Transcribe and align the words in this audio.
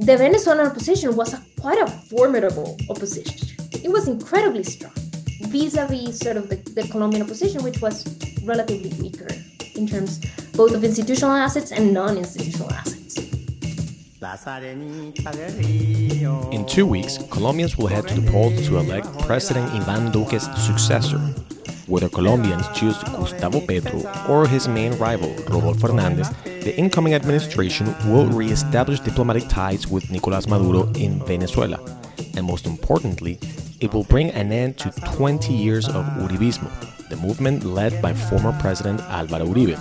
the 0.00 0.16
Venezuelan 0.16 0.66
opposition 0.66 1.14
was 1.14 1.34
a, 1.34 1.42
quite 1.60 1.78
a 1.78 1.86
formidable 1.86 2.76
opposition. 2.88 3.48
It 3.84 3.90
was 3.90 4.08
incredibly 4.08 4.64
strong 4.64 4.94
vis-a-vis 5.52 6.18
sort 6.18 6.38
of 6.38 6.48
the, 6.48 6.56
the 6.74 6.88
Colombian 6.88 7.22
opposition, 7.22 7.62
which 7.62 7.82
was 7.82 8.06
relatively 8.44 8.90
weaker 9.02 9.28
in 9.74 9.86
terms 9.86 10.20
both 10.56 10.72
of 10.74 10.84
institutional 10.84 11.32
assets 11.32 11.70
and 11.70 11.92
non-institutional 11.92 12.72
assets. 12.72 13.18
In 16.52 16.66
two 16.66 16.86
weeks, 16.86 17.18
Colombians 17.30 17.76
will 17.76 17.88
head 17.88 18.08
to 18.08 18.20
the 18.20 18.30
polls 18.30 18.66
to 18.68 18.78
elect 18.78 19.06
President 19.20 19.70
Ivan 19.70 20.10
Duque's 20.12 20.48
successor. 20.64 21.18
Whether 21.86 22.08
Colombians 22.08 22.66
choose 22.74 22.96
Gustavo 23.02 23.60
Petro 23.60 24.00
or 24.28 24.46
his 24.46 24.68
main 24.68 24.92
rival, 24.98 25.34
Rodolfo 25.48 25.88
Hernandez, 25.88 26.30
the 26.62 26.76
incoming 26.76 27.14
administration 27.14 27.94
will 28.06 28.26
re-establish 28.26 29.00
diplomatic 29.00 29.48
ties 29.48 29.86
with 29.86 30.08
Nicolás 30.08 30.46
Maduro 30.46 30.90
in 30.92 31.18
Venezuela. 31.24 31.78
And 32.36 32.44
most 32.46 32.66
importantly, 32.66 33.38
it 33.80 33.92
will 33.94 34.04
bring 34.04 34.30
an 34.32 34.52
end 34.52 34.76
to 34.78 34.90
20 35.16 35.54
years 35.54 35.88
of 35.88 36.04
Uribismo, 36.18 36.70
the 37.08 37.16
movement 37.16 37.64
led 37.64 38.02
by 38.02 38.12
former 38.12 38.52
President 38.60 39.00
Álvaro 39.00 39.46
Uribe. 39.48 39.78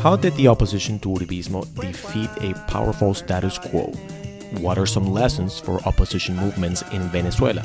How 0.00 0.14
did 0.14 0.34
the 0.36 0.46
opposition 0.46 1.00
to 1.00 1.08
Uribismo 1.08 1.64
defeat 1.80 2.30
a 2.40 2.54
powerful 2.68 3.12
status 3.12 3.58
quo? 3.58 3.86
What 4.60 4.78
are 4.78 4.86
some 4.86 5.12
lessons 5.12 5.58
for 5.58 5.80
opposition 5.80 6.36
movements 6.36 6.82
in 6.92 7.02
Venezuela? 7.08 7.64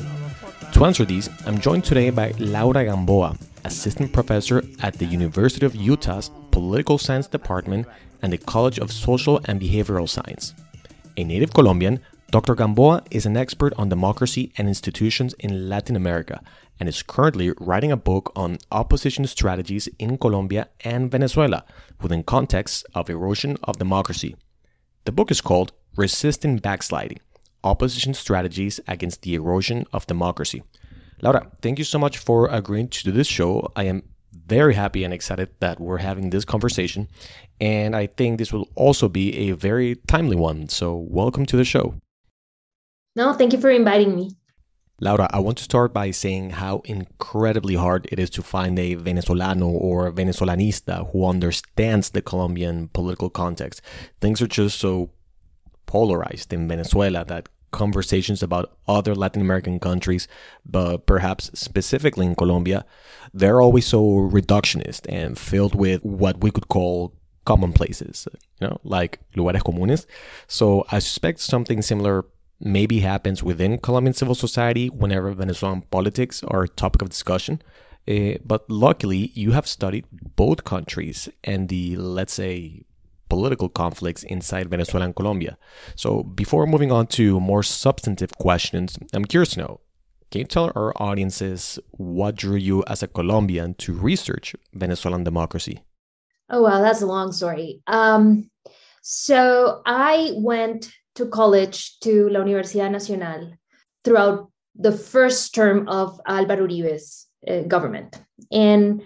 To 0.74 0.86
answer 0.86 1.06
these, 1.06 1.30
I'm 1.46 1.60
joined 1.60 1.84
today 1.86 2.10
by 2.10 2.34
Laura 2.40 2.84
Gamboa, 2.84 3.38
assistant 3.64 4.12
professor 4.12 4.64
at 4.82 4.96
the 4.96 5.06
University 5.06 5.68
of 5.68 5.76
Utah's 5.76 6.32
Political 6.50 6.98
Science 6.98 7.28
Department 7.28 7.86
and 8.24 8.34
the 8.34 8.40
College 8.40 8.80
of 8.80 8.92
Social 8.92 9.40
and 9.46 9.62
Behavioral 9.62 10.10
Science. 10.10 10.56
A 11.18 11.24
native 11.24 11.54
Colombian, 11.54 12.00
Dr. 12.32 12.56
Gamboa 12.56 13.04
is 13.12 13.28
an 13.28 13.38
expert 13.38 13.74
on 13.78 13.90
democracy 13.90 14.52
and 14.58 14.68
institutions 14.68 15.36
in 15.38 15.70
Latin 15.70 15.96
America 15.96 16.42
and 16.80 16.90
is 16.90 17.04
currently 17.04 17.52
writing 17.60 17.92
a 17.92 17.98
book 17.98 18.32
on 18.36 18.58
opposition 18.72 19.28
strategies 19.28 19.88
in 20.00 20.18
Colombia 20.18 20.70
and 20.84 21.12
Venezuela 21.12 21.64
within 22.02 22.24
context 22.24 22.88
of 22.96 23.10
erosion 23.10 23.58
of 23.64 23.78
democracy. 23.78 24.36
The 25.06 25.12
book 25.12 25.30
is 25.30 25.42
called 25.42 25.74
Resisting 25.96 26.58
Backsliding 26.58 27.20
Opposition 27.64 28.16
Strategies 28.16 28.80
Against 28.88 29.22
the 29.22 29.36
Erosion 29.36 29.86
of 29.94 30.08
Democracy. 30.08 30.64
Laura, 31.22 31.52
thank 31.62 31.78
you 31.78 31.86
so 31.86 32.00
much 32.00 32.18
for 32.18 32.48
agreeing 32.48 32.88
to 32.88 33.04
do 33.04 33.12
this 33.12 33.28
show. 33.28 33.72
I 33.76 33.84
am 33.84 34.04
very 34.48 34.74
happy 34.74 35.04
and 35.04 35.14
excited 35.14 35.50
that 35.60 35.80
we're 35.80 35.98
having 35.98 36.30
this 36.30 36.46
conversation, 36.46 37.08
and 37.62 37.96
I 37.96 38.08
think 38.08 38.38
this 38.38 38.52
will 38.52 38.70
also 38.76 39.08
be 39.08 39.50
a 39.50 39.52
very 39.56 39.96
timely 40.08 40.36
one. 40.36 40.70
So, 40.70 40.96
welcome 40.96 41.46
to 41.48 41.58
the 41.58 41.66
show. 41.66 41.96
No, 43.16 43.34
thank 43.34 43.54
you 43.54 43.60
for 43.60 43.70
inviting 43.70 44.16
me. 44.16 44.32
Laura, 45.00 45.28
I 45.32 45.40
want 45.40 45.58
to 45.58 45.64
start 45.64 45.94
by 45.94 46.12
saying 46.12 46.52
how 46.52 46.82
incredibly 46.86 47.76
hard 47.76 48.08
it 48.12 48.20
is 48.20 48.30
to 48.32 48.42
find 48.42 48.78
a 48.80 48.96
Venezolano 48.96 49.68
or 49.68 50.12
Venezolanista 50.12 51.12
who 51.12 51.26
understands 51.26 52.12
the 52.12 52.22
Colombian 52.22 52.88
political 52.90 53.30
context. 53.30 53.82
Things 54.22 54.42
are 54.42 54.48
just 54.48 54.80
so 54.80 55.10
polarized 55.88 56.54
in 56.54 56.68
Venezuela 56.68 57.26
that 57.26 57.50
conversations 57.74 58.42
about 58.42 58.72
other 58.88 59.14
Latin 59.14 59.42
American 59.42 59.80
countries, 59.80 60.28
but 60.66 61.06
perhaps 61.06 61.52
specifically 61.54 62.26
in 62.26 62.36
Colombia, 62.36 62.86
they're 63.34 63.62
always 63.62 63.86
so 63.86 64.02
reductionist 64.02 65.02
and 65.10 65.38
filled 65.38 65.76
with 65.76 66.02
what 66.04 66.42
we 66.42 66.52
could 66.52 66.70
call 66.70 67.14
commonplaces, 67.46 68.28
you 68.62 68.68
know, 68.68 68.78
like 68.84 69.20
lugares 69.36 69.64
comunes. 69.64 70.06
So 70.48 70.86
I 70.92 71.00
suspect 71.00 71.40
something 71.42 71.82
similar 71.82 72.26
maybe 72.60 73.00
happens 73.00 73.44
within 73.44 73.78
Colombian 73.78 74.14
civil 74.14 74.36
society 74.36 74.88
whenever 74.90 75.32
Venezuelan 75.32 75.82
politics 75.92 76.44
are 76.44 76.64
a 76.64 76.70
topic 76.70 77.02
of 77.02 77.10
discussion. 77.10 77.62
Uh, 78.08 78.34
but 78.46 78.70
luckily, 78.70 79.32
you 79.34 79.52
have 79.52 79.68
studied 79.68 80.06
both 80.36 80.64
countries 80.64 81.30
and 81.44 81.70
the, 81.70 81.96
let's 81.96 82.34
say, 82.34 82.84
political 83.34 83.68
conflicts 83.68 84.22
inside 84.36 84.70
Venezuela 84.70 85.06
and 85.06 85.16
Colombia. 85.16 85.58
So, 85.96 86.10
before 86.22 86.68
moving 86.68 86.92
on 86.92 87.08
to 87.18 87.40
more 87.40 87.64
substantive 87.64 88.32
questions, 88.38 88.90
I'm 89.16 89.26
curious 89.26 89.54
to 89.54 89.60
know 89.62 89.74
can 90.30 90.40
you 90.42 90.46
tell 90.46 90.72
our 90.76 90.92
audiences 91.10 91.80
what 91.92 92.36
drew 92.36 92.58
you 92.70 92.84
as 92.94 93.02
a 93.04 93.08
Colombian 93.08 93.74
to 93.84 93.94
research 93.94 94.56
Venezuelan 94.74 95.24
democracy? 95.24 95.76
Oh, 96.50 96.62
wow, 96.62 96.80
that's 96.82 97.02
a 97.02 97.12
long 97.16 97.32
story. 97.32 97.82
Um, 97.88 98.50
so, 99.02 99.82
I 99.86 100.34
went 100.52 100.92
to 101.16 101.26
college 101.26 102.00
to 102.00 102.30
La 102.30 102.40
Universidad 102.42 102.92
Nacional 102.92 103.42
throughout 104.04 104.52
the 104.76 104.92
first 104.92 105.56
term 105.56 105.88
of 105.88 106.20
Álvaro 106.28 106.68
Uribe's 106.70 107.28
uh, 107.48 107.62
government. 107.74 108.12
And 108.52 109.02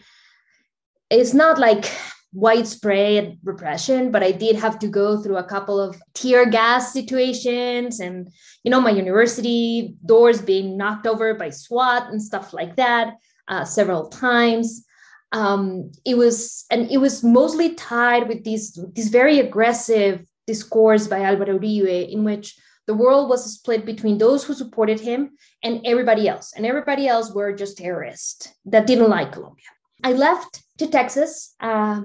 it's 1.10 1.34
not 1.34 1.58
like 1.60 1.86
widespread 2.34 3.38
repression, 3.44 4.12
but 4.12 4.24
I 4.24 4.32
did 4.32 4.56
have 4.58 4.80
to 4.80 4.88
go 4.88 5.22
through 5.22 5.38
a 5.38 5.44
couple 5.44 5.80
of 5.80 6.00
tear 6.14 6.50
gas 6.50 6.94
situations 6.94 8.00
and, 8.00 8.30
you 8.64 8.72
know, 8.72 8.82
my 8.82 8.92
university 8.92 9.96
doors 10.06 10.42
being 10.42 10.78
knocked 10.78 11.08
over 11.08 11.34
by 11.34 11.50
SWAT 11.50 12.10
and 12.12 12.22
stuff 12.22 12.54
like 12.54 12.76
that 12.76 13.16
uh, 13.48 13.64
several 13.64 14.10
times. 14.10 14.86
Um, 15.32 15.92
it 16.06 16.16
was, 16.18 16.66
and 16.70 16.90
it 16.92 16.98
was 16.98 17.24
mostly 17.24 17.74
tied 17.76 18.28
with 18.28 18.44
these, 18.44 18.80
these 18.94 19.10
very 19.10 19.40
aggressive 19.40 20.26
discourse 20.46 21.08
by 21.08 21.20
Álvaro 21.20 21.60
Uribe 21.60 22.12
in 22.12 22.24
which 22.24 22.58
the 22.88 22.94
world 22.94 23.30
was 23.30 23.54
split 23.54 23.86
between 23.86 24.18
those 24.18 24.46
who 24.46 24.54
supported 24.54 25.00
him 25.00 25.32
and 25.64 25.82
everybody 25.86 26.28
else. 26.28 26.54
And 26.56 26.66
everybody 26.66 27.08
else 27.08 27.34
were 27.34 27.52
just 27.54 27.78
terrorists 27.78 28.48
that 28.66 28.88
didn't 28.88 29.10
like 29.10 29.34
Colombia. 29.34 29.66
I 30.04 30.14
left 30.14 30.64
to 30.78 30.88
Texas 30.88 31.56
uh, 31.60 32.02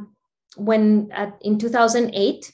when 0.57 1.11
at, 1.13 1.39
in 1.43 1.59
2008 1.59 2.53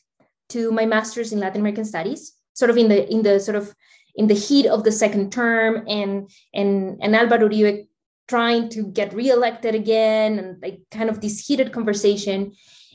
to 0.51 0.73
my 0.73 0.87
master's 0.87 1.33
in 1.33 1.41
Latin 1.41 1.61
American 1.61 1.85
studies, 1.85 2.35
sort 2.55 2.71
of 2.71 2.77
in 2.77 2.89
the 2.89 3.11
in 3.11 3.23
the 3.23 3.39
sort 3.39 3.57
of 3.57 3.75
in 4.15 4.27
the 4.27 4.35
heat 4.35 4.67
of 4.67 4.85
the 4.85 4.93
second 4.93 5.33
term 5.33 5.85
and 5.89 6.31
and 6.55 6.99
and 7.03 7.15
Álvaro 7.15 7.49
Uribe 7.49 7.87
trying 8.27 8.69
to 8.69 8.85
get 8.85 9.15
reelected 9.15 9.75
again 9.75 10.39
and 10.39 10.63
like 10.63 10.81
kind 10.91 11.09
of 11.09 11.21
this 11.21 11.47
heated 11.47 11.73
conversation. 11.73 12.53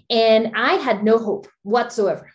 And 0.09 0.51
I 0.55 0.73
had 0.73 1.03
no 1.03 1.17
hope 1.17 1.47
whatsoever 1.63 2.29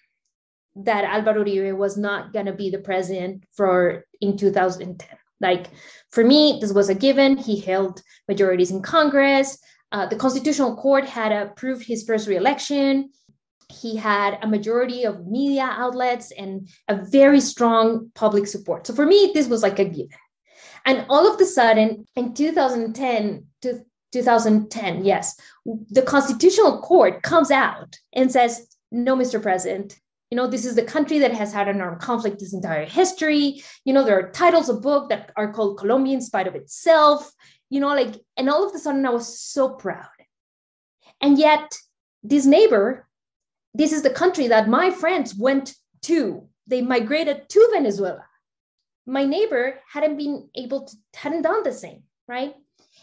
that 0.84 1.04
Alvaro 1.04 1.44
Uribe 1.44 1.76
was 1.76 1.96
not 1.96 2.32
going 2.32 2.46
to 2.46 2.52
be 2.52 2.70
the 2.70 2.78
president 2.78 3.44
for 3.52 4.04
in 4.20 4.36
2010. 4.36 5.08
Like 5.40 5.68
for 6.10 6.24
me, 6.24 6.58
this 6.60 6.72
was 6.72 6.88
a 6.88 6.94
given. 6.94 7.36
He 7.36 7.60
held 7.60 8.02
majorities 8.26 8.70
in 8.70 8.82
Congress. 8.82 9.58
Uh, 9.90 10.06
the 10.06 10.16
Constitutional 10.16 10.76
Court 10.76 11.04
had 11.04 11.32
approved 11.32 11.86
his 11.86 12.04
first 12.04 12.28
reelection. 12.28 13.10
He 13.70 13.96
had 13.96 14.38
a 14.42 14.46
majority 14.46 15.04
of 15.04 15.26
media 15.26 15.68
outlets 15.70 16.30
and 16.32 16.68
a 16.88 16.96
very 16.96 17.40
strong 17.40 18.10
public 18.14 18.46
support. 18.46 18.86
So 18.86 18.94
for 18.94 19.06
me, 19.06 19.30
this 19.34 19.48
was 19.48 19.62
like 19.62 19.78
a 19.78 19.84
given. 19.84 20.08
And 20.86 21.06
all 21.08 21.32
of 21.32 21.40
a 21.40 21.44
sudden, 21.44 22.06
in 22.16 22.34
2010 22.34 23.46
to 23.62 23.84
2010, 24.12 25.04
yes, 25.04 25.38
the 25.90 26.02
Constitutional 26.02 26.80
Court 26.80 27.22
comes 27.22 27.50
out 27.50 27.96
and 28.14 28.32
says, 28.32 28.68
"No, 28.90 29.14
Mr. 29.14 29.42
President, 29.42 29.98
you 30.30 30.36
know 30.36 30.46
this 30.46 30.66
is 30.66 30.74
the 30.74 30.82
country 30.82 31.18
that 31.18 31.32
has 31.32 31.52
had 31.52 31.68
an 31.68 31.80
armed 31.80 32.00
conflict 32.00 32.38
this 32.38 32.52
entire 32.52 32.84
history 32.84 33.62
you 33.84 33.92
know 33.92 34.04
there 34.04 34.18
are 34.18 34.30
titles 34.30 34.68
of 34.68 34.82
book 34.82 35.08
that 35.08 35.32
are 35.36 35.52
called 35.52 35.78
colombia 35.78 36.14
in 36.14 36.20
spite 36.20 36.46
of 36.46 36.54
itself 36.54 37.32
you 37.70 37.80
know 37.80 37.88
like 37.88 38.16
and 38.36 38.48
all 38.48 38.66
of 38.66 38.74
a 38.74 38.78
sudden 38.78 39.06
i 39.06 39.10
was 39.10 39.40
so 39.40 39.70
proud. 39.70 40.06
And 41.20 41.38
yet 41.38 41.76
this 42.22 42.46
neighbor 42.46 43.06
this 43.74 43.92
is 43.92 44.02
the 44.02 44.10
country 44.10 44.48
that 44.48 44.68
my 44.68 44.90
friends 44.90 45.34
went 45.34 45.74
to. 46.02 46.48
They 46.66 46.82
migrated 46.82 47.48
to 47.48 47.68
venezuela. 47.72 48.24
My 49.06 49.24
neighbor 49.24 49.80
hadn't 49.92 50.16
been 50.16 50.48
able 50.54 50.86
to 50.86 50.96
hadn't 51.14 51.42
done 51.42 51.62
the 51.62 51.72
same 51.72 52.02
right? 52.28 52.54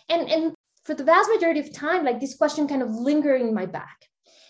And 0.08 0.30
and 0.30 0.54
for 0.84 0.94
the 0.94 1.04
vast 1.04 1.30
majority 1.30 1.60
of 1.60 1.74
time 1.74 2.06
like 2.06 2.20
this 2.20 2.36
question 2.36 2.68
kind 2.68 2.84
of 2.84 2.92
lingering 2.92 3.50
in 3.50 3.54
my 3.54 3.66
back. 3.66 4.06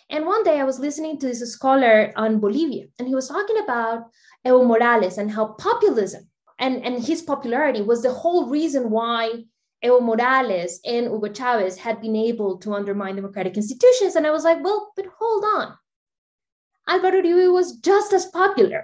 And 0.09 0.25
one 0.25 0.43
day 0.43 0.59
I 0.59 0.65
was 0.65 0.79
listening 0.79 1.17
to 1.19 1.27
this 1.27 1.51
scholar 1.51 2.13
on 2.15 2.39
Bolivia, 2.39 2.85
and 2.99 3.07
he 3.07 3.15
was 3.15 3.27
talking 3.27 3.57
about 3.63 4.11
Evo 4.45 4.67
Morales 4.67 5.17
and 5.17 5.31
how 5.31 5.53
populism 5.53 6.29
and, 6.59 6.85
and 6.85 7.03
his 7.03 7.23
popularity 7.23 7.81
was 7.81 8.03
the 8.03 8.13
whole 8.13 8.47
reason 8.47 8.91
why 8.91 9.45
Evo 9.83 10.01
Morales 10.01 10.79
and 10.85 11.07
Hugo 11.07 11.29
Chavez 11.31 11.77
had 11.77 12.01
been 12.01 12.15
able 12.15 12.57
to 12.59 12.73
undermine 12.73 13.15
democratic 13.15 13.57
institutions. 13.57 14.15
And 14.15 14.25
I 14.25 14.31
was 14.31 14.43
like, 14.43 14.63
well, 14.63 14.91
but 14.95 15.05
hold 15.19 15.43
on. 15.43 15.77
Alvaro 16.87 17.21
Uribe 17.21 17.53
was 17.53 17.77
just 17.77 18.13
as 18.13 18.27
popular. 18.27 18.83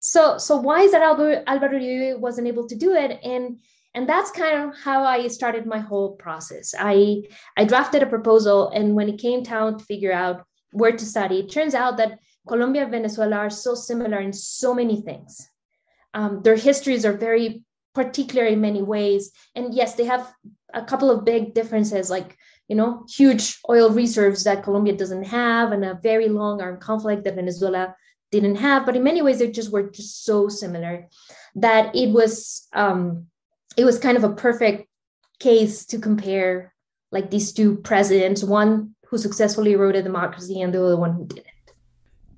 So, 0.00 0.38
so 0.38 0.56
why 0.56 0.82
is 0.82 0.92
that 0.92 1.02
Alvaro, 1.02 1.42
Alvaro 1.46 1.78
Uribe 1.78 2.18
wasn't 2.18 2.48
able 2.48 2.66
to 2.68 2.76
do 2.76 2.92
it? 2.92 3.20
And 3.22 3.58
and 3.94 4.06
that's 4.06 4.30
kind 4.30 4.68
of 4.68 4.76
how 4.78 5.04
i 5.04 5.26
started 5.26 5.64
my 5.64 5.78
whole 5.78 6.16
process 6.16 6.74
i 6.78 7.22
i 7.56 7.64
drafted 7.64 8.02
a 8.02 8.06
proposal 8.06 8.68
and 8.74 8.94
when 8.94 9.08
it 9.08 9.18
came 9.18 9.42
time 9.42 9.78
to 9.78 9.84
figure 9.86 10.12
out 10.12 10.44
where 10.72 10.92
to 10.92 11.06
study 11.06 11.38
it 11.38 11.50
turns 11.50 11.74
out 11.74 11.96
that 11.96 12.18
Colombia 12.46 12.82
and 12.82 12.92
Venezuela 12.92 13.36
are 13.36 13.50
so 13.50 13.74
similar 13.74 14.20
in 14.20 14.32
so 14.32 14.72
many 14.72 15.00
things. 15.00 15.48
Um, 16.14 16.42
their 16.42 16.56
histories 16.56 17.04
are 17.04 17.16
very 17.16 17.64
particular 17.96 18.44
in 18.44 18.60
many 18.60 18.82
ways. 18.82 19.32
And 19.56 19.74
yes, 19.74 19.94
they 19.94 20.04
have 20.04 20.30
a 20.74 20.84
couple 20.84 21.10
of 21.10 21.24
big 21.24 21.54
differences, 21.54 22.10
like 22.10 22.36
you 22.68 22.76
know, 22.76 23.06
huge 23.08 23.58
oil 23.70 23.90
reserves 23.90 24.44
that 24.44 24.64
Colombia 24.64 24.94
doesn't 24.96 25.24
have, 25.24 25.72
and 25.72 25.84
a 25.84 26.00
very 26.02 26.28
long 26.28 26.60
armed 26.60 26.80
conflict 26.80 27.24
that 27.24 27.36
Venezuela 27.36 27.94
didn't 28.32 28.56
have. 28.56 28.84
But 28.84 28.96
in 28.96 29.04
many 29.04 29.22
ways, 29.22 29.38
they 29.38 29.50
just 29.50 29.72
were 29.72 29.88
just 29.88 30.24
so 30.24 30.48
similar 30.48 31.08
that 31.54 31.94
it 31.94 32.10
was 32.12 32.68
um, 32.72 33.26
it 33.76 33.84
was 33.84 33.98
kind 33.98 34.16
of 34.16 34.24
a 34.24 34.34
perfect 34.34 34.88
case 35.38 35.86
to 35.86 35.98
compare 35.98 36.74
like 37.12 37.30
these 37.30 37.52
two 37.52 37.76
presidents, 37.76 38.42
one 38.42 38.94
who 39.08 39.16
successfully 39.16 39.76
wrote 39.76 39.96
a 39.96 40.02
democracy 40.02 40.60
and 40.60 40.74
the 40.74 40.84
other 40.84 40.96
one 40.96 41.14
who 41.14 41.24
didn't. 41.24 41.46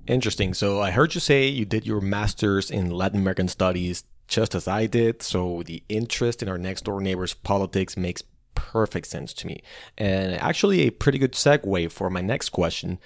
Interesting. 0.06 0.54
So 0.54 0.80
I 0.80 0.90
heard 0.90 1.14
you 1.14 1.20
say 1.20 1.48
you 1.48 1.64
did 1.64 1.86
your 1.86 2.00
master's 2.00 2.70
in 2.70 2.90
Latin 2.90 3.20
American 3.20 3.48
studies 3.48 4.04
just 4.28 4.54
as 4.54 4.68
I 4.68 4.86
did. 4.86 5.22
So 5.22 5.62
the 5.64 5.82
interest 5.88 6.42
in 6.42 6.48
our 6.48 6.58
next 6.58 6.84
door 6.84 7.00
neighbors' 7.00 7.34
politics 7.34 7.96
makes 7.96 8.22
perfect 8.54 9.06
sense 9.06 9.32
to 9.32 9.46
me. 9.46 9.62
And 9.96 10.34
actually, 10.34 10.82
a 10.82 10.90
pretty 10.90 11.18
good 11.18 11.32
segue 11.32 11.90
for 11.90 12.10
my 12.10 12.20
next 12.20 12.50
question. 12.50 12.98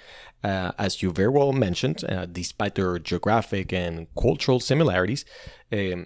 Uh, 0.43 0.73
as 0.77 1.01
you 1.01 1.11
very 1.11 1.29
well 1.29 1.53
mentioned, 1.53 2.03
uh, 2.03 2.25
despite 2.25 2.75
their 2.75 2.99
geographic 2.99 3.71
and 3.71 4.07
cultural 4.19 4.59
similarities, 4.59 5.23
um, 5.71 6.05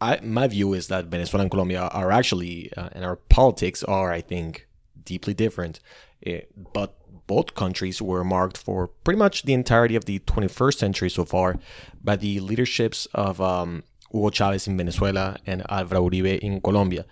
I, 0.00 0.20
my 0.22 0.48
view 0.48 0.72
is 0.72 0.88
that 0.88 1.06
Venezuela 1.06 1.42
and 1.42 1.50
Colombia 1.50 1.82
are 1.82 2.10
actually, 2.10 2.72
uh, 2.76 2.88
and 2.92 3.04
our 3.04 3.16
politics 3.16 3.84
are, 3.84 4.10
I 4.10 4.22
think, 4.22 4.66
deeply 5.04 5.34
different. 5.34 5.80
Uh, 6.26 6.40
but 6.72 6.96
both 7.26 7.54
countries 7.54 8.00
were 8.00 8.24
marked 8.24 8.56
for 8.56 8.88
pretty 8.88 9.18
much 9.18 9.42
the 9.42 9.52
entirety 9.52 9.96
of 9.96 10.04
the 10.04 10.18
21st 10.20 10.78
century 10.78 11.10
so 11.10 11.24
far 11.24 11.56
by 12.02 12.16
the 12.16 12.40
leaderships 12.40 13.06
of 13.14 13.40
um, 13.40 13.82
Hugo 14.14 14.30
Chavez 14.30 14.66
in 14.68 14.76
Venezuela 14.76 15.36
and 15.44 15.62
Álvaro 15.64 16.08
Uribe 16.08 16.38
in 16.38 16.60
Colombia. 16.60 17.04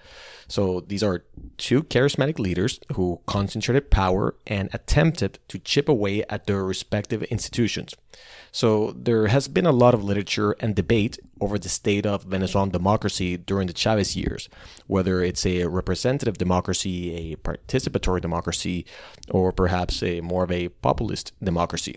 So 0.48 0.80
these 0.86 1.02
are 1.02 1.24
two 1.56 1.82
charismatic 1.84 2.38
leaders 2.38 2.78
who 2.94 3.20
concentrated 3.26 3.90
power 3.90 4.34
and 4.46 4.68
attempted 4.72 5.38
to 5.48 5.58
chip 5.58 5.88
away 5.88 6.24
at 6.28 6.46
their 6.46 6.62
respective 6.64 7.22
institutions. 7.24 7.94
So 8.50 8.92
there 8.94 9.28
has 9.28 9.48
been 9.48 9.66
a 9.66 9.72
lot 9.72 9.94
of 9.94 10.04
literature 10.04 10.52
and 10.60 10.74
debate 10.74 11.18
over 11.40 11.58
the 11.58 11.70
state 11.70 12.04
of 12.04 12.24
Venezuelan 12.24 12.68
democracy 12.68 13.38
during 13.38 13.66
the 13.66 13.72
Chavez 13.72 14.14
years, 14.14 14.48
whether 14.86 15.22
it's 15.22 15.46
a 15.46 15.64
representative 15.66 16.36
democracy, 16.36 17.32
a 17.32 17.36
participatory 17.36 18.20
democracy, 18.20 18.84
or 19.30 19.52
perhaps 19.52 20.02
a 20.02 20.20
more 20.20 20.44
of 20.44 20.52
a 20.52 20.68
populist 20.68 21.32
democracy. 21.42 21.96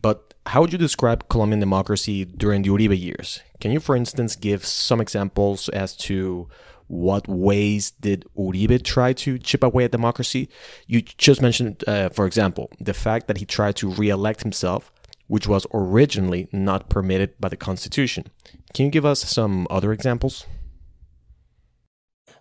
But 0.00 0.34
how 0.46 0.60
would 0.60 0.72
you 0.72 0.78
describe 0.78 1.28
Colombian 1.28 1.60
democracy 1.60 2.24
during 2.24 2.62
the 2.62 2.70
Uribe 2.70 2.98
years? 2.98 3.40
Can 3.60 3.70
you, 3.70 3.80
for 3.80 3.94
instance, 3.94 4.36
give 4.36 4.64
some 4.64 5.00
examples 5.00 5.68
as 5.68 5.96
to 5.98 6.48
what 6.88 7.26
ways 7.28 7.92
did 7.92 8.26
Uribe 8.36 8.82
try 8.82 9.12
to 9.14 9.38
chip 9.38 9.62
away 9.62 9.84
at 9.84 9.92
democracy? 9.92 10.48
You 10.86 11.02
just 11.02 11.40
mentioned, 11.40 11.84
uh, 11.86 12.08
for 12.10 12.26
example, 12.26 12.70
the 12.80 12.94
fact 12.94 13.28
that 13.28 13.38
he 13.38 13.46
tried 13.46 13.76
to 13.76 13.88
re-elect 13.88 14.42
himself, 14.42 14.92
which 15.28 15.46
was 15.46 15.66
originally 15.72 16.48
not 16.52 16.90
permitted 16.90 17.40
by 17.40 17.48
the 17.48 17.56
Constitution. 17.56 18.26
Can 18.74 18.86
you 18.86 18.90
give 18.90 19.06
us 19.06 19.20
some 19.20 19.66
other 19.70 19.92
examples? 19.92 20.46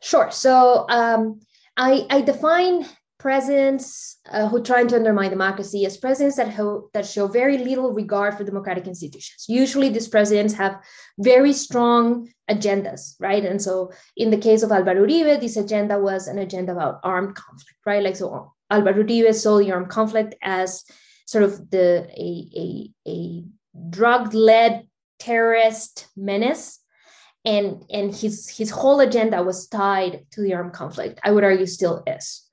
Sure. 0.01 0.31
So 0.31 0.85
um, 0.89 1.39
I, 1.77 2.05
I 2.09 2.21
define 2.21 2.85
presidents 3.21 4.17
uh, 4.31 4.47
who 4.47 4.63
try 4.63 4.83
to 4.83 4.95
undermine 4.95 5.29
democracy 5.29 5.85
as 5.85 5.95
presidents 5.95 6.37
that, 6.37 6.51
ho- 6.51 6.89
that 6.93 7.05
show 7.05 7.27
very 7.27 7.59
little 7.59 7.93
regard 7.93 8.35
for 8.35 8.43
democratic 8.43 8.87
institutions. 8.87 9.45
Usually, 9.47 9.89
these 9.89 10.07
presidents 10.07 10.55
have 10.55 10.79
very 11.19 11.53
strong 11.53 12.27
agendas, 12.49 13.13
right? 13.19 13.45
And 13.45 13.61
so, 13.61 13.91
in 14.17 14.31
the 14.31 14.37
case 14.37 14.63
of 14.63 14.71
Alvaro 14.71 15.05
Uribe, 15.05 15.39
this 15.39 15.55
agenda 15.55 15.99
was 15.99 16.27
an 16.27 16.39
agenda 16.39 16.71
about 16.71 16.99
armed 17.03 17.35
conflict, 17.35 17.77
right? 17.85 18.03
Like, 18.03 18.15
so 18.15 18.53
Alvaro 18.71 19.03
Uribe 19.03 19.35
saw 19.35 19.59
the 19.59 19.71
armed 19.71 19.89
conflict 19.89 20.33
as 20.41 20.83
sort 21.27 21.43
of 21.43 21.69
the 21.69 22.09
a, 22.17 22.29
a, 22.57 22.91
a 23.07 23.43
drug-led 23.89 24.87
terrorist 25.19 26.07
menace 26.17 26.79
and 27.45 27.83
and 27.91 28.13
his 28.13 28.49
his 28.49 28.71
whole 28.71 28.99
agenda 28.99 29.43
was 29.43 29.67
tied 29.67 30.25
to 30.31 30.41
the 30.41 30.53
armed 30.53 30.73
conflict 30.73 31.19
i 31.23 31.31
would 31.31 31.43
argue 31.43 31.65
still 31.65 32.03
is 32.05 32.47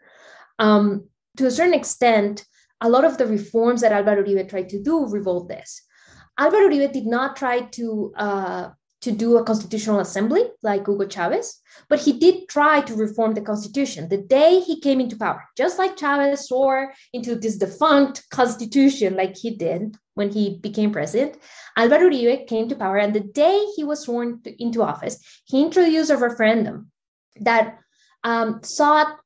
um, 0.59 1.09
to 1.37 1.47
a 1.47 1.51
certain 1.51 1.75
extent, 1.75 2.45
a 2.81 2.89
lot 2.89 3.05
of 3.05 3.19
the 3.19 3.27
reforms 3.27 3.81
that 3.81 3.93
Alvaro 3.93 4.23
Uribe 4.23 4.49
tried 4.49 4.69
to 4.71 4.83
do 4.83 5.07
revolt 5.07 5.49
this. 5.49 5.83
Alvaro 6.39 6.69
Uribe 6.69 6.93
did 6.93 7.07
not 7.07 7.37
try 7.37 7.61
to 7.61 8.13
uh, 8.17 8.69
to 9.01 9.13
do 9.13 9.37
a 9.37 9.45
constitutional 9.45 10.01
assembly 10.01 10.45
like 10.63 10.85
Hugo 10.85 11.07
Chavez, 11.07 11.61
but 11.89 12.01
he 12.01 12.19
did 12.19 12.49
try 12.49 12.81
to 12.81 12.97
reform 12.97 13.33
the 13.35 13.41
constitution 13.41 14.09
the 14.09 14.19
day 14.19 14.59
he 14.59 14.81
came 14.81 15.01
into 15.01 15.17
power, 15.17 15.45
just 15.57 15.79
like 15.79 15.97
Chavez 15.97 16.49
swore 16.49 16.93
into 17.13 17.37
this 17.37 17.57
defunct 17.57 18.29
constitution 18.31 19.15
like 19.15 19.37
he 19.37 19.57
did 19.57 19.97
when 20.15 20.31
he 20.31 20.59
became 20.59 20.91
president. 20.91 21.39
Alvaro 21.77 22.11
Uribe 22.11 22.49
came 22.49 22.69
to 22.69 22.75
power, 22.75 22.99
and 22.99 23.15
the 23.15 23.21
day 23.21 23.65
he 23.77 23.85
was 23.85 24.01
sworn 24.01 24.43
to, 24.43 24.63
into 24.63 24.83
office, 24.83 25.25
he 25.45 25.63
introduced 25.63 26.11
a 26.11 26.17
referendum 26.17 26.91
that 27.41 27.79
um, 28.25 28.61
sought 28.65 29.17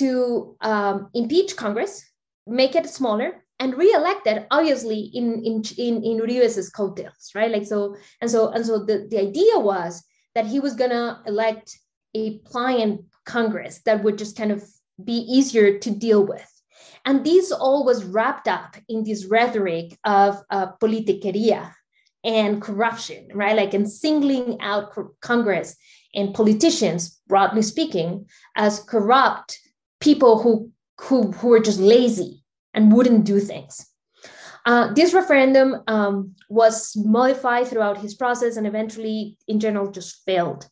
to 0.00 0.56
um, 0.60 1.08
impeach 1.14 1.56
Congress, 1.56 2.04
make 2.46 2.74
it 2.74 2.88
smaller, 2.88 3.44
and 3.60 3.76
re-elect 3.76 4.26
it 4.26 4.46
obviously 4.50 5.10
in 5.12 5.44
in 5.44 5.62
in, 5.76 6.02
in 6.02 6.16
Uribe's 6.16 6.70
coattails, 6.70 7.30
right? 7.34 7.50
Like 7.50 7.66
so, 7.66 7.96
and 8.20 8.30
so 8.30 8.48
and 8.48 8.64
so 8.64 8.84
the, 8.84 9.06
the 9.10 9.20
idea 9.20 9.58
was 9.58 10.02
that 10.34 10.46
he 10.46 10.60
was 10.60 10.74
gonna 10.74 11.22
elect 11.26 11.78
a 12.14 12.38
pliant 12.38 13.04
Congress 13.24 13.82
that 13.84 14.02
would 14.02 14.16
just 14.18 14.36
kind 14.36 14.50
of 14.50 14.64
be 15.04 15.18
easier 15.36 15.78
to 15.78 15.90
deal 15.90 16.24
with. 16.24 16.50
And 17.04 17.24
this 17.24 17.52
all 17.52 17.84
was 17.84 18.04
wrapped 18.04 18.48
up 18.48 18.76
in 18.88 19.04
this 19.04 19.26
rhetoric 19.26 19.98
of 20.04 20.42
uh, 20.50 20.72
politiqueria 20.82 21.72
and 22.24 22.60
corruption, 22.60 23.28
right? 23.34 23.56
Like 23.56 23.74
in 23.74 23.86
singling 23.86 24.58
out 24.60 24.92
Congress 25.20 25.76
and 26.14 26.34
politicians, 26.34 27.20
broadly 27.26 27.62
speaking, 27.62 28.26
as 28.56 28.80
corrupt 28.80 29.58
people 30.00 30.42
who 30.42 30.70
who 30.98 31.32
who 31.32 31.48
were 31.48 31.60
just 31.60 31.80
lazy 31.80 32.42
and 32.74 32.92
wouldn't 32.92 33.24
do 33.24 33.40
things. 33.40 33.86
Uh, 34.66 34.92
this 34.92 35.14
referendum 35.14 35.82
um, 35.86 36.34
was 36.48 36.92
modified 36.96 37.66
throughout 37.66 37.98
his 37.98 38.14
process 38.14 38.56
and 38.56 38.66
eventually, 38.66 39.36
in 39.48 39.58
general, 39.58 39.90
just 39.90 40.22
failed. 40.24 40.68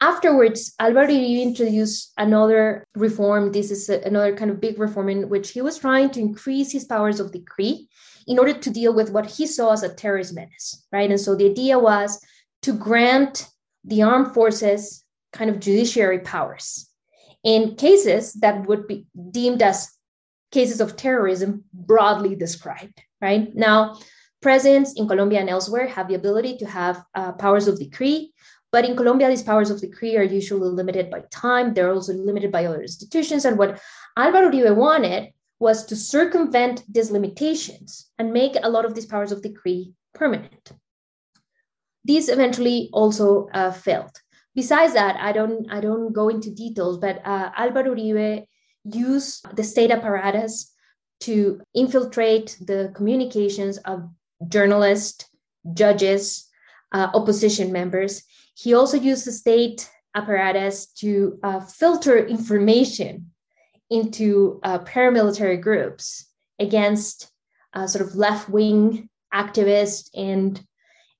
Afterwards, 0.00 0.74
Alvaro 0.78 1.08
introduced 1.08 2.12
another 2.18 2.84
reform. 2.94 3.52
This 3.52 3.70
is 3.70 3.88
a, 3.88 4.00
another 4.00 4.36
kind 4.36 4.50
of 4.50 4.60
big 4.60 4.78
reform 4.78 5.08
in 5.08 5.28
which 5.28 5.52
he 5.52 5.62
was 5.62 5.78
trying 5.78 6.10
to 6.10 6.20
increase 6.20 6.72
his 6.72 6.84
powers 6.84 7.20
of 7.20 7.32
decree 7.32 7.88
in 8.26 8.38
order 8.38 8.52
to 8.52 8.70
deal 8.70 8.92
with 8.92 9.10
what 9.10 9.26
he 9.26 9.46
saw 9.46 9.72
as 9.72 9.82
a 9.82 9.94
terrorist 9.94 10.34
menace, 10.34 10.84
right? 10.92 11.10
And 11.10 11.20
so 11.20 11.34
the 11.34 11.48
idea 11.48 11.78
was 11.78 12.20
to 12.62 12.72
grant 12.72 13.48
the 13.84 14.02
armed 14.02 14.34
forces 14.34 15.04
kind 15.32 15.48
of 15.48 15.60
judiciary 15.60 16.18
powers 16.18 16.85
in 17.46 17.76
cases 17.76 18.32
that 18.34 18.66
would 18.66 18.88
be 18.88 19.06
deemed 19.30 19.62
as 19.62 19.88
cases 20.50 20.80
of 20.80 20.96
terrorism 20.96 21.62
broadly 21.72 22.34
described, 22.34 23.00
right? 23.22 23.54
Now, 23.54 23.98
presidents 24.42 24.94
in 24.96 25.06
Colombia 25.06 25.40
and 25.40 25.48
elsewhere 25.48 25.86
have 25.86 26.08
the 26.08 26.16
ability 26.16 26.58
to 26.58 26.66
have 26.66 27.04
uh, 27.14 27.32
powers 27.32 27.68
of 27.68 27.78
decree, 27.78 28.34
but 28.72 28.84
in 28.84 28.96
Colombia, 28.96 29.28
these 29.28 29.44
powers 29.44 29.70
of 29.70 29.80
decree 29.80 30.16
are 30.16 30.24
usually 30.24 30.68
limited 30.68 31.08
by 31.08 31.22
time. 31.30 31.72
They're 31.72 31.92
also 31.92 32.12
limited 32.12 32.50
by 32.50 32.66
other 32.66 32.82
institutions. 32.82 33.44
And 33.44 33.56
what 33.56 33.80
Alvaro 34.16 34.50
Uribe 34.50 34.74
wanted 34.74 35.30
was 35.60 35.86
to 35.86 35.96
circumvent 35.96 36.82
these 36.92 37.12
limitations 37.12 38.10
and 38.18 38.32
make 38.32 38.56
a 38.60 38.68
lot 38.68 38.84
of 38.84 38.94
these 38.94 39.06
powers 39.06 39.30
of 39.30 39.40
decree 39.40 39.92
permanent. 40.14 40.72
These 42.04 42.28
eventually 42.28 42.90
also 42.92 43.48
uh, 43.54 43.70
failed 43.70 44.20
besides 44.56 44.94
that, 44.94 45.16
I 45.20 45.30
don't 45.30 45.70
I 45.70 45.80
don't 45.80 46.12
go 46.12 46.28
into 46.28 46.50
details, 46.50 46.98
but 46.98 47.24
uh, 47.24 47.50
Alvaro 47.56 47.94
Uribe 47.94 48.46
used 48.84 49.46
the 49.54 49.62
state 49.62 49.92
apparatus 49.92 50.72
to 51.20 51.60
infiltrate 51.74 52.56
the 52.60 52.92
communications 52.96 53.78
of 53.78 54.10
journalists, 54.48 55.24
judges, 55.72 56.48
uh, 56.92 57.10
opposition 57.14 57.72
members. 57.72 58.22
He 58.54 58.74
also 58.74 58.96
used 58.96 59.26
the 59.26 59.32
state 59.32 59.88
apparatus 60.14 60.86
to 61.00 61.38
uh, 61.42 61.60
filter 61.60 62.26
information 62.26 63.30
into 63.90 64.60
uh, 64.62 64.78
paramilitary 64.80 65.60
groups 65.60 66.26
against 66.58 67.30
uh, 67.74 67.86
sort 67.86 68.06
of 68.06 68.16
left 68.16 68.48
wing 68.48 69.08
activists 69.32 70.08
and 70.14 70.64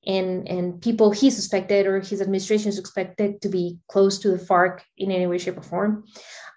and, 0.06 0.48
and 0.48 0.80
people 0.80 1.10
he 1.10 1.30
suspected 1.30 1.86
or 1.86 2.00
his 2.00 2.20
administration 2.20 2.72
suspected 2.72 3.40
to 3.42 3.48
be 3.48 3.78
close 3.88 4.18
to 4.20 4.30
the 4.30 4.38
FARC 4.38 4.80
in 4.96 5.10
any 5.10 5.26
way, 5.26 5.38
shape, 5.38 5.58
or 5.58 5.62
form. 5.62 6.04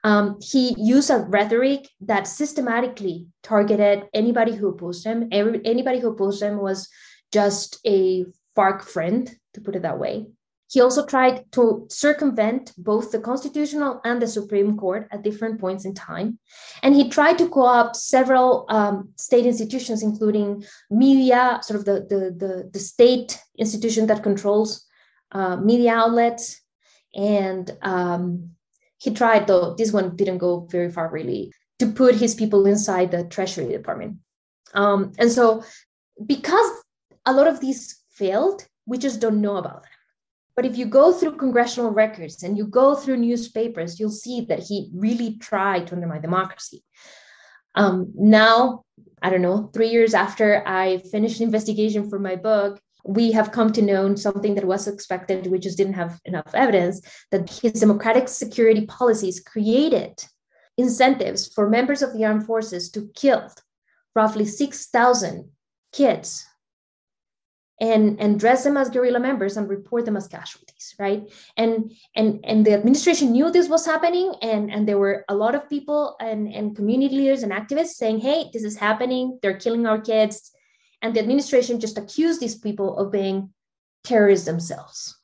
Um, 0.03 0.37
he 0.41 0.75
used 0.77 1.09
a 1.09 1.17
rhetoric 1.17 1.87
that 2.01 2.27
systematically 2.27 3.27
targeted 3.43 4.07
anybody 4.13 4.55
who 4.55 4.69
opposed 4.69 5.05
him. 5.05 5.27
Every, 5.31 5.61
anybody 5.65 5.99
who 5.99 6.09
opposed 6.09 6.41
him 6.41 6.57
was 6.57 6.87
just 7.33 7.79
a 7.85 8.25
FARC 8.55 8.83
friend, 8.83 9.29
to 9.53 9.61
put 9.61 9.75
it 9.75 9.81
that 9.81 9.99
way. 9.99 10.27
He 10.69 10.81
also 10.81 11.03
tried 11.03 11.51
to 11.53 11.87
circumvent 11.89 12.73
both 12.77 13.11
the 13.11 13.19
Constitutional 13.19 14.01
and 14.05 14.21
the 14.21 14.27
Supreme 14.27 14.77
Court 14.77 15.07
at 15.11 15.23
different 15.23 15.59
points 15.59 15.83
in 15.83 15.95
time. 15.95 16.37
And 16.83 16.93
he 16.95 17.09
tried 17.09 17.39
to 17.39 17.49
co 17.49 17.63
opt 17.63 17.95
several 17.95 18.65
um, 18.69 19.09
state 19.17 19.47
institutions, 19.47 20.03
including 20.03 20.63
media, 20.91 21.59
sort 21.63 21.79
of 21.79 21.85
the, 21.85 22.05
the, 22.07 22.19
the, 22.37 22.69
the 22.71 22.79
state 22.79 23.39
institution 23.57 24.05
that 24.07 24.21
controls 24.21 24.85
uh, 25.31 25.55
media 25.55 25.95
outlets. 25.95 26.61
And 27.15 27.75
um, 27.81 28.51
he 28.99 29.11
tried, 29.11 29.47
though 29.47 29.73
this 29.75 29.91
one 29.91 30.15
didn't 30.15 30.37
go 30.37 30.67
very 30.69 30.91
far 30.91 31.09
really, 31.09 31.51
to 31.79 31.87
put 31.87 32.13
his 32.13 32.35
people 32.35 32.67
inside 32.67 33.09
the 33.09 33.23
Treasury 33.23 33.71
Department. 33.71 34.17
Um, 34.75 35.13
and 35.17 35.31
so, 35.31 35.63
because 36.23 36.69
a 37.25 37.33
lot 37.33 37.47
of 37.47 37.59
these 37.59 38.03
failed, 38.11 38.67
we 38.85 38.99
just 38.99 39.19
don't 39.19 39.41
know 39.41 39.57
about 39.57 39.81
them. 39.81 39.91
But 40.59 40.65
if 40.65 40.77
you 40.77 40.87
go 40.87 41.13
through 41.13 41.37
congressional 41.37 41.91
records 41.91 42.43
and 42.43 42.57
you 42.57 42.67
go 42.67 42.93
through 42.93 43.15
newspapers, 43.15 43.97
you'll 43.97 44.09
see 44.09 44.41
that 44.49 44.59
he 44.59 44.89
really 44.93 45.37
tried 45.37 45.87
to 45.87 45.95
undermine 45.95 46.21
democracy. 46.21 46.83
Um, 47.75 48.11
now, 48.13 48.83
I 49.21 49.29
don't 49.29 49.41
know, 49.41 49.69
three 49.73 49.87
years 49.87 50.13
after 50.13 50.61
I 50.67 50.97
finished 51.13 51.39
investigation 51.39 52.09
for 52.09 52.19
my 52.19 52.35
book, 52.35 52.77
we 53.05 53.31
have 53.31 53.53
come 53.53 53.71
to 53.71 53.81
know 53.81 54.13
something 54.15 54.53
that 54.55 54.65
was 54.65 54.85
expected, 54.85 55.47
we 55.47 55.59
just 55.59 55.77
didn't 55.77 55.93
have 55.93 56.19
enough 56.25 56.53
evidence 56.53 56.99
that 57.31 57.49
his 57.49 57.79
democratic 57.79 58.27
security 58.27 58.85
policies 58.85 59.39
created 59.39 60.21
incentives 60.77 61.47
for 61.47 61.69
members 61.69 62.01
of 62.01 62.11
the 62.11 62.25
armed 62.25 62.45
forces 62.45 62.91
to 62.91 63.09
kill 63.15 63.49
roughly 64.13 64.43
6,000 64.43 65.49
kids 65.93 66.48
and 67.81 68.19
and 68.19 68.39
dress 68.39 68.63
them 68.63 68.77
as 68.77 68.89
guerrilla 68.89 69.19
members 69.19 69.55
and 69.55 69.69
report 69.69 70.05
them 70.05 70.17
as 70.17 70.27
casualties 70.27 70.95
right? 70.99 71.31
And 71.57 71.93
and 72.15 72.39
and 72.43 72.65
the 72.65 72.73
administration 72.73 73.31
knew 73.31 73.51
this 73.51 73.69
was 73.69 73.85
happening 73.85 74.33
and 74.41 74.71
and 74.71 74.87
there 74.87 74.97
were 74.97 75.25
a 75.29 75.35
lot 75.35 75.55
of 75.55 75.69
people 75.69 76.15
and 76.19 76.47
and 76.47 76.75
community 76.75 77.15
leaders 77.15 77.43
and 77.43 77.51
activists 77.51 77.95
saying 78.01 78.19
hey 78.19 78.49
this 78.53 78.63
is 78.63 78.77
happening. 78.77 79.39
They're 79.41 79.59
killing 79.59 79.85
our 79.85 80.01
kids. 80.01 80.51
And 81.01 81.15
the 81.15 81.21
administration 81.21 81.79
just 81.79 81.97
accused 81.97 82.41
these 82.41 82.57
people 82.57 82.97
of 82.97 83.09
being 83.09 83.53
terrorists 84.03 84.45
themselves 84.45 85.15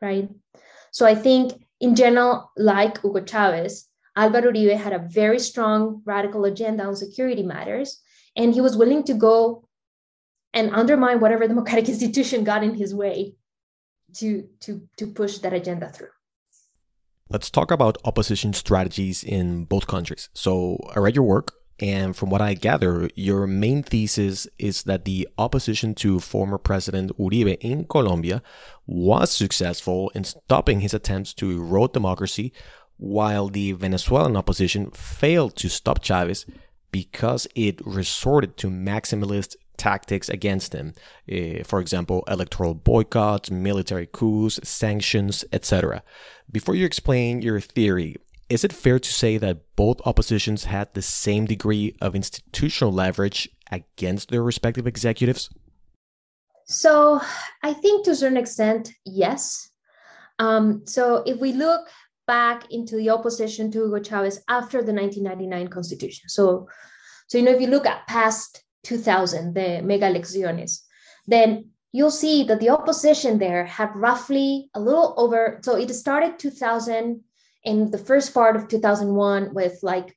right? 0.00 0.28
So 0.90 1.06
i 1.06 1.14
think 1.14 1.52
in 1.80 1.94
general 1.94 2.50
like 2.56 3.00
hugo 3.02 3.20
chavez 3.24 3.88
alvaro 4.16 4.52
uribe 4.52 4.76
had 4.76 4.92
a 4.92 5.06
very 5.20 5.40
strong 5.50 6.02
radical 6.04 6.44
agenda 6.44 6.84
on 6.84 6.96
security 6.96 7.42
matters 7.42 8.00
and 8.36 8.54
he 8.54 8.60
was 8.60 8.76
willing 8.76 9.02
to 9.04 9.14
go 9.14 9.36
and 10.54 10.74
undermine 10.74 11.20
whatever 11.20 11.46
democratic 11.46 11.88
institution 11.94 12.44
got 12.44 12.64
in 12.64 12.74
his 12.74 12.94
way 12.94 13.34
to 14.14 14.48
to 14.60 14.80
to 14.96 15.06
push 15.08 15.38
that 15.38 15.52
agenda 15.52 15.90
through. 15.90 16.14
Let's 17.28 17.50
talk 17.50 17.70
about 17.70 17.98
opposition 18.04 18.52
strategies 18.52 19.24
in 19.24 19.64
both 19.64 19.86
countries. 19.86 20.28
So 20.34 20.78
I 20.94 21.00
read 21.00 21.16
your 21.16 21.24
work, 21.24 21.52
and 21.80 22.14
from 22.14 22.30
what 22.30 22.42
I 22.42 22.54
gather, 22.54 23.10
your 23.16 23.46
main 23.46 23.82
thesis 23.82 24.46
is 24.58 24.84
that 24.84 25.04
the 25.04 25.26
opposition 25.38 25.94
to 25.96 26.20
former 26.20 26.58
President 26.58 27.16
Uribe 27.18 27.56
in 27.60 27.86
Colombia 27.86 28.42
was 28.86 29.32
successful 29.32 30.10
in 30.14 30.24
stopping 30.24 30.80
his 30.80 30.94
attempts 30.94 31.34
to 31.34 31.50
erode 31.50 31.92
democracy, 31.92 32.52
while 32.98 33.48
the 33.48 33.72
Venezuelan 33.72 34.36
opposition 34.36 34.90
failed 34.90 35.56
to 35.56 35.68
stop 35.68 36.02
Chavez 36.02 36.46
because 36.92 37.48
it 37.56 37.84
resorted 37.84 38.56
to 38.58 38.68
maximalist 38.68 39.56
tactics 39.76 40.28
against 40.28 40.72
him. 40.72 40.94
Uh, 41.30 41.64
for 41.64 41.80
example, 41.80 42.24
electoral 42.28 42.74
boycotts, 42.74 43.50
military 43.50 44.06
coups, 44.06 44.60
sanctions, 44.62 45.44
etc. 45.52 46.02
Before 46.50 46.74
you 46.74 46.84
explain 46.84 47.42
your 47.42 47.60
theory, 47.60 48.16
is 48.48 48.64
it 48.64 48.72
fair 48.72 48.98
to 48.98 49.12
say 49.12 49.38
that 49.38 49.74
both 49.76 50.00
oppositions 50.06 50.64
had 50.64 50.92
the 50.92 51.02
same 51.02 51.46
degree 51.46 51.96
of 52.00 52.14
institutional 52.14 52.92
leverage 52.92 53.48
against 53.70 54.30
their 54.30 54.42
respective 54.42 54.86
executives? 54.86 55.50
So, 56.66 57.20
I 57.62 57.72
think 57.72 58.04
to 58.04 58.12
a 58.12 58.14
certain 58.14 58.36
extent, 58.36 58.92
yes. 59.04 59.70
Um, 60.38 60.82
so, 60.86 61.22
if 61.26 61.38
we 61.38 61.52
look 61.52 61.88
back 62.26 62.70
into 62.70 62.96
the 62.96 63.10
opposition 63.10 63.70
to 63.70 63.84
Hugo 63.84 64.02
Chavez 64.02 64.42
after 64.48 64.82
the 64.82 64.92
1999 64.92 65.68
constitution, 65.68 66.28
so, 66.28 66.68
so 67.28 67.38
you 67.38 67.44
know, 67.44 67.52
if 67.52 67.60
you 67.60 67.66
look 67.66 67.86
at 67.86 68.06
past 68.06 68.63
2000, 68.84 69.54
the 69.54 69.82
mega 69.82 70.06
elecciones, 70.06 70.80
then 71.26 71.70
you'll 71.92 72.10
see 72.10 72.44
that 72.44 72.60
the 72.60 72.70
opposition 72.70 73.38
there 73.38 73.64
had 73.64 73.94
roughly 73.94 74.68
a 74.74 74.80
little 74.80 75.14
over, 75.16 75.60
so 75.62 75.76
it 75.76 75.92
started 75.94 76.38
2000 76.38 77.22
in 77.64 77.90
the 77.90 77.98
first 77.98 78.34
part 78.34 78.56
of 78.56 78.68
2001 78.68 79.54
with 79.54 79.78
like, 79.82 80.16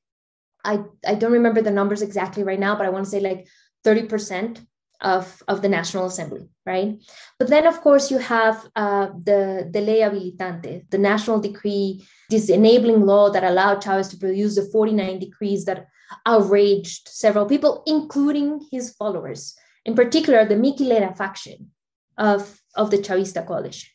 I, 0.65 0.79
I 1.05 1.15
don't 1.15 1.31
remember 1.31 1.61
the 1.61 1.71
numbers 1.71 2.01
exactly 2.01 2.43
right 2.43 2.59
now, 2.59 2.75
but 2.75 2.85
I 2.85 2.89
want 2.89 3.05
to 3.05 3.11
say 3.11 3.19
like 3.19 3.47
30% 3.85 4.65
of, 5.01 5.43
of 5.47 5.61
the 5.61 5.69
National 5.69 6.07
Assembly, 6.07 6.49
right? 6.65 6.97
But 7.37 7.49
then, 7.49 7.67
of 7.67 7.79
course, 7.81 8.09
you 8.09 8.17
have 8.17 8.67
uh, 8.75 9.09
the, 9.23 9.69
the 9.71 9.81
ley 9.81 9.99
habilitante, 9.99 10.89
the 10.89 10.97
national 10.97 11.39
decree, 11.39 12.03
this 12.29 12.49
enabling 12.49 13.05
law 13.05 13.29
that 13.29 13.43
allowed 13.43 13.83
Chavez 13.83 14.07
to 14.09 14.17
produce 14.17 14.55
the 14.55 14.63
49 14.71 15.19
decrees 15.19 15.65
that 15.65 15.87
outraged 16.25 17.07
several 17.07 17.45
people, 17.45 17.83
including 17.85 18.65
his 18.71 18.93
followers, 18.93 19.55
in 19.85 19.95
particular 19.95 20.45
the 20.45 20.55
Miquelena 20.55 21.15
faction 21.15 21.71
of, 22.17 22.61
of 22.75 22.91
the 22.91 22.97
Chavista 22.97 23.45
coalition. 23.45 23.89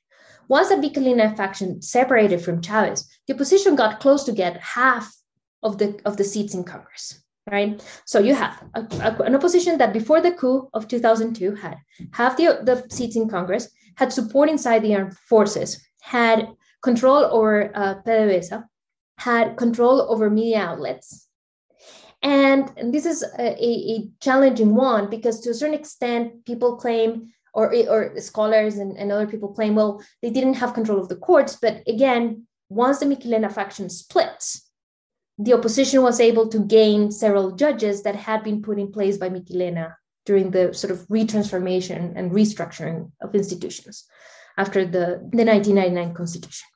Once 0.49 0.69
the 0.69 0.77
Miquelena 0.77 1.37
faction 1.37 1.81
separated 1.81 2.41
from 2.43 2.61
Chavez, 2.61 3.09
the 3.27 3.35
opposition 3.35 3.75
got 3.77 4.01
close 4.01 4.25
to 4.25 4.33
get 4.33 4.61
half 4.61 5.15
of 5.63 5.79
the, 5.79 6.01
of 6.05 6.17
the 6.17 6.25
seats 6.25 6.55
in 6.55 6.65
Congress, 6.65 7.23
right? 7.51 7.83
So 8.05 8.19
you 8.19 8.35
have 8.35 8.63
a, 8.75 8.81
a, 8.81 9.23
an 9.23 9.35
opposition 9.35 9.79
that 9.79 9.93
before 9.93 10.21
the 10.21 10.33
coup 10.33 10.69
of 10.75 10.89
2002 10.89 11.55
had 11.55 11.77
half 12.13 12.37
the, 12.37 12.61
the 12.63 12.85
seats 12.95 13.17
in 13.17 13.29
Congress, 13.29 13.69
had 13.97 14.13
support 14.13 14.49
inside 14.49 14.83
the 14.83 14.95
armed 14.95 15.17
forces, 15.17 15.83
had 16.01 16.49
control 16.83 17.25
over 17.25 17.71
uh, 17.77 17.95
PDVSA, 18.03 18.65
had 19.19 19.57
control 19.57 20.03
over 20.11 20.29
media 20.29 20.59
outlets, 20.59 21.29
and, 22.23 22.71
and 22.77 22.95
this 22.95 23.05
is 23.05 23.23
a, 23.39 23.65
a, 23.65 24.09
challenging 24.21 24.75
one 24.75 25.11
because 25.11 25.41
to 25.41 25.51
a 25.51 25.55
certain 25.55 25.75
extent, 25.75 26.45
people 26.45 26.77
claim, 26.77 27.33
or, 27.55 27.75
or 27.89 28.19
scholars 28.21 28.77
and, 28.77 28.97
and 28.97 29.11
other 29.11 29.27
people 29.27 29.53
claim, 29.53 29.75
well, 29.75 30.03
they 30.23 30.31
didn't 30.31 30.55
have 30.55 30.73
control 30.73 31.01
of 31.01 31.09
the 31.09 31.17
courts. 31.17 31.57
But 31.61 31.83
again, 31.87 32.47
once 32.69 33.01
the 33.01 33.07
Miquelena 33.07 33.53
faction 33.53 33.91
splits, 33.91 34.71
the 35.39 35.53
opposition 35.53 36.03
was 36.03 36.21
able 36.21 36.49
to 36.49 36.61
gain 36.61 37.11
several 37.11 37.53
judges 37.53 38.03
that 38.05 38.17
had 38.17 38.45
been 38.45 38.63
put 38.63 38.79
in 38.79 38.93
place 38.93 39.17
by 39.17 39.29
Miquelena 39.29 39.95
during 40.25 40.51
the 40.51 40.73
sort 40.73 40.93
of 40.93 41.07
retransformation 41.09 42.13
and 42.17 42.31
restructuring 42.31 43.11
of 43.21 43.35
institutions 43.35 44.05
after 44.57 44.85
the, 44.85 45.29
the 45.33 45.45
1999 45.45 46.15
constitution. 46.15 46.69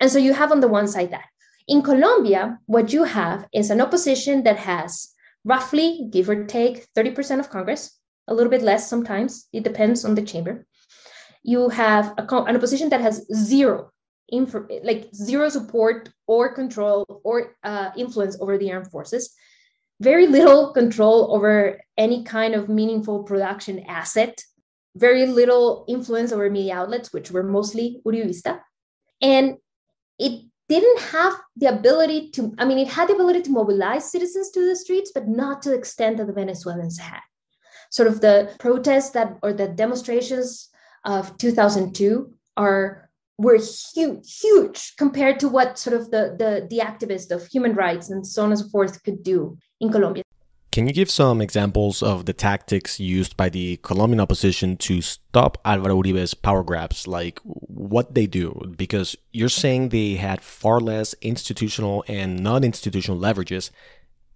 And 0.00 0.10
so 0.10 0.18
you 0.18 0.32
have 0.32 0.50
on 0.50 0.60
the 0.60 0.68
one 0.68 0.88
side 0.88 1.10
that. 1.10 1.26
In 1.70 1.82
Colombia, 1.82 2.58
what 2.66 2.92
you 2.92 3.04
have 3.04 3.46
is 3.54 3.70
an 3.70 3.80
opposition 3.80 4.42
that 4.42 4.56
has 4.56 5.14
roughly, 5.44 6.08
give 6.10 6.28
or 6.28 6.44
take, 6.44 6.84
30% 6.94 7.38
of 7.38 7.48
Congress, 7.48 7.96
a 8.26 8.34
little 8.34 8.50
bit 8.50 8.62
less 8.62 8.90
sometimes, 8.90 9.46
it 9.52 9.62
depends 9.62 10.04
on 10.04 10.16
the 10.16 10.22
chamber. 10.22 10.66
You 11.44 11.68
have 11.68 12.12
a, 12.18 12.26
an 12.42 12.56
opposition 12.56 12.88
that 12.88 13.00
has 13.00 13.24
zero, 13.32 13.92
like 14.82 15.14
zero 15.14 15.48
support 15.48 16.08
or 16.26 16.52
control 16.52 17.06
or 17.22 17.54
uh, 17.62 17.90
influence 17.96 18.36
over 18.40 18.58
the 18.58 18.72
armed 18.72 18.90
forces, 18.90 19.32
very 20.00 20.26
little 20.26 20.72
control 20.72 21.32
over 21.32 21.80
any 21.96 22.24
kind 22.24 22.56
of 22.56 22.68
meaningful 22.68 23.22
production 23.22 23.84
asset, 23.86 24.42
very 24.96 25.24
little 25.24 25.84
influence 25.86 26.32
over 26.32 26.50
media 26.50 26.74
outlets, 26.74 27.12
which 27.12 27.30
were 27.30 27.44
mostly 27.44 28.00
Uribista. 28.04 28.58
And 29.22 29.58
it 30.18 30.49
didn't 30.70 31.00
have 31.00 31.34
the 31.56 31.66
ability 31.66 32.30
to, 32.30 32.54
I 32.56 32.64
mean, 32.64 32.78
it 32.78 32.86
had 32.86 33.08
the 33.08 33.14
ability 33.14 33.42
to 33.42 33.50
mobilize 33.50 34.10
citizens 34.10 34.50
to 34.52 34.68
the 34.68 34.76
streets, 34.76 35.10
but 35.12 35.26
not 35.26 35.62
to 35.62 35.70
the 35.70 35.74
extent 35.74 36.16
that 36.18 36.28
the 36.28 36.32
Venezuelans 36.32 36.96
had. 36.96 37.20
Sort 37.90 38.06
of 38.06 38.20
the 38.20 38.54
protests 38.60 39.10
that 39.10 39.36
or 39.42 39.52
the 39.52 39.66
demonstrations 39.66 40.68
of 41.04 41.36
2002 41.38 42.32
are 42.56 43.10
were 43.36 43.58
huge, 43.94 44.38
huge 44.38 44.94
compared 44.96 45.40
to 45.40 45.48
what 45.48 45.78
sort 45.78 45.96
of 45.98 46.10
the, 46.10 46.36
the, 46.38 46.66
the 46.68 46.78
activists 46.78 47.30
of 47.30 47.46
human 47.46 47.74
rights 47.74 48.10
and 48.10 48.24
so 48.24 48.44
on 48.44 48.50
and 48.50 48.60
so 48.60 48.68
forth 48.68 49.02
could 49.02 49.22
do 49.22 49.56
in 49.80 49.90
Colombia. 49.90 50.22
Can 50.72 50.86
you 50.86 50.92
give 50.92 51.10
some 51.10 51.40
examples 51.40 52.00
of 52.00 52.26
the 52.26 52.32
tactics 52.32 53.00
used 53.00 53.36
by 53.36 53.48
the 53.48 53.78
Colombian 53.78 54.20
opposition 54.20 54.76
to 54.76 55.02
stop 55.02 55.58
Alvaro 55.64 55.96
Uribe's 55.96 56.34
power 56.34 56.62
grabs? 56.62 57.08
Like 57.08 57.40
what 57.42 58.14
they 58.14 58.26
do? 58.28 58.74
Because 58.76 59.16
you're 59.32 59.48
saying 59.48 59.88
they 59.88 60.14
had 60.14 60.40
far 60.40 60.78
less 60.78 61.12
institutional 61.22 62.04
and 62.06 62.38
non 62.38 62.62
institutional 62.62 63.18
leverages, 63.18 63.70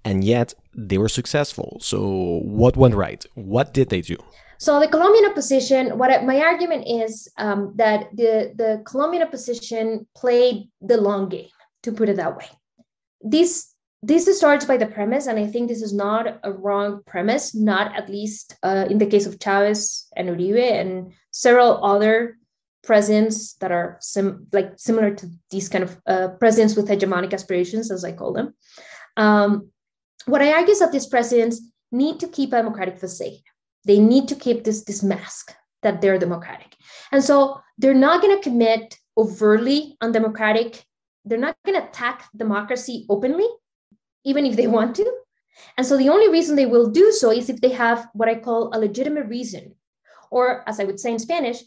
and 0.04 0.24
yet 0.24 0.54
they 0.74 0.98
were 0.98 1.08
successful. 1.08 1.78
So, 1.80 2.40
what 2.42 2.76
went 2.76 2.96
right? 2.96 3.24
What 3.34 3.72
did 3.72 3.90
they 3.90 4.00
do? 4.00 4.16
So 4.58 4.80
the 4.80 4.88
Colombian 4.88 5.26
opposition, 5.26 5.98
what 5.98 6.10
I, 6.10 6.22
my 6.22 6.40
argument 6.40 6.84
is 6.88 7.28
um, 7.38 7.74
that 7.76 8.08
the 8.12 8.52
the 8.56 8.82
Colombian 8.84 9.22
opposition 9.22 10.06
played 10.16 10.68
the 10.80 10.96
long 10.96 11.28
game, 11.28 11.50
to 11.84 11.92
put 11.92 12.08
it 12.08 12.16
that 12.16 12.36
way. 12.36 12.48
This 13.20 13.73
this 14.06 14.38
starts 14.38 14.64
by 14.64 14.76
the 14.76 14.86
premise, 14.86 15.26
and 15.26 15.38
I 15.38 15.46
think 15.46 15.68
this 15.68 15.82
is 15.82 15.92
not 15.92 16.38
a 16.42 16.52
wrong 16.52 17.02
premise, 17.06 17.54
not 17.54 17.94
at 17.96 18.10
least 18.10 18.56
uh, 18.62 18.86
in 18.90 18.98
the 18.98 19.06
case 19.06 19.26
of 19.26 19.38
Chavez 19.38 20.08
and 20.16 20.28
Uribe 20.28 20.72
and 20.80 21.12
several 21.30 21.84
other 21.84 22.38
presidents 22.82 23.54
that 23.54 23.72
are 23.72 23.96
sim- 24.00 24.46
like 24.52 24.72
similar 24.76 25.14
to 25.14 25.26
these 25.50 25.68
kind 25.68 25.84
of 25.84 25.96
uh, 26.06 26.28
presidents 26.40 26.76
with 26.76 26.88
hegemonic 26.88 27.32
aspirations, 27.32 27.90
as 27.90 28.04
I 28.04 28.12
call 28.12 28.32
them. 28.32 28.54
Um, 29.16 29.70
what 30.26 30.42
I 30.42 30.52
argue 30.52 30.72
is 30.72 30.80
that 30.80 30.92
these 30.92 31.06
presidents 31.06 31.62
need 31.90 32.20
to 32.20 32.28
keep 32.28 32.52
a 32.52 32.56
democratic 32.56 32.98
facade. 32.98 33.42
They 33.86 33.98
need 33.98 34.28
to 34.28 34.34
keep 34.34 34.64
this, 34.64 34.84
this 34.84 35.02
mask 35.02 35.54
that 35.82 36.00
they're 36.00 36.18
democratic. 36.18 36.76
And 37.12 37.22
so 37.22 37.60
they're 37.78 37.94
not 37.94 38.22
going 38.22 38.36
to 38.36 38.42
commit 38.42 38.98
overtly 39.16 39.96
undemocratic, 40.00 40.84
they're 41.24 41.38
not 41.38 41.56
going 41.64 41.80
to 41.80 41.88
attack 41.88 42.28
democracy 42.36 43.06
openly 43.08 43.46
even 44.24 44.46
if 44.46 44.56
they 44.56 44.66
want 44.66 44.96
to. 44.96 45.12
And 45.76 45.86
so 45.86 45.96
the 45.96 46.08
only 46.08 46.28
reason 46.28 46.56
they 46.56 46.66
will 46.66 46.90
do 46.90 47.12
so 47.12 47.30
is 47.30 47.48
if 47.48 47.60
they 47.60 47.70
have 47.70 48.08
what 48.12 48.28
I 48.28 48.36
call 48.36 48.70
a 48.72 48.78
legitimate 48.78 49.26
reason, 49.26 49.74
or 50.30 50.68
as 50.68 50.80
I 50.80 50.84
would 50.84 50.98
say 50.98 51.12
in 51.12 51.18
Spanish, 51.18 51.62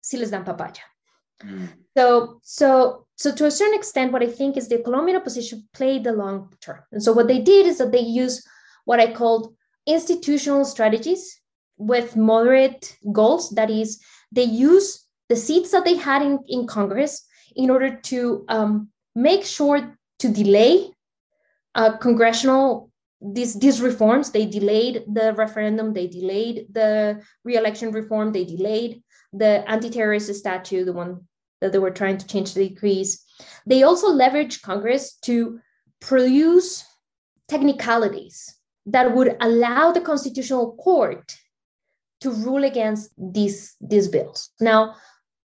si 0.00 0.16
les 0.16 0.30
dan 0.30 0.44
papaya. 0.44 0.72
Mm. 1.44 1.68
So, 1.96 2.40
so, 2.42 3.06
so 3.16 3.34
to 3.34 3.46
a 3.46 3.50
certain 3.50 3.74
extent, 3.74 4.12
what 4.12 4.22
I 4.22 4.26
think 4.26 4.56
is 4.56 4.68
the 4.68 4.78
Colombian 4.78 5.16
opposition 5.16 5.68
played 5.72 6.04
the 6.04 6.12
long 6.12 6.52
term. 6.60 6.80
And 6.92 7.02
so 7.02 7.12
what 7.12 7.28
they 7.28 7.40
did 7.40 7.66
is 7.66 7.78
that 7.78 7.92
they 7.92 8.00
used 8.00 8.46
what 8.84 9.00
I 9.00 9.12
called 9.12 9.54
institutional 9.86 10.64
strategies 10.64 11.40
with 11.76 12.16
moderate 12.16 12.96
goals. 13.12 13.50
That 13.50 13.70
is, 13.70 14.00
they 14.32 14.44
use 14.44 15.06
the 15.28 15.36
seats 15.36 15.70
that 15.70 15.84
they 15.84 15.96
had 15.96 16.22
in, 16.22 16.38
in 16.48 16.66
Congress 16.66 17.26
in 17.56 17.70
order 17.70 17.96
to 17.96 18.44
um, 18.48 18.90
make 19.14 19.44
sure 19.44 19.96
to 20.18 20.28
delay 20.28 20.90
uh, 21.74 21.96
congressional 21.98 22.90
these 23.22 23.58
these 23.58 23.82
reforms 23.82 24.30
they 24.30 24.46
delayed 24.46 25.04
the 25.12 25.34
referendum 25.34 25.92
they 25.92 26.06
delayed 26.06 26.66
the 26.72 27.22
re-election 27.44 27.92
reform 27.92 28.32
they 28.32 28.44
delayed 28.44 29.02
the 29.34 29.62
anti-terrorist 29.70 30.34
statute 30.34 30.84
the 30.84 30.92
one 30.92 31.20
that 31.60 31.72
they 31.72 31.78
were 31.78 31.90
trying 31.90 32.18
to 32.18 32.26
change 32.26 32.54
the 32.54 32.68
decrees. 32.68 33.24
They 33.66 33.82
also 33.82 34.08
leveraged 34.08 34.62
congress 34.62 35.14
to 35.22 35.60
produce 36.00 36.84
technicalities 37.48 38.56
that 38.86 39.14
would 39.14 39.36
allow 39.40 39.92
the 39.92 40.00
constitutional 40.00 40.74
court 40.76 41.36
to 42.20 42.30
rule 42.30 42.64
against 42.64 43.10
these 43.18 43.76
these 43.80 44.08
bills. 44.08 44.50
Now 44.60 44.94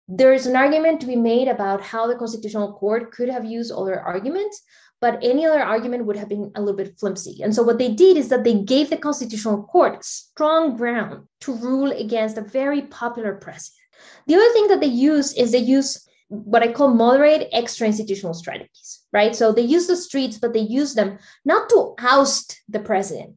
there 0.07 0.33
is 0.33 0.45
an 0.45 0.55
argument 0.55 0.99
to 0.99 1.07
be 1.07 1.15
made 1.15 1.47
about 1.47 1.81
how 1.81 2.07
the 2.07 2.15
constitutional 2.15 2.73
court 2.73 3.11
could 3.13 3.29
have 3.29 3.45
used 3.45 3.71
other 3.71 3.99
arguments 4.01 4.61
but 5.03 5.19
any 5.21 5.45
other 5.45 5.61
argument 5.61 6.05
would 6.05 6.15
have 6.15 6.29
been 6.29 6.49
a 6.55 6.61
little 6.61 6.77
bit 6.77 6.97
flimsy. 6.97 7.43
And 7.43 7.53
so 7.53 7.61
what 7.61 7.77
they 7.77 7.91
did 7.91 8.15
is 8.15 8.29
that 8.29 8.45
they 8.45 8.63
gave 8.63 8.89
the 8.89 8.95
constitutional 8.95 9.63
court 9.63 10.05
strong 10.05 10.77
ground 10.77 11.27
to 11.41 11.51
rule 11.51 11.91
against 11.91 12.37
a 12.37 12.41
very 12.59 12.83
popular 12.83 13.33
president. 13.35 13.83
The 14.27 14.35
other 14.35 14.53
thing 14.53 14.69
that 14.69 14.79
they 14.79 14.95
use 15.11 15.33
is 15.33 15.51
they 15.51 15.57
use 15.57 16.07
what 16.29 16.63
I 16.63 16.71
call 16.71 16.87
moderate 16.87 17.49
extra 17.51 17.85
institutional 17.85 18.33
strategies, 18.33 19.01
right? 19.11 19.35
So 19.35 19.51
they 19.51 19.67
use 19.75 19.87
the 19.87 19.97
streets, 19.97 20.37
but 20.37 20.53
they 20.53 20.61
use 20.61 20.93
them 20.93 21.17
not 21.43 21.67
to 21.71 21.95
oust 21.99 22.61
the 22.69 22.79
president, 22.79 23.35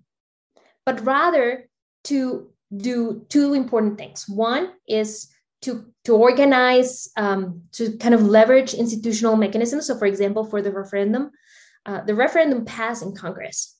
but 0.85 1.05
rather 1.05 1.69
to 2.05 2.49
do 2.77 3.27
two 3.29 3.55
important 3.55 3.99
things. 3.99 4.29
One 4.29 4.71
is 4.87 5.35
to, 5.63 5.85
to 6.05 6.15
organize, 6.15 7.11
um, 7.17 7.63
to 7.73 7.97
kind 7.97 8.15
of 8.15 8.23
leverage 8.23 8.73
institutional 8.73 9.35
mechanisms. 9.35 9.89
So, 9.89 9.99
for 9.99 10.07
example, 10.07 10.45
for 10.45 10.63
the 10.63 10.71
referendum, 10.71 11.33
uh, 11.87 12.03
the 12.03 12.15
referendum 12.15 12.65
passed 12.65 13.03
in 13.03 13.15
Congress. 13.15 13.75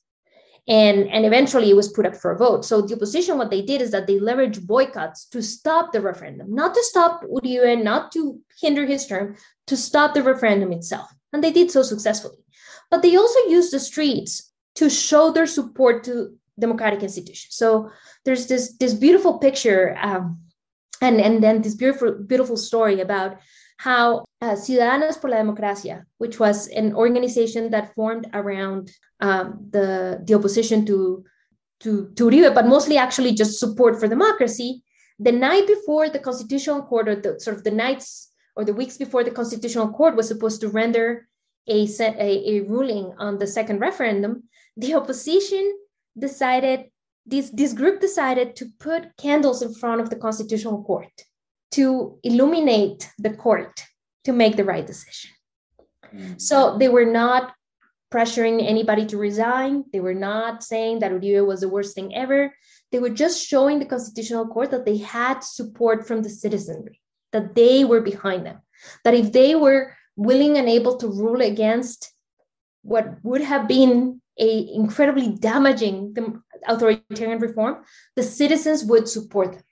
And, 0.69 1.07
and 1.09 1.25
eventually 1.25 1.69
it 1.69 1.75
was 1.75 1.93
put 1.93 2.05
up 2.05 2.15
for 2.15 2.31
a 2.31 2.37
vote. 2.37 2.65
So 2.65 2.81
the 2.81 2.95
opposition, 2.95 3.37
what 3.37 3.49
they 3.49 3.61
did 3.61 3.81
is 3.81 3.91
that 3.91 4.05
they 4.05 4.19
leveraged 4.19 4.67
boycotts 4.67 5.25
to 5.27 5.41
stop 5.41 5.93
the 5.93 6.01
referendum, 6.01 6.53
not 6.53 6.73
to 6.73 6.83
stop 6.83 7.21
Uribe, 7.23 7.83
not 7.83 8.11
to 8.13 8.39
hinder 8.59 8.85
his 8.85 9.07
term, 9.07 9.37
to 9.67 9.77
stop 9.77 10.13
the 10.13 10.23
referendum 10.23 10.73
itself. 10.73 11.09
And 11.31 11.41
they 11.41 11.51
did 11.51 11.71
so 11.71 11.83
successfully. 11.83 12.43
But 12.91 13.01
they 13.01 13.15
also 13.15 13.39
used 13.47 13.71
the 13.71 13.79
streets 13.79 14.51
to 14.75 14.89
show 14.89 15.31
their 15.31 15.47
support 15.47 16.03
to 16.05 16.35
democratic 16.59 17.01
institutions. 17.01 17.55
So 17.55 17.91
there's 18.25 18.47
this, 18.47 18.75
this 18.77 18.93
beautiful 18.93 19.39
picture 19.39 19.97
um, 20.01 20.39
and, 21.01 21.21
and 21.21 21.43
then 21.43 21.61
this 21.61 21.75
beautiful, 21.75 22.13
beautiful 22.13 22.57
story 22.57 23.01
about 23.01 23.37
how 23.77 24.25
uh, 24.41 24.55
Ciudadanos 24.55 25.19
por 25.19 25.29
la 25.29 25.37
Democracia, 25.37 26.05
which 26.17 26.39
was 26.39 26.67
an 26.67 26.93
organization 26.93 27.69
that 27.71 27.93
formed 27.93 28.27
around 28.33 28.91
um, 29.21 29.67
the, 29.69 30.21
the 30.25 30.33
opposition 30.33 30.85
to, 30.85 31.23
to, 31.79 32.11
to 32.15 32.25
Uribe, 32.25 32.53
but 32.53 32.67
mostly 32.67 32.97
actually 32.97 33.33
just 33.33 33.59
support 33.59 33.99
for 33.99 34.07
democracy, 34.07 34.83
the 35.19 35.31
night 35.31 35.65
before 35.67 36.09
the 36.09 36.19
Constitutional 36.19 36.83
Court, 36.83 37.07
or 37.07 37.15
the 37.15 37.39
sort 37.39 37.57
of 37.57 37.63
the 37.63 37.71
nights 37.71 38.31
or 38.55 38.65
the 38.65 38.73
weeks 38.73 38.97
before 38.97 39.23
the 39.23 39.31
Constitutional 39.31 39.89
Court 39.89 40.15
was 40.15 40.27
supposed 40.27 40.61
to 40.61 40.69
render 40.69 41.27
a, 41.67 41.87
a, 41.99 42.57
a 42.57 42.61
ruling 42.61 43.13
on 43.19 43.37
the 43.37 43.47
second 43.47 43.79
referendum, 43.79 44.43
the 44.75 44.95
opposition 44.95 45.77
decided, 46.17 46.85
this, 47.25 47.49
this 47.51 47.73
group 47.73 47.99
decided 47.99 48.55
to 48.55 48.67
put 48.79 49.15
candles 49.17 49.61
in 49.61 49.73
front 49.73 50.01
of 50.01 50.09
the 50.09 50.15
Constitutional 50.15 50.83
Court 50.83 51.11
to 51.71 52.19
illuminate 52.23 53.09
the 53.17 53.31
court 53.31 53.83
to 54.23 54.31
make 54.31 54.55
the 54.55 54.63
right 54.63 54.85
decision. 54.85 55.31
Mm-hmm. 56.13 56.37
So 56.37 56.77
they 56.77 56.89
were 56.89 57.05
not 57.05 57.53
pressuring 58.11 58.65
anybody 58.65 59.05
to 59.07 59.17
resign. 59.17 59.83
They 59.91 59.99
were 59.99 60.13
not 60.13 60.63
saying 60.63 60.99
that 60.99 61.11
Uribe 61.11 61.45
was 61.45 61.61
the 61.61 61.69
worst 61.69 61.93
thing 61.95 62.15
ever. 62.15 62.53
They 62.91 62.99
were 62.99 63.09
just 63.09 63.45
showing 63.45 63.79
the 63.79 63.85
constitutional 63.85 64.47
court 64.47 64.71
that 64.71 64.85
they 64.85 64.97
had 64.97 65.43
support 65.43 66.07
from 66.07 66.23
the 66.23 66.29
citizenry, 66.29 67.01
that 67.33 67.53
they 67.53 67.83
were 67.83 68.01
behind 68.01 68.45
them, 68.45 68.59
that 69.03 69.13
if 69.13 69.33
they 69.33 69.55
were 69.55 69.93
willing 70.15 70.57
and 70.57 70.69
able 70.69 70.97
to 70.97 71.07
rule 71.07 71.41
against 71.41 72.11
what 72.81 73.17
would 73.23 73.41
have 73.41 73.67
been 73.67 74.21
a 74.39 74.73
incredibly 74.73 75.29
damaging 75.29 76.15
authoritarian 76.67 77.39
reform, 77.39 77.83
the 78.15 78.23
citizens 78.23 78.85
would 78.85 79.09
support 79.09 79.53
them. 79.53 79.63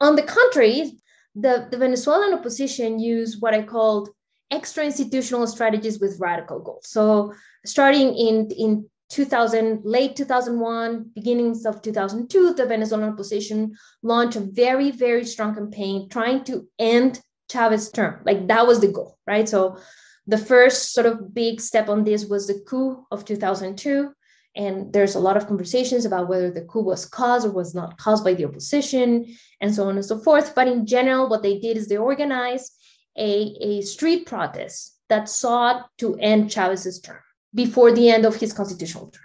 On 0.00 0.16
the 0.16 0.22
contrary, 0.22 0.98
the, 1.34 1.68
the 1.70 1.78
Venezuelan 1.78 2.34
opposition 2.34 2.98
used 2.98 3.40
what 3.40 3.54
I 3.54 3.62
called 3.62 4.10
extra 4.50 4.84
institutional 4.84 5.46
strategies 5.46 5.98
with 5.98 6.20
radical 6.20 6.60
goals. 6.60 6.88
So 6.88 7.32
starting 7.64 8.14
in, 8.14 8.50
in 8.50 8.90
2000, 9.08 9.82
late 9.84 10.16
2001, 10.16 11.10
beginnings 11.14 11.64
of 11.64 11.82
2002, 11.82 12.54
the 12.54 12.66
Venezuelan 12.66 13.12
opposition 13.12 13.76
launched 14.02 14.36
a 14.36 14.40
very, 14.40 14.90
very 14.90 15.24
strong 15.24 15.54
campaign 15.54 16.08
trying 16.08 16.44
to 16.44 16.68
end 16.78 17.20
Chavez's 17.50 17.90
term. 17.90 18.22
Like 18.24 18.46
that 18.48 18.66
was 18.66 18.80
the 18.80 18.88
goal, 18.88 19.18
right? 19.26 19.48
So 19.48 19.78
the 20.26 20.38
first 20.38 20.92
sort 20.92 21.06
of 21.06 21.34
big 21.34 21.60
step 21.60 21.88
on 21.88 22.04
this 22.04 22.26
was 22.26 22.46
the 22.46 22.62
coup 22.66 23.04
of 23.10 23.24
2002. 23.24 24.12
And 24.54 24.92
there's 24.92 25.14
a 25.14 25.20
lot 25.20 25.36
of 25.36 25.46
conversations 25.46 26.04
about 26.04 26.28
whether 26.28 26.50
the 26.50 26.62
coup 26.62 26.82
was 26.82 27.06
caused 27.06 27.46
or 27.46 27.50
was 27.50 27.74
not 27.74 27.96
caused 27.96 28.22
by 28.22 28.34
the 28.34 28.44
opposition, 28.44 29.34
and 29.60 29.74
so 29.74 29.88
on 29.88 29.96
and 29.96 30.04
so 30.04 30.18
forth. 30.18 30.54
But 30.54 30.68
in 30.68 30.84
general, 30.86 31.28
what 31.28 31.42
they 31.42 31.58
did 31.58 31.76
is 31.76 31.88
they 31.88 31.96
organized 31.96 32.72
a, 33.16 33.56
a 33.60 33.80
street 33.82 34.26
protest 34.26 34.98
that 35.08 35.28
sought 35.28 35.88
to 35.98 36.16
end 36.16 36.50
Chavez's 36.50 37.00
term 37.00 37.20
before 37.54 37.92
the 37.92 38.10
end 38.10 38.24
of 38.24 38.36
his 38.36 38.52
constitutional 38.52 39.08
term. 39.10 39.22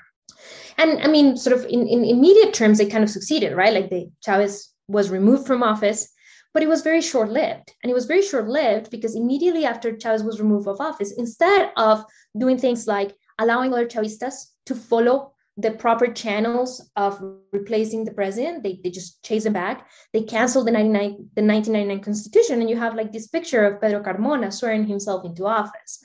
And 0.77 1.01
I 1.01 1.07
mean, 1.07 1.37
sort 1.37 1.57
of 1.57 1.65
in, 1.65 1.87
in 1.87 2.05
immediate 2.05 2.53
terms, 2.53 2.77
they 2.77 2.85
kind 2.85 3.03
of 3.03 3.09
succeeded, 3.09 3.55
right? 3.55 3.73
Like 3.73 3.89
they, 3.89 4.09
Chavez 4.23 4.69
was 4.87 5.09
removed 5.09 5.47
from 5.47 5.63
office, 5.63 6.09
but 6.53 6.61
it 6.61 6.69
was 6.69 6.81
very 6.81 7.01
short 7.01 7.29
lived. 7.29 7.73
And 7.81 7.89
it 7.89 7.93
was 7.93 8.05
very 8.05 8.21
short 8.21 8.47
lived 8.47 8.91
because 8.91 9.15
immediately 9.15 9.65
after 9.65 9.97
Chavez 9.97 10.23
was 10.23 10.39
removed 10.39 10.67
of 10.67 10.79
office, 10.79 11.13
instead 11.17 11.71
of 11.77 12.03
doing 12.37 12.57
things 12.57 12.87
like 12.87 13.15
allowing 13.39 13.73
other 13.73 13.85
Chavistas 13.87 14.47
to 14.65 14.75
follow 14.75 15.33
the 15.57 15.71
proper 15.71 16.07
channels 16.07 16.87
of 16.95 17.19
replacing 17.51 18.05
the 18.05 18.13
president. 18.13 18.61
They, 18.61 18.79
they 18.83 18.91
just 18.91 19.23
chase 19.23 19.45
him 19.45 19.53
back. 19.53 19.89
They 20.13 20.21
canceled 20.21 20.67
the, 20.67 20.71
99, 20.71 21.01
the 21.35 21.43
1999 21.43 22.03
constitution, 22.03 22.61
and 22.61 22.69
you 22.69 22.77
have 22.77 22.95
like 22.95 23.11
this 23.11 23.27
picture 23.27 23.65
of 23.65 23.81
Pedro 23.81 24.03
Carmona 24.03 24.53
swearing 24.53 24.85
himself 24.85 25.25
into 25.25 25.45
office, 25.45 26.03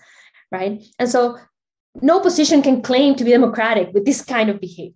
right? 0.51 0.83
And 0.99 1.09
so 1.09 1.39
no 2.01 2.21
position 2.21 2.63
can 2.63 2.81
claim 2.81 3.15
to 3.17 3.25
be 3.25 3.31
democratic 3.31 3.93
with 3.93 4.07
this 4.07 4.23
kind 4.25 4.49
of 4.49 4.61
behavior. 4.61 4.95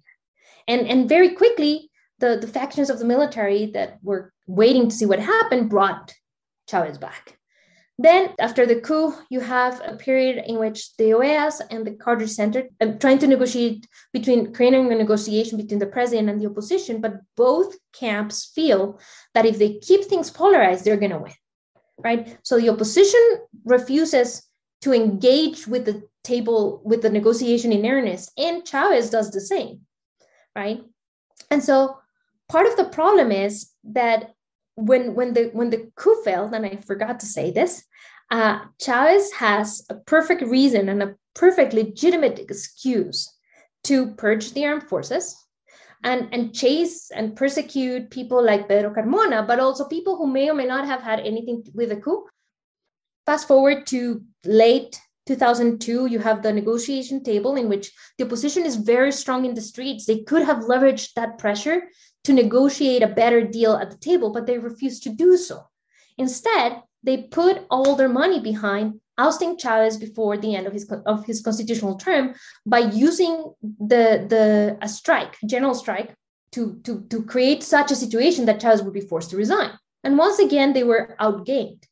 And, 0.67 0.87
and 0.87 1.09
very 1.09 1.31
quickly, 1.35 1.91
the, 2.19 2.39
the 2.41 2.49
factions 2.49 2.89
of 2.89 2.99
the 2.99 3.05
military 3.05 3.67
that 3.73 3.99
were 4.03 4.33
waiting 4.47 4.89
to 4.89 4.95
see 4.95 5.05
what 5.05 5.21
happened 5.21 5.69
brought 5.69 6.15
Chavez 6.69 6.97
back. 6.97 7.36
Then, 7.99 8.35
after 8.39 8.67
the 8.67 8.81
coup, 8.81 9.15
you 9.31 9.41
have 9.41 9.81
a 9.83 9.97
period 9.97 10.45
in 10.47 10.59
which 10.59 10.95
the 10.97 11.15
OAS 11.15 11.63
and 11.71 11.87
the 11.87 11.93
Carter 11.93 12.27
Center 12.27 12.69
are 12.81 12.93
trying 12.99 13.19
to 13.21 13.27
negotiate 13.27 13.87
between 14.13 14.53
creating 14.53 14.93
a 14.93 14.97
negotiation 14.97 15.57
between 15.57 15.79
the 15.79 15.87
president 15.87 16.29
and 16.29 16.39
the 16.39 16.47
opposition, 16.47 17.01
but 17.01 17.15
both 17.37 17.75
camps 17.95 18.53
feel 18.55 19.01
that 19.33 19.47
if 19.47 19.59
they 19.59 19.79
keep 19.79 20.05
things 20.05 20.31
polarized, 20.31 20.85
they're 20.85 20.99
going 20.99 21.13
to 21.13 21.19
win, 21.19 21.33
right? 22.05 22.39
So 22.43 22.61
the 22.61 22.69
opposition 22.69 23.21
refuses 23.65 24.43
to 24.83 24.93
engage 24.93 25.67
with 25.67 25.87
the 25.87 26.03
table 26.23 26.83
with 26.85 27.01
the 27.01 27.09
negotiation 27.09 27.73
in 27.73 27.87
earnest, 27.87 28.31
and 28.37 28.67
Chavez 28.67 29.09
does 29.09 29.31
the 29.31 29.41
same, 29.41 29.81
right? 30.55 30.83
And 31.51 31.65
so 31.65 31.97
part 32.49 32.67
of 32.67 32.77
the 32.77 32.85
problem 32.85 33.33
is 33.33 33.71
that 33.85 34.35
when 34.77 35.15
when 35.15 35.33
the 35.35 35.51
when 35.53 35.71
the 35.71 35.91
coup 35.97 36.23
failed, 36.23 36.55
and 36.55 36.65
I 36.65 36.77
forgot 36.77 37.21
to 37.21 37.27
say 37.27 37.51
this, 37.51 37.85
uh, 38.31 38.61
Chavez 38.81 39.33
has 39.33 39.85
a 39.91 39.95
perfect 39.95 40.43
reason 40.43 40.89
and 40.89 41.03
a 41.03 41.15
perfect 41.35 41.73
legitimate 41.73 42.39
excuse 42.39 43.33
to 43.85 44.15
purge 44.15 44.53
the 44.53 44.67
armed 44.67 44.89
forces 44.89 45.37
and, 46.03 46.29
and 46.33 46.55
chase 46.55 47.11
and 47.11 47.37
persecute 47.37 48.11
people 48.11 48.43
like 48.45 48.69
Pedro 48.69 48.93
Carmona, 48.93 49.47
but 49.47 49.61
also 49.61 49.89
people 49.89 50.17
who 50.17 50.27
may 50.27 50.51
or 50.51 50.55
may 50.55 50.67
not 50.67 50.87
have 50.87 51.03
had 51.03 51.21
anything 51.21 51.65
with 51.75 51.91
the 51.91 51.97
coup. 51.97 52.27
Fast 53.25 53.49
forward 53.49 53.87
to 53.89 54.23
late 54.45 55.01
2002, 55.27 56.07
you 56.07 56.19
have 56.19 56.43
the 56.43 56.53
negotiation 56.53 57.23
table 57.23 57.57
in 57.57 57.69
which 57.69 57.93
the 58.19 58.25
opposition 58.25 58.65
is 58.65 58.77
very 58.77 59.11
strong 59.11 59.45
in 59.45 59.55
the 59.55 59.61
streets. 59.61 60.07
They 60.07 60.23
could 60.23 60.43
have 60.43 60.65
leveraged 60.65 61.15
that 61.15 61.39
pressure 61.39 61.83
to 62.27 62.33
negotiate 62.33 63.05
a 63.05 63.17
better 63.23 63.41
deal 63.47 63.75
at 63.77 63.89
the 63.93 63.97
table, 63.97 64.33
but 64.33 64.47
they 64.47 64.59
refused 64.59 65.05
to 65.05 65.11
do 65.11 65.37
so. 65.37 65.65
Instead, 66.19 66.83
they 67.05 67.19
put 67.23 67.65
all 67.71 67.95
their 67.95 68.09
money 68.09 68.41
behind 68.41 69.01
ousting 69.17 69.57
Chavez 69.57 69.97
before 69.97 70.37
the 70.37 70.57
end 70.57 70.67
of 70.67 70.73
his 70.73 70.91
of 71.07 71.25
his 71.25 71.41
constitutional 71.41 71.95
term 71.95 72.35
by 72.67 72.81
using 72.81 73.55
the 73.63 74.27
the 74.33 74.77
a 74.83 74.89
strike, 74.89 75.37
general 75.47 75.75
strike, 75.75 76.15
to 76.51 76.81
to 76.83 77.07
to 77.11 77.23
create 77.23 77.63
such 77.63 77.93
a 77.93 78.01
situation 78.05 78.47
that 78.47 78.61
Chavez 78.61 78.83
would 78.83 78.99
be 79.01 79.09
forced 79.11 79.31
to 79.31 79.37
resign. 79.37 79.71
And 80.03 80.19
once 80.19 80.41
again, 80.41 80.73
they 80.73 80.85
were 80.85 81.15
outgained. 81.21 81.83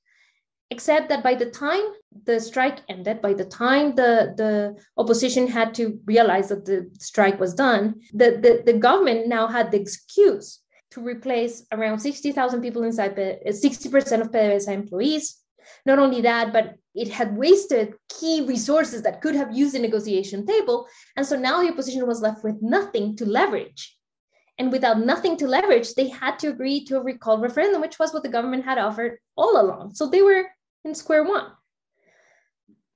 Except 0.71 1.09
that 1.11 1.23
by 1.23 1.35
the 1.37 1.51
time 1.51 1.87
the 2.25 2.41
strike 2.41 2.81
ended, 2.89 3.21
by 3.21 3.35
the 3.35 3.45
time 3.45 3.95
the, 3.95 4.35
the 4.37 4.77
opposition 4.97 5.47
had 5.47 5.75
to 5.75 5.99
realize 6.07 6.49
that 6.49 6.65
the 6.65 6.91
strike 6.99 7.41
was 7.41 7.55
done, 7.55 8.01
the, 8.13 8.39
the, 8.43 8.63
the 8.73 8.79
government 8.79 9.27
now 9.27 9.47
had 9.47 9.71
the 9.71 9.81
excuse 9.81 10.61
to 10.93 11.01
replace 11.01 11.67
around 11.73 11.99
60,000 11.99 12.61
people 12.63 12.85
inside, 12.85 13.17
60% 13.17 14.21
of 14.21 14.31
PDVSA 14.31 14.69
employees. 14.69 15.39
Not 15.87 15.99
only 15.99 16.21
that, 16.21 16.53
but 16.53 16.77
it 16.95 17.09
had 17.09 17.37
wasted 17.37 17.95
key 18.09 18.45
resources 18.47 19.03
that 19.03 19.21
could 19.21 19.35
have 19.35 19.57
used 19.57 19.75
the 19.75 19.81
negotiation 19.81 20.47
table. 20.47 20.87
And 21.17 21.27
so 21.27 21.37
now 21.37 21.63
the 21.63 21.71
opposition 21.71 22.07
was 22.07 22.21
left 22.21 22.45
with 22.45 22.63
nothing 22.63 23.17
to 23.17 23.27
leverage. 23.27 23.97
And 24.59 24.71
without 24.71 25.01
nothing 25.01 25.37
to 25.39 25.49
leverage, 25.49 25.95
they 25.95 26.09
had 26.09 26.39
to 26.41 26.49
agree 26.49 26.85
to 26.85 26.99
a 26.99 27.03
recall 27.03 27.39
referendum, 27.39 27.81
which 27.81 27.99
was 27.99 28.13
what 28.15 28.23
the 28.23 28.29
government 28.29 28.65
had 28.65 28.79
offered 28.79 29.19
all 29.37 29.61
along. 29.61 29.95
So 29.95 30.09
they 30.09 30.23
were 30.23 30.45
in 30.85 30.95
square 30.95 31.25
one. 31.25 31.47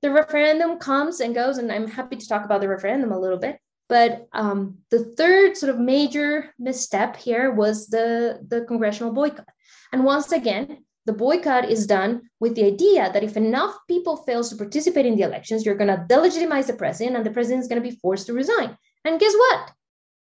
The 0.01 0.11
referendum 0.11 0.79
comes 0.79 1.19
and 1.19 1.35
goes, 1.35 1.57
and 1.57 1.71
I'm 1.71 1.87
happy 1.87 2.15
to 2.15 2.27
talk 2.27 2.45
about 2.45 2.61
the 2.61 2.69
referendum 2.69 3.11
a 3.11 3.19
little 3.19 3.37
bit. 3.37 3.59
But 3.89 4.27
um, 4.33 4.77
the 4.91 5.03
third 5.17 5.57
sort 5.57 5.71
of 5.73 5.79
major 5.79 6.53
misstep 6.59 7.15
here 7.15 7.51
was 7.51 7.87
the, 7.87 8.39
the 8.47 8.61
congressional 8.61 9.11
boycott. 9.11 9.47
And 9.91 10.03
once 10.03 10.31
again, 10.31 10.85
the 11.05 11.13
boycott 11.13 11.69
is 11.69 11.87
done 11.87 12.29
with 12.39 12.55
the 12.55 12.65
idea 12.65 13.11
that 13.11 13.23
if 13.23 13.35
enough 13.35 13.75
people 13.87 14.17
fail 14.17 14.43
to 14.43 14.55
participate 14.55 15.07
in 15.07 15.15
the 15.15 15.23
elections, 15.23 15.65
you're 15.65 15.75
going 15.75 15.87
to 15.87 16.05
delegitimize 16.07 16.67
the 16.67 16.73
president 16.73 17.17
and 17.17 17.25
the 17.25 17.31
president 17.31 17.61
is 17.61 17.67
going 17.67 17.81
to 17.81 17.89
be 17.89 17.95
forced 17.95 18.27
to 18.27 18.33
resign. 18.33 18.77
And 19.03 19.19
guess 19.19 19.33
what? 19.33 19.71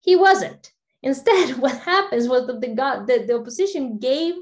He 0.01 0.15
wasn't. 0.15 0.71
Instead, 1.01 1.57
what 1.57 1.77
happens 1.79 2.27
was 2.27 2.45
that 2.45 2.61
the, 2.61 2.67
the, 2.67 3.25
the 3.25 3.39
opposition 3.39 3.97
gave 3.97 4.35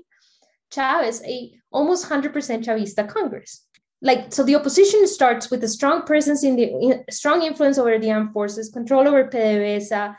Chavez 0.73 1.23
a 1.23 1.53
almost 1.71 2.09
100% 2.09 2.33
Chavista 2.33 3.07
Congress 3.07 3.66
like 4.01 4.33
so 4.33 4.43
the 4.43 4.55
opposition 4.55 5.07
starts 5.07 5.49
with 5.49 5.63
a 5.63 5.67
strong 5.67 6.03
presence 6.03 6.43
in 6.43 6.55
the 6.55 6.63
in, 6.63 7.03
strong 7.09 7.41
influence 7.41 7.77
over 7.77 7.97
the 7.97 8.11
armed 8.11 8.31
forces 8.31 8.69
control 8.69 9.07
over 9.07 9.25
pdvsa. 9.25 10.15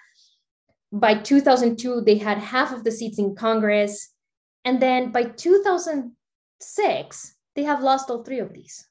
By 0.91 1.15
2002 1.15 2.03
they 2.03 2.17
had 2.17 2.39
half 2.39 2.73
of 2.73 2.85
the 2.85 2.91
seats 2.91 3.19
in 3.19 3.37
congress. 3.37 4.13
And 4.65 4.83
then 4.83 5.13
by 5.13 5.25
2006 5.25 7.35
they 7.55 7.63
have 7.63 7.83
lost 7.83 8.11
all 8.11 8.25
three 8.25 8.41
of 8.41 8.53
these. 8.53 8.85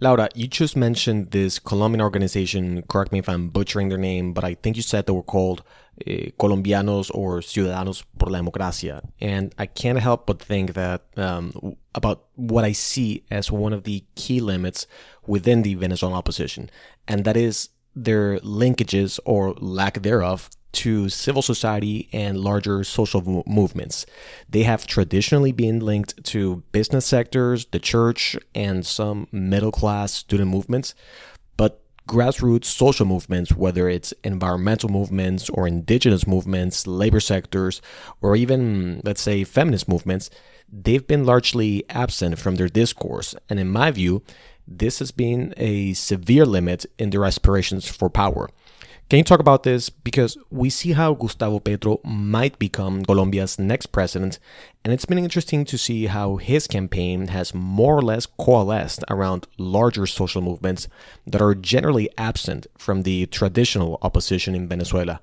Laura, 0.00 0.28
you 0.34 0.48
just 0.48 0.76
mentioned 0.76 1.30
this 1.30 1.60
Colombian 1.60 2.00
organization. 2.00 2.82
Correct 2.88 3.12
me 3.12 3.20
if 3.20 3.28
I'm 3.28 3.48
butchering 3.48 3.90
their 3.90 3.98
name, 3.98 4.32
but 4.32 4.42
I 4.42 4.54
think 4.54 4.76
you 4.76 4.82
said 4.82 5.06
they 5.06 5.12
were 5.12 5.22
called 5.22 5.62
eh, 6.06 6.30
Colombianos 6.38 7.10
or 7.14 7.40
Ciudadanos 7.40 8.04
por 8.18 8.30
la 8.30 8.38
Democracia. 8.38 9.02
And 9.20 9.54
I 9.58 9.66
can't 9.66 9.98
help 9.98 10.26
but 10.26 10.40
think 10.40 10.74
that 10.74 11.02
um, 11.16 11.76
about 11.94 12.24
what 12.36 12.64
I 12.64 12.72
see 12.72 13.24
as 13.30 13.50
one 13.50 13.72
of 13.72 13.84
the 13.84 14.04
key 14.14 14.40
limits 14.40 14.86
within 15.26 15.62
the 15.62 15.74
Venezuelan 15.74 16.16
opposition, 16.16 16.70
and 17.06 17.24
that 17.24 17.36
is 17.36 17.70
their 17.96 18.38
linkages 18.40 19.20
or 19.24 19.54
lack 19.54 20.02
thereof 20.02 20.50
to 20.74 21.08
civil 21.08 21.40
society 21.40 22.08
and 22.12 22.38
larger 22.38 22.82
social 22.84 23.44
movements. 23.46 24.04
They 24.48 24.64
have 24.64 24.86
traditionally 24.86 25.52
been 25.52 25.78
linked 25.78 26.22
to 26.24 26.64
business 26.72 27.06
sectors, 27.06 27.66
the 27.66 27.78
church, 27.78 28.36
and 28.54 28.84
some 28.84 29.28
middle 29.30 29.70
class 29.70 30.12
student 30.12 30.50
movements. 30.50 30.94
Grassroots 32.08 32.66
social 32.66 33.06
movements, 33.06 33.52
whether 33.52 33.88
it's 33.88 34.12
environmental 34.22 34.90
movements 34.90 35.48
or 35.48 35.66
indigenous 35.66 36.26
movements, 36.26 36.86
labor 36.86 37.20
sectors, 37.20 37.80
or 38.20 38.36
even, 38.36 39.00
let's 39.04 39.22
say, 39.22 39.42
feminist 39.42 39.88
movements, 39.88 40.28
they've 40.70 41.06
been 41.06 41.24
largely 41.24 41.84
absent 41.88 42.38
from 42.38 42.56
their 42.56 42.68
discourse. 42.68 43.34
And 43.48 43.58
in 43.58 43.70
my 43.70 43.90
view, 43.90 44.22
this 44.66 44.98
has 44.98 45.12
been 45.12 45.54
a 45.56 45.94
severe 45.94 46.44
limit 46.44 46.86
in 46.98 47.10
their 47.10 47.24
aspirations 47.24 47.88
for 47.88 48.10
power. 48.10 48.50
Can 49.10 49.18
you 49.18 49.24
talk 49.24 49.40
about 49.40 49.64
this? 49.64 49.90
Because 49.90 50.38
we 50.50 50.70
see 50.70 50.92
how 50.92 51.12
Gustavo 51.12 51.58
Petro 51.58 52.00
might 52.04 52.58
become 52.58 53.04
Colombia's 53.04 53.58
next 53.58 53.86
president, 53.86 54.38
and 54.82 54.94
it's 54.94 55.04
been 55.04 55.18
interesting 55.18 55.66
to 55.66 55.76
see 55.76 56.06
how 56.06 56.36
his 56.36 56.66
campaign 56.66 57.28
has 57.28 57.54
more 57.54 57.98
or 57.98 58.02
less 58.02 58.24
coalesced 58.24 59.04
around 59.10 59.46
larger 59.58 60.06
social 60.06 60.40
movements 60.40 60.88
that 61.26 61.42
are 61.42 61.54
generally 61.54 62.08
absent 62.16 62.66
from 62.78 63.02
the 63.02 63.26
traditional 63.26 63.98
opposition 64.00 64.54
in 64.54 64.68
Venezuela. 64.68 65.20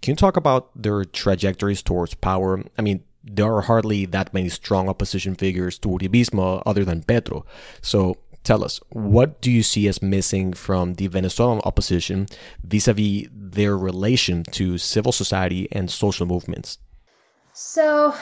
Can 0.00 0.12
you 0.12 0.16
talk 0.16 0.38
about 0.38 0.70
their 0.74 1.04
trajectories 1.04 1.82
towards 1.82 2.14
power? 2.14 2.62
I 2.78 2.82
mean, 2.82 3.04
there 3.22 3.52
are 3.54 3.62
hardly 3.62 4.06
that 4.06 4.32
many 4.32 4.48
strong 4.48 4.88
opposition 4.88 5.34
figures 5.34 5.78
to 5.80 5.88
Uribismo 5.88 6.62
other 6.64 6.84
than 6.84 7.02
Petro. 7.02 7.44
So 7.82 8.16
tell 8.48 8.64
us, 8.64 8.80
what 8.88 9.42
do 9.42 9.50
you 9.52 9.62
see 9.62 9.86
as 9.88 10.00
missing 10.00 10.54
from 10.54 10.94
the 10.94 11.06
Venezuelan 11.06 11.60
opposition 11.64 12.26
vis 12.64 12.88
a 12.88 12.94
vis 12.94 13.28
their 13.30 13.76
relation 13.76 14.42
to 14.58 14.78
civil 14.78 15.12
society 15.12 15.68
and 15.70 15.90
social 15.90 16.26
movements? 16.26 16.78
So, 17.52 18.14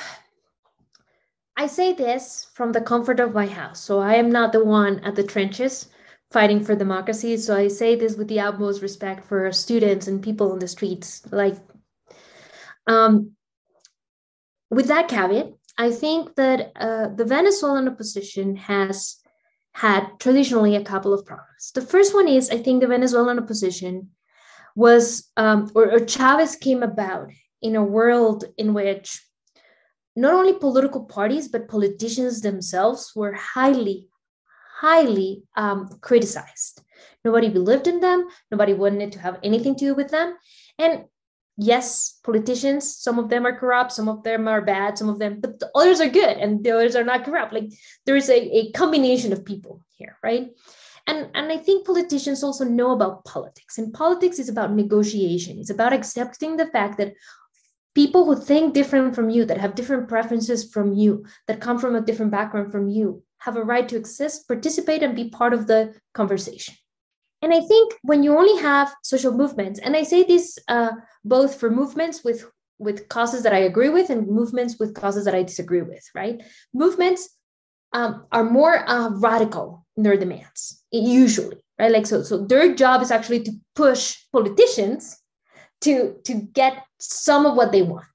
I 1.56 1.66
say 1.68 1.92
this 1.92 2.48
from 2.54 2.72
the 2.72 2.80
comfort 2.80 3.20
of 3.20 3.34
my 3.34 3.46
house. 3.46 3.80
So, 3.80 4.00
I 4.00 4.14
am 4.14 4.28
not 4.38 4.50
the 4.52 4.64
one 4.64 4.98
at 5.04 5.14
the 5.14 5.22
trenches 5.22 5.88
fighting 6.32 6.60
for 6.64 6.74
democracy. 6.74 7.36
So, 7.36 7.56
I 7.56 7.68
say 7.68 7.94
this 7.94 8.16
with 8.16 8.28
the 8.28 8.40
utmost 8.40 8.82
respect 8.82 9.28
for 9.28 9.52
students 9.52 10.08
and 10.08 10.26
people 10.28 10.50
on 10.50 10.58
the 10.58 10.68
streets. 10.76 11.22
Like, 11.30 11.56
um, 12.88 13.36
with 14.70 14.88
that 14.88 15.06
caveat, 15.08 15.52
I 15.78 15.92
think 15.92 16.34
that 16.34 16.72
uh, 16.74 17.08
the 17.14 17.24
Venezuelan 17.24 17.88
opposition 17.88 18.56
has 18.56 19.22
had 19.76 20.18
traditionally 20.18 20.74
a 20.74 20.82
couple 20.82 21.12
of 21.12 21.26
problems. 21.26 21.70
The 21.74 21.82
first 21.82 22.14
one 22.14 22.28
is 22.28 22.48
I 22.48 22.56
think 22.56 22.80
the 22.80 22.86
Venezuelan 22.86 23.38
opposition 23.38 24.08
was, 24.74 25.30
um, 25.36 25.70
or, 25.74 25.92
or 25.92 26.06
Chavez 26.06 26.56
came 26.56 26.82
about 26.82 27.30
in 27.60 27.76
a 27.76 27.84
world 27.84 28.46
in 28.56 28.72
which 28.72 29.22
not 30.16 30.32
only 30.32 30.54
political 30.54 31.04
parties, 31.04 31.48
but 31.48 31.68
politicians 31.68 32.40
themselves 32.40 33.12
were 33.14 33.34
highly, 33.34 34.08
highly 34.80 35.42
um, 35.56 35.90
criticized. 36.00 36.80
Nobody 37.22 37.50
believed 37.50 37.86
in 37.86 38.00
them, 38.00 38.28
nobody 38.50 38.72
wanted 38.72 39.12
to 39.12 39.18
have 39.18 39.38
anything 39.42 39.74
to 39.74 39.84
do 39.88 39.94
with 39.94 40.08
them. 40.08 40.38
And 40.78 41.04
yes, 41.56 42.18
politicians, 42.22 42.96
some 42.96 43.18
of 43.18 43.28
them 43.28 43.46
are 43.46 43.58
corrupt, 43.58 43.92
some 43.92 44.08
of 44.08 44.22
them 44.22 44.46
are 44.48 44.60
bad, 44.60 44.98
some 44.98 45.08
of 45.08 45.18
them, 45.18 45.40
but 45.40 45.58
the 45.58 45.70
others 45.74 46.00
are 46.00 46.08
good 46.08 46.36
and 46.36 46.62
the 46.62 46.70
others 46.70 46.96
are 46.96 47.04
not 47.04 47.24
corrupt. 47.24 47.52
Like 47.52 47.72
there 48.04 48.16
is 48.16 48.28
a, 48.28 48.58
a 48.58 48.72
combination 48.72 49.32
of 49.32 49.44
people 49.44 49.82
here, 49.96 50.16
right? 50.22 50.50
And, 51.06 51.30
and 51.34 51.52
I 51.52 51.56
think 51.58 51.86
politicians 51.86 52.42
also 52.42 52.64
know 52.64 52.90
about 52.90 53.24
politics. 53.24 53.78
And 53.78 53.94
politics 53.94 54.38
is 54.38 54.48
about 54.48 54.72
negotiation, 54.72 55.58
it's 55.58 55.70
about 55.70 55.92
accepting 55.92 56.56
the 56.56 56.66
fact 56.66 56.98
that 56.98 57.14
people 57.94 58.26
who 58.26 58.36
think 58.36 58.74
different 58.74 59.14
from 59.14 59.30
you, 59.30 59.46
that 59.46 59.58
have 59.58 59.74
different 59.74 60.08
preferences 60.08 60.70
from 60.70 60.92
you, 60.92 61.24
that 61.46 61.60
come 61.60 61.78
from 61.78 61.94
a 61.94 62.00
different 62.00 62.30
background 62.30 62.70
from 62.70 62.88
you, 62.88 63.22
have 63.38 63.56
a 63.56 63.62
right 63.62 63.88
to 63.88 63.96
exist, 63.96 64.46
participate, 64.46 65.02
and 65.02 65.16
be 65.16 65.30
part 65.30 65.54
of 65.54 65.66
the 65.66 65.94
conversation. 66.12 66.74
And 67.42 67.52
I 67.52 67.60
think 67.60 67.94
when 68.02 68.22
you 68.22 68.36
only 68.36 68.60
have 68.62 68.94
social 69.02 69.32
movements, 69.32 69.78
and 69.80 69.94
I 69.94 70.02
say 70.02 70.24
this 70.24 70.58
uh, 70.68 70.92
both 71.24 71.60
for 71.60 71.70
movements 71.70 72.24
with 72.24 72.50
with 72.78 73.08
causes 73.08 73.42
that 73.42 73.54
I 73.54 73.60
agree 73.60 73.88
with 73.88 74.10
and 74.10 74.26
movements 74.26 74.78
with 74.78 74.94
causes 74.94 75.24
that 75.24 75.34
I 75.34 75.42
disagree 75.42 75.80
with, 75.80 76.04
right? 76.14 76.42
Movements 76.74 77.30
um, 77.94 78.26
are 78.32 78.44
more 78.44 78.86
uh, 78.86 79.10
radical 79.10 79.86
in 79.96 80.02
their 80.02 80.18
demands, 80.18 80.82
usually, 80.90 81.56
right? 81.78 81.90
Like 81.90 82.06
so, 82.06 82.22
so 82.22 82.44
their 82.44 82.74
job 82.74 83.00
is 83.00 83.10
actually 83.10 83.44
to 83.44 83.52
push 83.74 84.18
politicians 84.32 85.16
to 85.82 86.16
to 86.24 86.34
get 86.34 86.84
some 86.98 87.46
of 87.46 87.54
what 87.54 87.72
they 87.72 87.82
want 87.82 88.06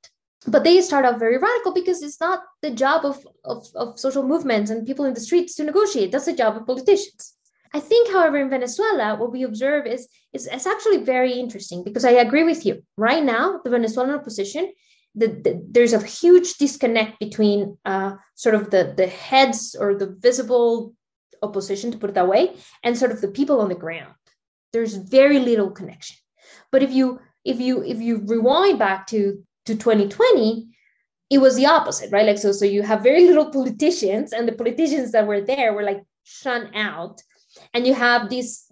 but 0.47 0.63
they 0.63 0.81
start 0.81 1.05
out 1.05 1.19
very 1.19 1.37
radical 1.37 1.73
because 1.73 2.01
it's 2.01 2.19
not 2.19 2.43
the 2.61 2.71
job 2.71 3.05
of, 3.05 3.23
of, 3.45 3.67
of 3.75 3.99
social 3.99 4.23
movements 4.23 4.71
and 4.71 4.87
people 4.87 5.05
in 5.05 5.13
the 5.13 5.19
streets 5.19 5.55
to 5.55 5.63
negotiate 5.63 6.11
that's 6.11 6.25
the 6.25 6.33
job 6.33 6.57
of 6.57 6.65
politicians 6.65 7.35
i 7.73 7.79
think 7.79 8.11
however 8.11 8.37
in 8.37 8.49
venezuela 8.49 9.15
what 9.15 9.31
we 9.31 9.43
observe 9.43 9.85
is, 9.85 10.07
is, 10.33 10.47
is 10.47 10.67
actually 10.67 10.97
very 10.97 11.33
interesting 11.33 11.83
because 11.83 12.05
i 12.05 12.11
agree 12.11 12.43
with 12.43 12.65
you. 12.65 12.81
Right 12.97 13.23
now 13.23 13.59
the 13.63 13.69
venezuelan 13.69 14.11
opposition 14.11 14.71
the, 15.15 15.27
the, 15.27 15.61
there's 15.69 15.93
a 15.93 16.01
huge 16.01 16.53
disconnect 16.53 17.19
between 17.19 17.77
uh, 17.83 18.13
sort 18.35 18.55
of 18.55 18.69
the, 18.71 18.93
the 18.95 19.07
heads 19.07 19.75
or 19.77 19.95
the 19.95 20.07
visible 20.07 20.93
opposition 21.41 21.91
to 21.91 21.97
put 21.97 22.11
it 22.11 22.13
that 22.13 22.27
way 22.27 22.55
and 22.83 22.97
sort 22.97 23.11
of 23.11 23.21
the 23.21 23.27
people 23.27 23.59
on 23.59 23.69
the 23.69 23.75
ground. 23.75 24.13
There's 24.73 24.95
very 24.95 25.39
little 25.39 25.71
connection. 25.71 26.17
But 26.71 26.83
if 26.83 26.91
you 26.91 27.19
if 27.43 27.59
you 27.59 27.83
if 27.83 27.99
you 27.99 28.23
rewind 28.25 28.79
back 28.79 29.07
to 29.07 29.43
to 29.65 29.75
2020 29.75 30.67
it 31.29 31.39
was 31.39 31.55
the 31.55 31.65
opposite 31.65 32.11
right? 32.11 32.25
Like 32.25 32.37
so 32.37 32.51
so 32.51 32.65
you 32.65 32.83
have 32.83 33.03
very 33.03 33.25
little 33.25 33.51
politicians 33.57 34.31
and 34.31 34.47
the 34.47 34.53
politicians 34.53 35.11
that 35.11 35.27
were 35.27 35.41
there 35.41 35.73
were 35.73 35.83
like 35.83 36.03
shut 36.23 36.69
out 36.75 37.21
and 37.73 37.87
you 37.87 37.93
have 37.93 38.29
this 38.29 38.71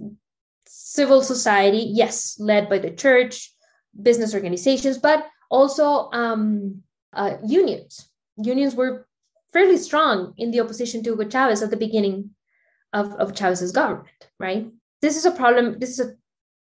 civil 0.68 1.22
society 1.22 1.90
yes 1.94 2.38
led 2.40 2.70
by 2.70 2.78
the 2.78 2.92
church 2.92 3.52
business 4.02 4.34
organizations 4.34 4.98
but 4.98 5.26
also 5.50 6.10
um, 6.12 6.82
uh, 7.14 7.38
unions 7.46 8.10
unions 8.38 8.76
were 8.76 9.08
fairly 9.52 9.78
strong 9.78 10.34
in 10.38 10.52
the 10.52 10.60
opposition 10.60 11.04
to 11.04 11.12
Hugo 11.12 11.28
Chavez 11.28 11.62
at 11.62 11.70
the 11.70 11.78
beginning 11.78 12.32
of, 12.94 13.14
of 13.14 13.36
Chavez's 13.36 13.72
government, 13.72 14.30
right? 14.40 14.68
This 15.02 15.16
is 15.16 15.26
a 15.26 15.32
problem. 15.32 15.80
This 15.80 15.92
is 15.92 16.00
a 16.00 16.16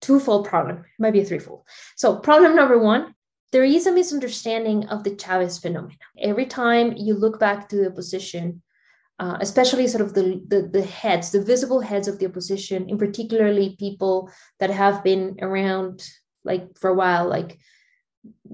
twofold 0.00 0.46
problem, 0.46 0.85
might 0.98 1.12
be 1.12 1.20
a 1.20 1.24
threefold. 1.24 1.62
So, 1.96 2.16
problem 2.16 2.56
number 2.56 2.78
one, 2.78 3.14
there 3.50 3.64
is 3.64 3.87
a 3.87 3.92
misunderstanding 3.92 4.88
of 4.88 5.04
the 5.04 5.16
Chavez 5.16 5.58
phenomenon. 5.58 5.96
Every 6.18 6.46
time 6.46 6.94
you 6.96 7.14
look 7.14 7.38
back 7.38 7.68
to 7.68 7.76
the 7.76 7.88
opposition, 7.88 8.62
uh, 9.22 9.38
especially 9.40 9.87
sort 9.87 10.02
of 10.02 10.14
the, 10.14 10.42
the, 10.48 10.62
the 10.62 10.82
heads, 10.82 11.30
the 11.30 11.40
visible 11.40 11.80
heads 11.80 12.08
of 12.08 12.18
the 12.18 12.26
opposition, 12.26 12.90
in 12.90 12.98
particularly 12.98 13.76
people 13.78 14.28
that 14.58 14.70
have 14.70 15.04
been 15.04 15.37
around 15.40 16.02
like 16.42 16.76
for 16.76 16.90
a 16.90 16.94
while, 16.94 17.28
like 17.28 17.56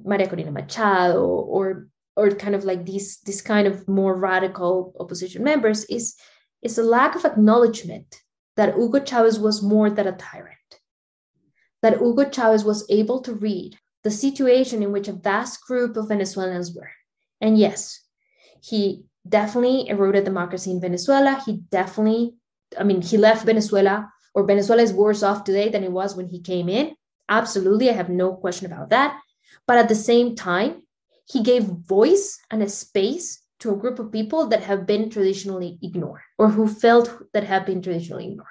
Maria 0.04 0.28
Corina 0.28 0.52
Machado 0.52 1.24
or 1.24 1.88
or 2.16 2.31
kind 2.33 2.54
of 2.54 2.64
like 2.64 2.85
these 2.85 3.20
this 3.24 3.40
kind 3.40 3.66
of 3.66 3.88
more 3.88 4.14
radical 4.14 4.92
opposition 5.00 5.42
members 5.42 5.85
is 5.87 6.16
is 6.61 6.76
a 6.76 6.83
lack 6.83 7.16
of 7.16 7.24
acknowledgement 7.24 8.20
that 8.57 8.74
Hugo 8.74 9.00
Chavez 9.00 9.38
was 9.38 9.62
more 9.62 9.88
than 9.88 10.07
a 10.07 10.16
tyrant 10.16 10.70
that 11.81 11.98
Hugo 11.98 12.28
Chavez 12.28 12.62
was 12.62 12.85
able 12.90 13.22
to 13.22 13.33
read 13.33 13.78
the 14.04 14.11
situation 14.11 14.83
in 14.83 14.92
which 14.92 15.09
a 15.09 15.12
vast 15.12 15.62
group 15.66 15.96
of 15.96 16.09
Venezuelans 16.09 16.74
were. 16.74 16.90
And 17.40 17.57
yes, 17.57 18.02
he 18.61 19.04
definitely 19.29 19.88
eroded 19.88 20.25
democracy 20.25 20.71
in 20.71 20.81
Venezuela. 20.81 21.43
He 21.45 21.59
definitely, 21.71 22.35
I 22.79 22.85
mean, 22.85 23.03
he 23.03 23.17
left 23.17 23.47
Venezuela, 23.47 24.11
or 24.35 24.45
Venezuela 24.45 24.83
is 24.83 24.93
worse 24.93 25.23
off 25.23 25.45
today 25.45 25.69
than 25.69 25.85
it 25.85 25.93
was 25.93 26.17
when 26.17 26.29
he 26.29 26.41
came 26.41 26.69
in. 26.69 26.95
Absolutely, 27.29 27.91
I 27.91 27.95
have 27.95 28.09
no 28.09 28.35
question 28.35 28.67
about 28.67 28.91
that. 28.91 29.19
But 29.67 29.79
at 29.79 29.88
the 29.88 29.95
same 29.95 30.35
time, 30.35 30.83
he 31.27 31.43
gave 31.43 31.64
voice 31.64 32.38
and 32.51 32.62
a 32.62 32.69
space 32.69 33.43
to 33.61 33.73
a 33.73 33.77
group 33.77 33.99
of 33.99 34.12
people 34.12 34.47
that 34.49 34.62
have 34.62 34.87
been 34.87 35.11
traditionally 35.11 35.79
ignored 35.83 36.23
or 36.38 36.49
who 36.49 36.69
felt 36.69 37.23
that 37.35 37.45
have 37.45 37.67
been 37.67 37.83
traditionally 37.83 38.31
ignored. 38.31 38.47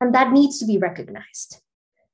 And 0.00 0.14
that 0.14 0.32
needs 0.32 0.58
to 0.58 0.66
be 0.66 0.78
recognized 0.78 1.60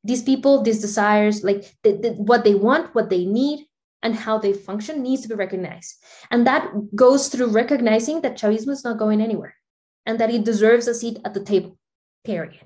these 0.06 0.22
people 0.22 0.62
these 0.62 0.80
desires 0.80 1.42
like 1.42 1.64
the, 1.82 1.92
the, 1.92 2.10
what 2.12 2.44
they 2.44 2.54
want 2.54 2.94
what 2.94 3.10
they 3.10 3.24
need 3.24 3.66
and 4.06 4.14
how 4.14 4.38
they 4.38 4.52
function 4.52 5.02
needs 5.02 5.22
to 5.22 5.28
be 5.28 5.34
recognized. 5.34 5.96
And 6.30 6.46
that 6.46 6.70
goes 6.94 7.28
through 7.28 7.48
recognizing 7.48 8.20
that 8.20 8.38
chavismo 8.38 8.70
is 8.70 8.84
not 8.84 8.98
going 8.98 9.20
anywhere 9.20 9.54
and 10.06 10.20
that 10.20 10.30
it 10.30 10.44
deserves 10.44 10.86
a 10.86 10.94
seat 10.94 11.18
at 11.24 11.34
the 11.34 11.42
table 11.42 11.76
period. 12.24 12.60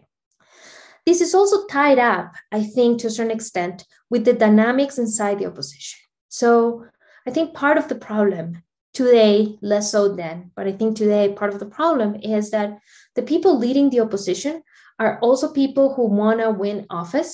This 1.06 1.22
is 1.22 1.34
also 1.34 1.66
tied 1.66 1.98
up 1.98 2.34
i 2.52 2.62
think 2.62 3.00
to 3.00 3.06
a 3.06 3.10
certain 3.10 3.36
extent 3.38 3.86
with 4.10 4.24
the 4.26 4.34
dynamics 4.44 4.98
inside 4.98 5.38
the 5.38 5.46
opposition. 5.46 5.98
So 6.28 6.84
i 7.26 7.30
think 7.30 7.54
part 7.54 7.78
of 7.78 7.88
the 7.88 8.00
problem 8.08 8.62
today 8.92 9.32
less 9.70 9.90
so 9.92 10.02
then 10.20 10.50
but 10.56 10.66
i 10.66 10.72
think 10.78 10.96
today 10.96 11.24
part 11.40 11.52
of 11.54 11.60
the 11.60 11.72
problem 11.78 12.16
is 12.38 12.50
that 12.50 12.70
the 13.16 13.22
people 13.30 13.58
leading 13.64 13.88
the 13.90 14.00
opposition 14.06 14.62
are 14.98 15.18
also 15.20 15.52
people 15.62 15.94
who 15.94 16.06
want 16.20 16.40
to 16.40 16.50
win 16.50 16.86
office 16.90 17.32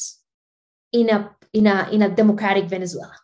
in 0.92 1.10
a 1.10 1.18
in 1.52 1.66
a 1.66 1.88
in 1.92 2.02
a 2.02 2.14
democratic 2.22 2.66
Venezuela. 2.66 3.16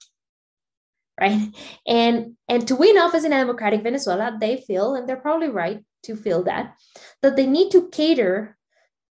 Right. 1.22 1.54
And 1.86 2.36
and 2.48 2.66
to 2.66 2.74
win 2.74 2.98
office 2.98 3.22
in 3.22 3.32
a 3.32 3.38
democratic 3.38 3.82
Venezuela, 3.82 4.36
they 4.40 4.56
feel, 4.56 4.96
and 4.96 5.08
they're 5.08 5.24
probably 5.26 5.48
right 5.48 5.80
to 6.02 6.16
feel 6.16 6.42
that, 6.44 6.74
that 7.22 7.36
they 7.36 7.46
need 7.46 7.70
to 7.70 7.88
cater 7.90 8.58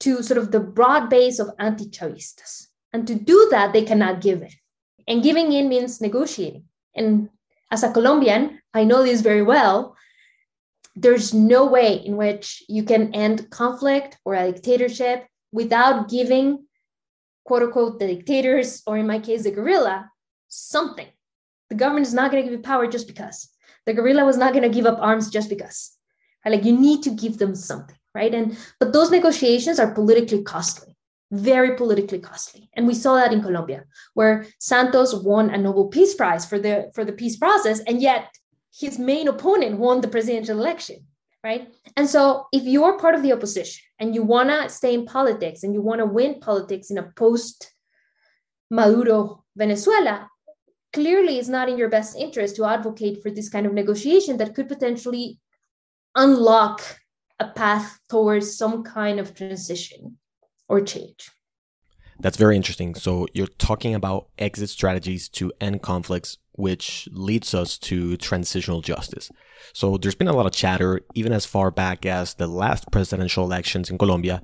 to 0.00 0.20
sort 0.22 0.38
of 0.38 0.50
the 0.50 0.58
broad 0.58 1.08
base 1.08 1.38
of 1.38 1.50
anti-Chavistas. 1.60 2.66
And 2.92 3.06
to 3.06 3.14
do 3.14 3.48
that, 3.52 3.72
they 3.72 3.84
cannot 3.84 4.22
give 4.22 4.42
in. 4.42 4.50
And 5.06 5.22
giving 5.22 5.52
in 5.52 5.68
means 5.68 6.00
negotiating. 6.00 6.64
And 6.96 7.28
as 7.70 7.84
a 7.84 7.92
Colombian, 7.92 8.60
I 8.74 8.82
know 8.82 9.04
this 9.04 9.20
very 9.20 9.42
well 9.42 9.96
there's 10.96 11.32
no 11.32 11.66
way 11.66 11.94
in 11.94 12.16
which 12.16 12.64
you 12.68 12.82
can 12.82 13.14
end 13.14 13.48
conflict 13.50 14.18
or 14.24 14.34
a 14.34 14.50
dictatorship 14.52 15.24
without 15.52 16.08
giving 16.08 16.66
quote 17.44 17.62
unquote 17.62 17.98
the 18.00 18.06
dictators 18.06 18.82
or 18.86 18.98
in 18.98 19.06
my 19.06 19.18
case 19.18 19.44
the 19.44 19.50
guerrilla 19.50 20.10
something 20.48 21.06
the 21.70 21.76
government 21.76 22.06
is 22.06 22.14
not 22.14 22.30
going 22.30 22.42
to 22.42 22.50
give 22.50 22.58
you 22.58 22.62
power 22.62 22.86
just 22.86 23.06
because 23.06 23.48
the 23.86 23.94
guerrilla 23.94 24.24
was 24.24 24.36
not 24.36 24.52
going 24.52 24.62
to 24.62 24.76
give 24.76 24.86
up 24.86 24.98
arms 25.00 25.30
just 25.30 25.48
because 25.48 25.96
right? 26.44 26.52
like 26.54 26.64
you 26.64 26.76
need 26.78 27.02
to 27.02 27.10
give 27.10 27.38
them 27.38 27.54
something 27.54 27.96
right 28.14 28.34
and 28.34 28.56
but 28.78 28.92
those 28.92 29.10
negotiations 29.10 29.78
are 29.78 29.94
politically 29.94 30.42
costly 30.42 30.96
very 31.32 31.76
politically 31.76 32.18
costly 32.18 32.68
and 32.74 32.86
we 32.86 32.94
saw 32.94 33.14
that 33.14 33.32
in 33.32 33.40
colombia 33.40 33.84
where 34.14 34.44
santos 34.58 35.14
won 35.14 35.50
a 35.50 35.56
nobel 35.56 35.86
peace 35.86 36.14
prize 36.14 36.44
for 36.44 36.58
the 36.58 36.90
for 36.94 37.04
the 37.04 37.12
peace 37.12 37.36
process 37.36 37.80
and 37.80 38.02
yet 38.02 38.26
his 38.76 38.98
main 38.98 39.28
opponent 39.28 39.78
won 39.78 40.00
the 40.00 40.08
presidential 40.08 40.58
election, 40.58 41.06
right? 41.42 41.72
And 41.96 42.08
so 42.08 42.46
if 42.52 42.64
you're 42.64 42.98
part 42.98 43.14
of 43.14 43.22
the 43.22 43.32
opposition 43.32 43.82
and 43.98 44.14
you 44.14 44.22
want 44.22 44.50
to 44.50 44.68
stay 44.68 44.94
in 44.94 45.06
politics 45.06 45.62
and 45.62 45.74
you 45.74 45.82
want 45.82 46.00
to 46.00 46.06
win 46.06 46.40
politics 46.40 46.90
in 46.90 46.98
a 46.98 47.10
post 47.16 47.72
Maduro 48.70 49.44
Venezuela, 49.56 50.28
clearly 50.92 51.38
it's 51.38 51.48
not 51.48 51.68
in 51.68 51.78
your 51.78 51.88
best 51.88 52.16
interest 52.16 52.56
to 52.56 52.64
advocate 52.64 53.22
for 53.22 53.30
this 53.30 53.48
kind 53.48 53.66
of 53.66 53.72
negotiation 53.72 54.36
that 54.38 54.54
could 54.54 54.68
potentially 54.68 55.38
unlock 56.16 56.82
a 57.38 57.48
path 57.48 57.98
towards 58.08 58.56
some 58.56 58.82
kind 58.82 59.18
of 59.18 59.34
transition 59.34 60.18
or 60.68 60.80
change. 60.80 61.30
That's 62.20 62.36
very 62.36 62.54
interesting. 62.54 62.94
So 62.94 63.26
you're 63.32 63.46
talking 63.46 63.94
about 63.94 64.28
exit 64.38 64.68
strategies 64.68 65.28
to 65.30 65.52
end 65.60 65.80
conflicts, 65.80 66.36
which 66.52 67.08
leads 67.12 67.54
us 67.54 67.78
to 67.78 68.18
transitional 68.18 68.82
justice. 68.82 69.30
So 69.72 69.96
there's 69.96 70.14
been 70.14 70.28
a 70.28 70.34
lot 70.34 70.44
of 70.44 70.52
chatter, 70.52 71.00
even 71.14 71.32
as 71.32 71.46
far 71.46 71.70
back 71.70 72.04
as 72.04 72.34
the 72.34 72.46
last 72.46 72.90
presidential 72.92 73.44
elections 73.44 73.88
in 73.88 73.96
Colombia, 73.96 74.42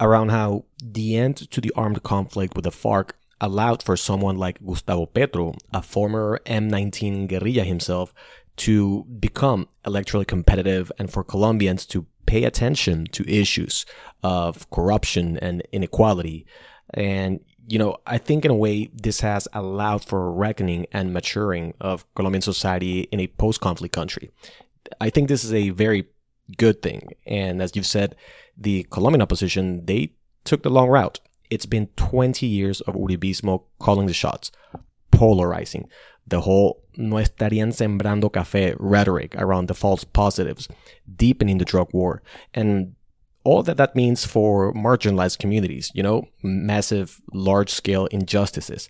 around 0.00 0.30
how 0.30 0.64
the 0.82 1.16
end 1.16 1.36
to 1.50 1.60
the 1.60 1.72
armed 1.76 2.02
conflict 2.02 2.54
with 2.56 2.64
the 2.64 2.70
FARC 2.70 3.10
allowed 3.40 3.82
for 3.82 3.96
someone 3.96 4.36
like 4.36 4.64
Gustavo 4.64 5.06
Petro, 5.06 5.54
a 5.72 5.82
former 5.82 6.40
M19 6.46 7.28
guerrilla 7.28 7.64
himself, 7.64 8.12
to 8.56 9.04
become 9.04 9.68
electorally 9.84 10.26
competitive 10.26 10.90
and 10.98 11.12
for 11.12 11.22
Colombians 11.22 11.86
to 11.86 12.06
pay 12.26 12.44
attention 12.44 13.06
to 13.06 13.28
issues 13.28 13.86
of 14.22 14.68
corruption 14.70 15.38
and 15.38 15.62
inequality. 15.72 16.46
And, 16.92 17.40
you 17.68 17.78
know, 17.78 17.98
I 18.06 18.18
think 18.18 18.44
in 18.44 18.50
a 18.50 18.54
way 18.54 18.90
this 18.92 19.20
has 19.20 19.46
allowed 19.52 20.04
for 20.04 20.26
a 20.26 20.30
reckoning 20.30 20.86
and 20.92 21.12
maturing 21.12 21.74
of 21.80 22.04
Colombian 22.14 22.42
society 22.42 23.02
in 23.12 23.20
a 23.20 23.28
post 23.28 23.60
conflict 23.60 23.94
country. 23.94 24.30
I 25.00 25.10
think 25.10 25.28
this 25.28 25.44
is 25.44 25.54
a 25.54 25.70
very 25.70 26.06
good 26.56 26.82
thing. 26.82 27.12
And 27.26 27.62
as 27.62 27.76
you've 27.76 27.86
said, 27.86 28.16
the 28.56 28.84
Colombian 28.90 29.22
opposition, 29.22 29.86
they 29.86 30.12
took 30.44 30.62
the 30.62 30.70
long 30.70 30.88
route. 30.88 31.20
It's 31.50 31.66
been 31.66 31.88
20 31.96 32.46
years 32.46 32.80
of 32.82 32.94
Uribismo 32.94 33.62
calling 33.78 34.06
the 34.06 34.12
shots, 34.12 34.50
polarizing 35.10 35.88
the 36.28 36.42
whole 36.42 36.82
no 36.96 37.16
estarían 37.16 37.72
sembrando 37.72 38.30
café 38.30 38.76
rhetoric 38.78 39.34
around 39.36 39.68
the 39.68 39.74
false 39.74 40.04
positives, 40.04 40.68
deepening 41.16 41.58
the 41.58 41.64
drug 41.64 41.88
war, 41.92 42.22
and 42.54 42.94
all 43.44 43.62
that 43.62 43.76
that 43.76 43.96
means 43.96 44.26
for 44.26 44.72
marginalized 44.74 45.38
communities, 45.38 45.90
you 45.94 46.02
know, 46.02 46.28
massive, 46.42 47.20
large 47.32 47.70
scale 47.70 48.06
injustices. 48.06 48.88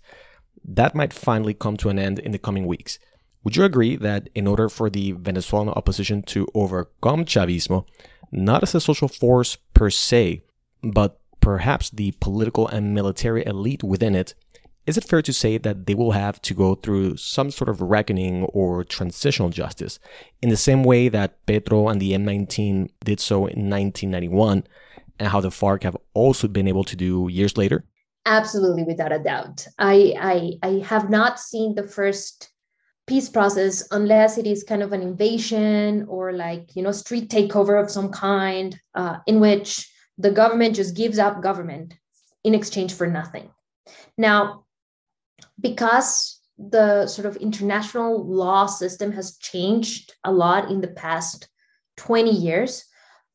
That 0.65 0.95
might 0.95 1.13
finally 1.13 1.53
come 1.53 1.77
to 1.77 1.89
an 1.89 1.99
end 1.99 2.19
in 2.19 2.31
the 2.31 2.39
coming 2.39 2.65
weeks. 2.65 2.99
Would 3.43 3.55
you 3.55 3.63
agree 3.63 3.95
that 3.95 4.29
in 4.35 4.47
order 4.47 4.67
for 4.67 4.89
the 4.89 5.13
Venezuelan 5.13 5.69
opposition 5.69 6.23
to 6.23 6.47
overcome 6.53 7.23
Chavismo, 7.23 7.85
not 8.31 8.63
as 8.63 8.75
a 8.75 8.81
social 8.81 9.07
force 9.07 9.55
per 9.73 9.89
se, 9.89 10.41
but 10.83 11.18
perhaps 11.39 11.89
the 11.89 12.11
political 12.19 12.67
and 12.67 12.93
military 12.93 13.45
elite 13.45 13.83
within 13.83 14.15
it, 14.15 14.33
is 14.85 14.97
it 14.97 15.03
fair 15.03 15.21
to 15.21 15.33
say 15.33 15.57
that 15.59 15.85
they 15.85 15.93
will 15.93 16.13
have 16.13 16.41
to 16.41 16.53
go 16.53 16.73
through 16.73 17.17
some 17.17 17.51
sort 17.51 17.69
of 17.69 17.79
reckoning 17.79 18.45
or 18.45 18.83
transitional 18.83 19.49
justice 19.49 19.99
in 20.41 20.49
the 20.49 20.57
same 20.57 20.83
way 20.83 21.09
that 21.09 21.45
Petro 21.45 21.89
and 21.89 22.01
the 22.01 22.13
M19 22.13 22.89
did 23.05 23.19
so 23.19 23.37
in 23.45 23.69
1991 23.69 24.63
and 25.19 25.27
how 25.27 25.41
the 25.41 25.49
FARC 25.49 25.83
have 25.83 25.97
also 26.13 26.47
been 26.47 26.67
able 26.67 26.83
to 26.85 26.95
do 26.95 27.27
years 27.29 27.57
later? 27.57 27.83
Absolutely, 28.25 28.83
without 28.83 29.11
a 29.11 29.19
doubt. 29.19 29.67
I, 29.77 30.13
I, 30.19 30.67
I 30.67 30.83
have 30.85 31.09
not 31.09 31.39
seen 31.39 31.75
the 31.75 31.87
first 31.87 32.49
peace 33.05 33.29
process 33.29 33.87
unless 33.91 34.37
it 34.37 34.45
is 34.45 34.63
kind 34.63 34.81
of 34.81 34.93
an 34.93 35.01
invasion 35.01 36.05
or 36.07 36.33
like, 36.33 36.75
you 36.75 36.81
know, 36.81 36.91
street 36.91 37.29
takeover 37.29 37.81
of 37.81 37.91
some 37.91 38.09
kind 38.09 38.79
uh, 38.95 39.17
in 39.25 39.39
which 39.39 39.91
the 40.19 40.31
government 40.31 40.75
just 40.75 40.95
gives 40.95 41.17
up 41.17 41.41
government 41.41 41.95
in 42.43 42.53
exchange 42.53 42.93
for 42.93 43.07
nothing. 43.07 43.49
Now, 44.17 44.65
because 45.59 46.39
the 46.57 47.07
sort 47.07 47.25
of 47.25 47.37
international 47.37 48.27
law 48.27 48.65
system 48.65 49.13
has 49.13 49.37
changed 49.37 50.13
a 50.25 50.31
lot 50.31 50.69
in 50.69 50.81
the 50.81 50.89
past 50.89 51.47
20 51.97 52.29
years, 52.31 52.83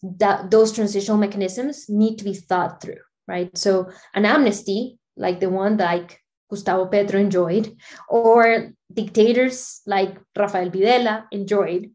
that 0.03 0.51
those 0.51 0.73
transitional 0.73 1.17
mechanisms 1.17 1.87
need 1.89 2.19
to 2.19 2.25
be 2.25 2.35
thought 2.35 2.83
through, 2.83 3.01
right? 3.27 3.57
So 3.57 3.91
an 4.15 4.27
amnesty 4.27 4.99
like 5.17 5.41
the 5.41 5.49
one 5.49 5.79
like 5.79 6.21
Gustavo 6.51 6.87
Petro 6.87 7.19
enjoyed, 7.19 7.75
or 8.09 8.73
dictators 8.93 9.81
like 9.87 10.19
Rafael 10.37 10.71
Videla 10.71 11.25
enjoyed, 11.33 11.91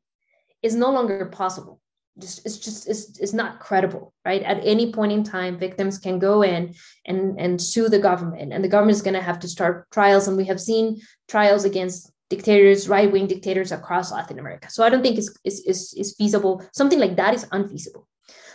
is 0.63 0.73
no 0.75 0.91
longer 0.91 1.27
possible 1.27 1.78
just 2.21 2.45
it's 2.45 2.57
just 2.57 2.87
it's, 2.87 3.19
it's 3.19 3.33
not 3.33 3.59
credible 3.59 4.13
right? 4.25 4.43
At 4.43 4.61
any 4.63 4.91
point 4.91 5.11
in 5.11 5.23
time 5.23 5.57
victims 5.57 5.97
can 5.97 6.19
go 6.19 6.41
in 6.41 6.73
and 7.05 7.39
and 7.39 7.61
sue 7.61 7.89
the 7.89 7.99
government 7.99 8.53
and 8.53 8.63
the 8.63 8.67
government 8.67 8.95
is 8.95 9.01
going 9.01 9.15
to 9.15 9.21
have 9.21 9.39
to 9.39 9.47
start 9.47 9.89
trials 9.91 10.27
and 10.27 10.37
we 10.37 10.45
have 10.45 10.59
seen 10.59 11.01
trials 11.27 11.65
against 11.65 12.11
dictators 12.29 12.87
right-wing 12.87 13.27
dictators 13.27 13.71
across 13.71 14.11
latin 14.11 14.39
america. 14.39 14.69
So 14.69 14.83
i 14.83 14.89
don't 14.89 15.01
think 15.01 15.17
it's, 15.17 15.31
it's, 15.43 15.61
it's, 15.65 15.93
it's 15.93 16.15
feasible. 16.15 16.63
Something 16.73 16.99
like 16.99 17.15
that 17.15 17.33
is 17.33 17.47
unfeasible. 17.51 18.07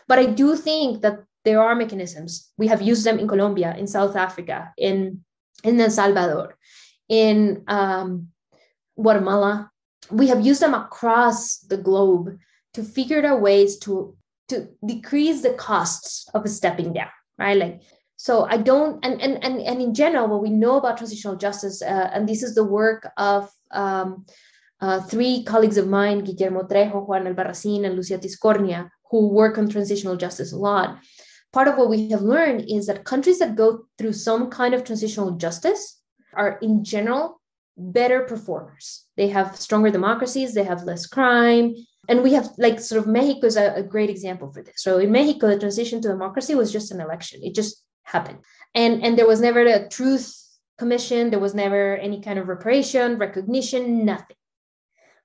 But 0.07 0.18
i 0.18 0.27
do 0.27 0.57
think 0.57 1.03
that 1.03 1.24
there 1.44 1.61
are 1.62 1.74
mechanisms. 1.74 2.53
We 2.57 2.68
have 2.68 2.81
used 2.81 3.05
them 3.05 3.18
in 3.18 3.29
colombia 3.29 3.74
in 3.77 3.87
south 3.87 4.16
africa 4.16 4.72
in 4.79 5.24
in 5.62 5.81
el 5.81 5.90
salvador 5.90 6.57
in 7.09 7.64
um, 7.68 8.29
guatemala. 8.96 9.70
We 10.11 10.29
have 10.29 10.44
used 10.44 10.61
them 10.61 10.74
across 10.74 11.59
the 11.59 11.79
globe 11.79 12.38
to 12.74 12.82
figure 12.82 13.24
out 13.24 13.40
ways 13.40 13.78
to 13.78 14.16
to 14.48 14.68
decrease 14.87 15.42
the 15.42 15.54
costs 15.54 16.28
of 16.34 16.48
stepping 16.48 16.92
down 16.92 17.08
right? 17.38 17.56
Like 17.56 17.82
so 18.16 18.44
i 18.44 18.56
don't 18.56 19.04
and 19.04 19.20
and 19.20 19.42
and, 19.42 19.60
and 19.60 19.82
in 19.82 19.92
general 19.92 20.28
what 20.28 20.40
we 20.40 20.48
know 20.48 20.76
about 20.76 20.96
transitional 20.96 21.37
justice 21.37 21.82
uh, 21.82 22.10
and 22.12 22.28
this 22.28 22.42
is 22.44 22.54
the 22.54 22.62
work 22.64 23.10
of 23.16 23.50
um, 23.72 24.24
uh, 24.80 25.00
three 25.00 25.42
colleagues 25.42 25.76
of 25.76 25.88
mine 25.88 26.22
guillermo 26.22 26.62
trejo 26.62 27.04
juan 27.06 27.24
albarracin 27.24 27.84
and 27.84 27.96
lucia 27.96 28.18
tiscornia 28.18 28.88
who 29.14 29.28
work 29.28 29.58
on 29.58 29.68
transitional 29.68 30.16
justice 30.16 30.52
a 30.52 30.56
lot. 30.56 30.98
Part 31.52 31.68
of 31.68 31.76
what 31.76 31.88
we 31.88 32.10
have 32.10 32.22
learned 32.22 32.64
is 32.68 32.87
that 32.87 33.04
countries 33.04 33.38
that 33.38 33.54
go 33.54 33.84
through 33.96 34.14
some 34.14 34.50
kind 34.50 34.74
of 34.74 34.82
transitional 34.82 35.37
justice 35.37 36.00
are 36.32 36.58
in 36.62 36.82
general 36.82 37.40
better 37.76 38.22
performers. 38.22 39.04
They 39.16 39.28
have 39.28 39.54
stronger 39.54 39.90
democracies 39.90 40.52
they 40.52 40.64
have 40.64 40.82
less 40.82 41.06
crime 41.06 41.76
and 42.08 42.22
we 42.22 42.32
have 42.32 42.48
like 42.58 42.80
sort 42.80 43.00
of 43.00 43.06
Mexico 43.06 43.46
is 43.46 43.56
a, 43.56 43.74
a, 43.74 43.82
great 43.82 44.10
example 44.10 44.50
for 44.52 44.62
this. 44.62 44.82
So 44.82 44.98
in 44.98 45.12
Mexico, 45.12 45.48
the 45.48 45.58
transition 45.58 46.00
to 46.02 46.08
democracy 46.08 46.54
was 46.54 46.72
just 46.72 46.92
an 46.92 47.00
election; 47.00 47.40
it 47.42 47.54
just 47.54 47.82
happened, 48.04 48.38
and 48.74 49.02
and 49.04 49.18
there 49.18 49.26
was 49.26 49.40
never 49.40 49.60
a 49.60 49.88
truth 49.88 50.34
commission. 50.78 51.30
There 51.30 51.40
was 51.40 51.54
never 51.54 51.96
any 51.96 52.20
kind 52.20 52.38
of 52.38 52.48
reparation, 52.48 53.18
recognition, 53.18 54.04
nothing. 54.04 54.36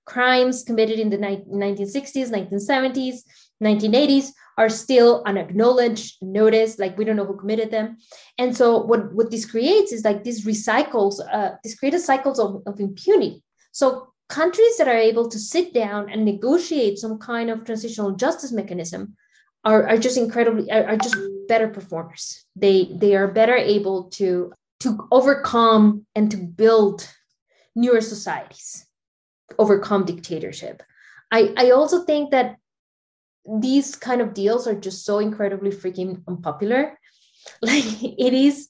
Crimes 0.05 0.63
committed 0.63 0.99
in 0.99 1.09
the 1.11 1.17
ni- 1.17 1.45
1960s, 1.47 2.31
1970s, 2.31 3.17
1980s 3.63 4.31
are 4.57 4.69
still 4.69 5.23
unacknowledged, 5.25 6.17
noticed, 6.21 6.79
like 6.79 6.97
we 6.97 7.05
don't 7.05 7.15
know 7.15 7.25
who 7.25 7.37
committed 7.37 7.71
them. 7.71 7.97
And 8.37 8.55
so 8.55 8.81
what, 8.81 9.13
what 9.13 9.31
this 9.31 9.45
creates 9.45 9.91
is 9.91 10.03
like 10.03 10.23
these 10.23 10.45
recycles, 10.45 11.19
uh, 11.31 11.51
this 11.63 11.77
creates 11.77 12.05
cycles 12.05 12.39
of, 12.39 12.63
of 12.65 12.79
impunity. 12.79 13.43
So 13.71 14.08
countries 14.29 14.77
that 14.77 14.87
are 14.87 14.97
able 14.97 15.27
to 15.27 15.39
sit 15.39 15.73
down 15.73 16.09
and 16.09 16.23
negotiate 16.23 16.99
some 16.99 17.17
kind 17.17 17.49
of 17.49 17.65
transitional 17.65 18.11
justice 18.11 18.51
mechanism 18.51 19.15
are, 19.65 19.87
are 19.89 19.97
just 19.97 20.17
incredibly 20.17 20.71
are, 20.71 20.85
are 20.85 20.97
just 20.97 21.17
better 21.47 21.67
performers. 21.67 22.45
They 22.55 22.89
they 22.95 23.15
are 23.15 23.27
better 23.27 23.55
able 23.55 24.03
to 24.11 24.53
to 24.81 25.07
overcome 25.11 26.05
and 26.15 26.31
to 26.31 26.37
build 26.37 27.07
newer 27.75 28.01
societies 28.01 28.85
overcome 29.57 30.05
dictatorship. 30.05 30.83
I 31.31 31.53
i 31.57 31.71
also 31.71 32.05
think 32.05 32.31
that 32.31 32.57
these 33.59 33.95
kind 33.95 34.21
of 34.21 34.33
deals 34.33 34.67
are 34.67 34.75
just 34.75 35.05
so 35.05 35.19
incredibly 35.19 35.71
freaking 35.71 36.23
unpopular. 36.27 36.97
Like 37.61 38.03
it 38.03 38.33
is 38.33 38.69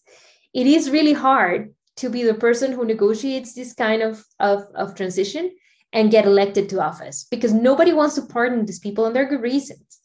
it 0.54 0.68
is 0.68 0.90
really 0.90 1.14
hard 1.14 1.74
to 2.00 2.10
be 2.10 2.24
the 2.24 2.34
person 2.34 2.72
who 2.72 2.86
negotiates 2.86 3.54
this 3.54 3.74
kind 3.74 4.02
of, 4.02 4.26
of, 4.40 4.64
of 4.76 4.96
transition 4.96 5.52
and 5.94 6.12
get 6.12 6.26
elected 6.26 6.70
to 6.70 6.82
office 6.82 7.26
because 7.30 7.54
nobody 7.54 7.94
wants 7.94 8.16
to 8.16 8.22
pardon 8.22 8.66
these 8.66 8.80
people 8.80 9.06
and 9.06 9.16
there 9.16 9.26
are 9.26 9.30
good 9.30 9.42
reasons. 9.42 10.00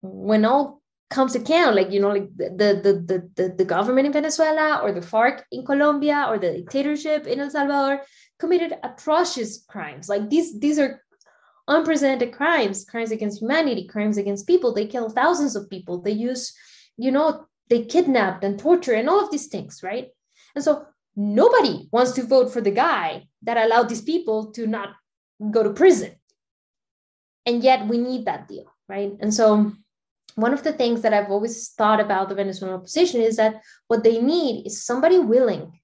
When 0.00 0.44
all 0.44 0.82
comes 1.10 1.32
to 1.32 1.40
count, 1.40 1.74
like 1.74 1.90
you 1.90 2.00
know, 2.00 2.10
like 2.10 2.28
the 2.36 2.50
the 2.84 2.92
the 3.08 3.30
the, 3.36 3.54
the 3.56 3.64
government 3.64 4.06
in 4.06 4.12
Venezuela 4.12 4.80
or 4.82 4.92
the 4.92 5.00
FARC 5.00 5.42
in 5.50 5.64
Colombia 5.64 6.26
or 6.28 6.38
the 6.38 6.52
dictatorship 6.52 7.26
in 7.26 7.40
El 7.40 7.50
Salvador 7.50 8.02
committed 8.38 8.78
atrocious 8.82 9.64
crimes. 9.68 10.08
Like 10.08 10.28
these 10.28 10.58
these 10.60 10.78
are 10.78 11.02
unprecedented 11.66 12.32
crimes, 12.32 12.84
crimes 12.84 13.10
against 13.10 13.40
humanity, 13.40 13.86
crimes 13.86 14.18
against 14.18 14.46
people. 14.46 14.72
They 14.72 14.86
kill 14.86 15.10
thousands 15.10 15.56
of 15.56 15.70
people. 15.70 16.00
They 16.00 16.12
use, 16.12 16.52
you 16.96 17.10
know, 17.10 17.46
they 17.68 17.84
kidnapped 17.84 18.44
and 18.44 18.58
torture 18.58 18.94
and 18.94 19.08
all 19.08 19.22
of 19.22 19.30
these 19.30 19.46
things, 19.46 19.82
right? 19.82 20.08
And 20.54 20.64
so 20.64 20.86
nobody 21.18 21.88
wants 21.90 22.12
to 22.12 22.22
vote 22.22 22.52
for 22.52 22.60
the 22.60 22.70
guy 22.70 23.24
that 23.42 23.56
allowed 23.56 23.88
these 23.88 24.02
people 24.02 24.52
to 24.52 24.66
not 24.68 24.90
go 25.50 25.64
to 25.64 25.70
prison. 25.70 26.12
And 27.44 27.62
yet 27.62 27.88
we 27.88 27.98
need 27.98 28.26
that 28.26 28.46
deal, 28.46 28.72
right? 28.88 29.12
And 29.20 29.34
so 29.34 29.72
one 30.36 30.52
of 30.52 30.62
the 30.62 30.72
things 30.72 31.02
that 31.02 31.12
I've 31.12 31.30
always 31.30 31.70
thought 31.70 31.98
about 31.98 32.28
the 32.28 32.36
Venezuelan 32.36 32.76
opposition 32.76 33.20
is 33.20 33.36
that 33.36 33.60
what 33.88 34.04
they 34.04 34.20
need 34.20 34.64
is 34.64 34.84
somebody 34.84 35.18
willing 35.18 35.80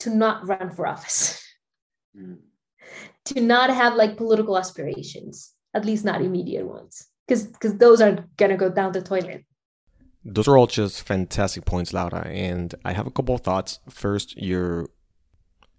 to 0.00 0.10
not 0.10 0.46
run 0.46 0.70
for 0.70 0.86
office, 0.86 1.42
mm. 2.14 2.36
to 3.24 3.40
not 3.40 3.70
have 3.70 3.94
like 3.94 4.18
political 4.18 4.58
aspirations, 4.58 5.54
at 5.72 5.86
least 5.86 6.04
not 6.04 6.20
immediate 6.20 6.66
ones, 6.66 7.06
because 7.26 7.46
because 7.46 7.78
those 7.78 8.02
aren't 8.02 8.36
gonna 8.36 8.56
go 8.56 8.68
down 8.68 8.92
the 8.92 9.00
toilet. 9.00 9.44
Those 10.30 10.46
are 10.46 10.58
all 10.58 10.66
just 10.66 11.02
fantastic 11.02 11.64
points, 11.64 11.92
Laura. 11.92 12.26
And 12.28 12.74
I 12.84 12.92
have 12.92 13.06
a 13.06 13.10
couple 13.10 13.34
of 13.34 13.40
thoughts. 13.40 13.80
First, 13.88 14.36
you're 14.36 14.88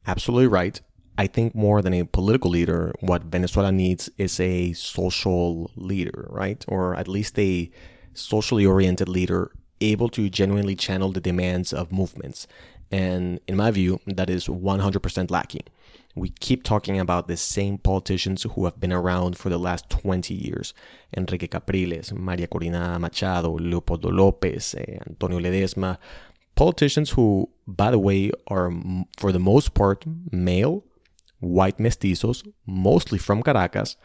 absolutely 0.07 0.47
right. 0.47 0.81
I 1.17 1.27
think 1.27 1.53
more 1.53 1.81
than 1.81 1.93
a 1.93 2.05
political 2.05 2.49
leader, 2.49 2.93
what 3.01 3.23
Venezuela 3.23 3.71
needs 3.71 4.09
is 4.17 4.39
a 4.39 4.73
social 4.73 5.69
leader, 5.75 6.27
right? 6.29 6.63
Or 6.67 6.95
at 6.95 7.07
least 7.07 7.37
a 7.37 7.69
socially 8.13 8.65
oriented 8.65 9.09
leader 9.09 9.51
able 9.81 10.09
to 10.09 10.29
genuinely 10.29 10.75
channel 10.75 11.11
the 11.11 11.21
demands 11.21 11.73
of 11.73 11.91
movements. 11.91 12.47
And 12.91 13.39
in 13.47 13.55
my 13.55 13.69
view, 13.71 13.99
that 14.07 14.29
is 14.29 14.47
100% 14.47 15.29
lacking. 15.29 15.63
We 16.15 16.29
keep 16.29 16.63
talking 16.63 16.99
about 16.99 17.27
the 17.27 17.37
same 17.37 17.77
politicians 17.77 18.43
who 18.43 18.65
have 18.65 18.79
been 18.79 18.91
around 18.91 19.37
for 19.37 19.49
the 19.49 19.59
last 19.59 19.89
20 19.89 20.33
years 20.33 20.73
Enrique 21.15 21.47
Capriles, 21.47 22.11
Maria 22.11 22.47
Corina 22.47 22.99
Machado, 22.99 23.57
Leopoldo 23.57 24.09
Lopez, 24.09 24.75
eh, 24.75 24.97
Antonio 25.07 25.39
Ledezma. 25.39 25.97
Politicians 26.55 27.11
who, 27.11 27.49
by 27.67 27.89
the 27.91 27.99
way, 27.99 28.31
are 28.47 28.71
for 29.17 29.31
the 29.31 29.39
most 29.39 29.73
part 29.73 30.03
male, 30.31 30.83
white 31.39 31.77
mestizos, 31.77 32.45
mostly 32.65 33.17
from 33.17 33.41
Caracas, 33.41 33.95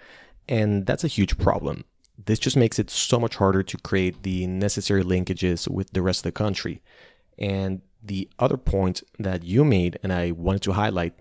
and 0.49 0.87
that's 0.87 1.05
a 1.05 1.09
huge 1.09 1.37
problem. 1.39 1.85
this 2.27 2.39
just 2.39 2.57
makes 2.57 2.79
it 2.79 2.91
so 2.91 3.19
much 3.19 3.37
harder 3.37 3.63
to 3.63 3.77
create 3.79 4.23
the 4.23 4.47
necessary 4.47 5.03
linkages 5.03 5.69
with 5.69 5.91
the 5.93 6.01
rest 6.01 6.21
of 6.21 6.25
the 6.25 6.33
country. 6.33 6.81
And 7.39 7.83
the 8.03 8.29
other 8.39 8.57
point 8.57 9.03
that 9.19 9.43
you 9.43 9.65
made, 9.65 9.99
and 10.03 10.13
I 10.13 10.31
wanted 10.31 10.63
to 10.63 10.73
highlight, 10.73 11.15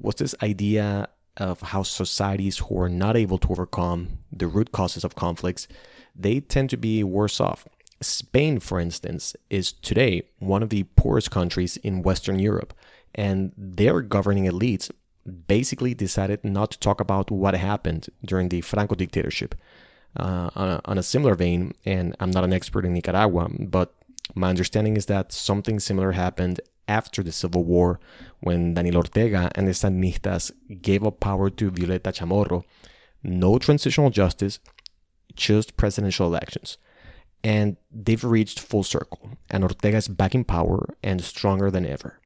was 0.00 0.16
this 0.16 0.34
idea 0.42 1.08
of 1.36 1.60
how 1.60 1.82
societies 1.82 2.58
who 2.58 2.78
are 2.80 2.88
not 2.88 3.16
able 3.16 3.38
to 3.38 3.48
overcome 3.50 4.18
the 4.32 4.46
root 4.46 4.72
causes 4.72 5.04
of 5.04 5.14
conflicts, 5.14 5.68
they 6.14 6.40
tend 6.40 6.70
to 6.70 6.76
be 6.76 7.02
worse 7.04 7.40
off. 7.40 7.66
Spain, 8.00 8.58
for 8.60 8.80
instance, 8.80 9.36
is 9.48 9.72
today 9.72 10.22
one 10.38 10.62
of 10.62 10.70
the 10.70 10.84
poorest 10.96 11.30
countries 11.30 11.76
in 11.78 12.02
Western 12.02 12.38
Europe, 12.38 12.72
and 13.14 13.52
their 13.56 14.00
governing 14.00 14.44
elites 14.44 14.90
basically 15.46 15.94
decided 15.94 16.42
not 16.44 16.70
to 16.70 16.78
talk 16.78 17.00
about 17.00 17.30
what 17.30 17.54
happened 17.54 18.08
during 18.24 18.48
the 18.48 18.60
Franco 18.62 18.94
dictatorship. 18.94 19.54
Uh, 20.16 20.50
on, 20.56 20.68
a, 20.68 20.80
on 20.86 20.98
a 20.98 21.04
similar 21.04 21.36
vein, 21.36 21.72
and 21.84 22.16
I'm 22.18 22.32
not 22.32 22.42
an 22.42 22.52
expert 22.52 22.84
in 22.84 22.92
Nicaragua, 22.94 23.48
but 23.60 23.94
my 24.34 24.50
understanding 24.50 24.96
is 24.96 25.06
that 25.06 25.30
something 25.30 25.78
similar 25.78 26.10
happened 26.10 26.60
after 26.90 27.22
the 27.22 27.32
Civil 27.32 27.64
War 27.64 28.00
when 28.40 28.74
Daniel 28.74 28.96
Ortega 28.96 29.50
and 29.54 29.66
the 29.66 29.72
Sandinistas 29.72 30.50
gave 30.82 31.06
up 31.06 31.20
power 31.20 31.48
to 31.48 31.70
Violeta 31.70 32.12
Chamorro. 32.12 32.64
No 33.22 33.58
transitional 33.58 34.10
justice, 34.10 34.58
just 35.34 35.76
presidential 35.76 36.26
elections. 36.26 36.78
And 37.44 37.76
they've 38.04 38.22
reached 38.38 38.58
full 38.60 38.82
circle, 38.82 39.22
and 39.50 39.62
Ortega 39.62 39.96
is 39.96 40.08
back 40.08 40.34
in 40.34 40.44
power 40.44 40.80
and 41.02 41.22
stronger 41.22 41.70
than 41.70 41.86
ever. 41.86 42.20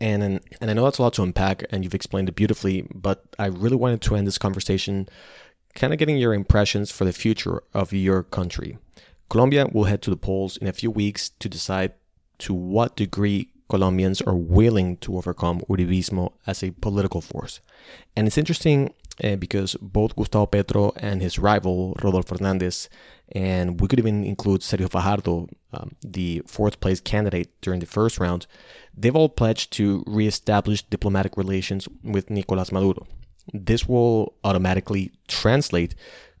And, 0.00 0.22
and 0.22 0.40
and 0.60 0.70
I 0.70 0.74
know 0.74 0.84
that's 0.84 0.98
a 0.98 1.02
lot 1.02 1.14
to 1.14 1.22
unpack, 1.22 1.64
and 1.70 1.82
you've 1.82 2.00
explained 2.00 2.28
it 2.28 2.34
beautifully. 2.34 2.86
But 2.94 3.18
I 3.38 3.46
really 3.46 3.76
wanted 3.76 4.02
to 4.02 4.14
end 4.16 4.26
this 4.26 4.44
conversation, 4.46 5.08
kind 5.74 5.92
of 5.92 5.98
getting 5.98 6.18
your 6.18 6.34
impressions 6.34 6.90
for 6.90 7.04
the 7.06 7.12
future 7.24 7.62
of 7.72 7.92
your 7.92 8.22
country. 8.22 8.78
Colombia 9.30 9.66
will 9.72 9.84
head 9.84 10.02
to 10.02 10.10
the 10.10 10.22
polls 10.28 10.56
in 10.56 10.66
a 10.66 10.72
few 10.80 10.90
weeks 10.90 11.30
to 11.40 11.48
decide 11.48 11.92
to 12.44 12.52
what 12.54 12.96
degree 12.96 13.48
Colombians 13.68 14.20
are 14.22 14.34
willing 14.34 14.96
to 14.98 15.16
overcome 15.16 15.60
Uribismo 15.68 16.32
as 16.46 16.62
a 16.62 16.70
political 16.70 17.20
force. 17.20 17.60
And 18.16 18.26
it's 18.26 18.38
interesting 18.38 18.94
uh, 19.22 19.36
because 19.36 19.76
both 19.80 20.16
Gustavo 20.16 20.46
Petro 20.46 20.92
and 20.96 21.20
his 21.20 21.38
rival, 21.38 21.94
Rodolfo 22.02 22.36
Hernandez, 22.36 22.88
and 23.32 23.80
we 23.80 23.88
could 23.88 23.98
even 23.98 24.24
include 24.24 24.62
Sergio 24.62 24.90
Fajardo, 24.90 25.48
um, 25.72 25.94
the 26.02 26.42
fourth 26.46 26.80
place 26.80 27.00
candidate 27.00 27.50
during 27.60 27.80
the 27.80 27.86
first 27.86 28.18
round, 28.18 28.46
they've 28.96 29.16
all 29.16 29.28
pledged 29.28 29.72
to 29.72 30.02
reestablish 30.06 30.82
diplomatic 30.84 31.36
relations 31.36 31.88
with 32.02 32.30
Nicolas 32.30 32.72
Maduro. 32.72 33.06
This 33.52 33.88
will 33.88 34.34
automatically 34.44 35.12
translate 35.26 35.94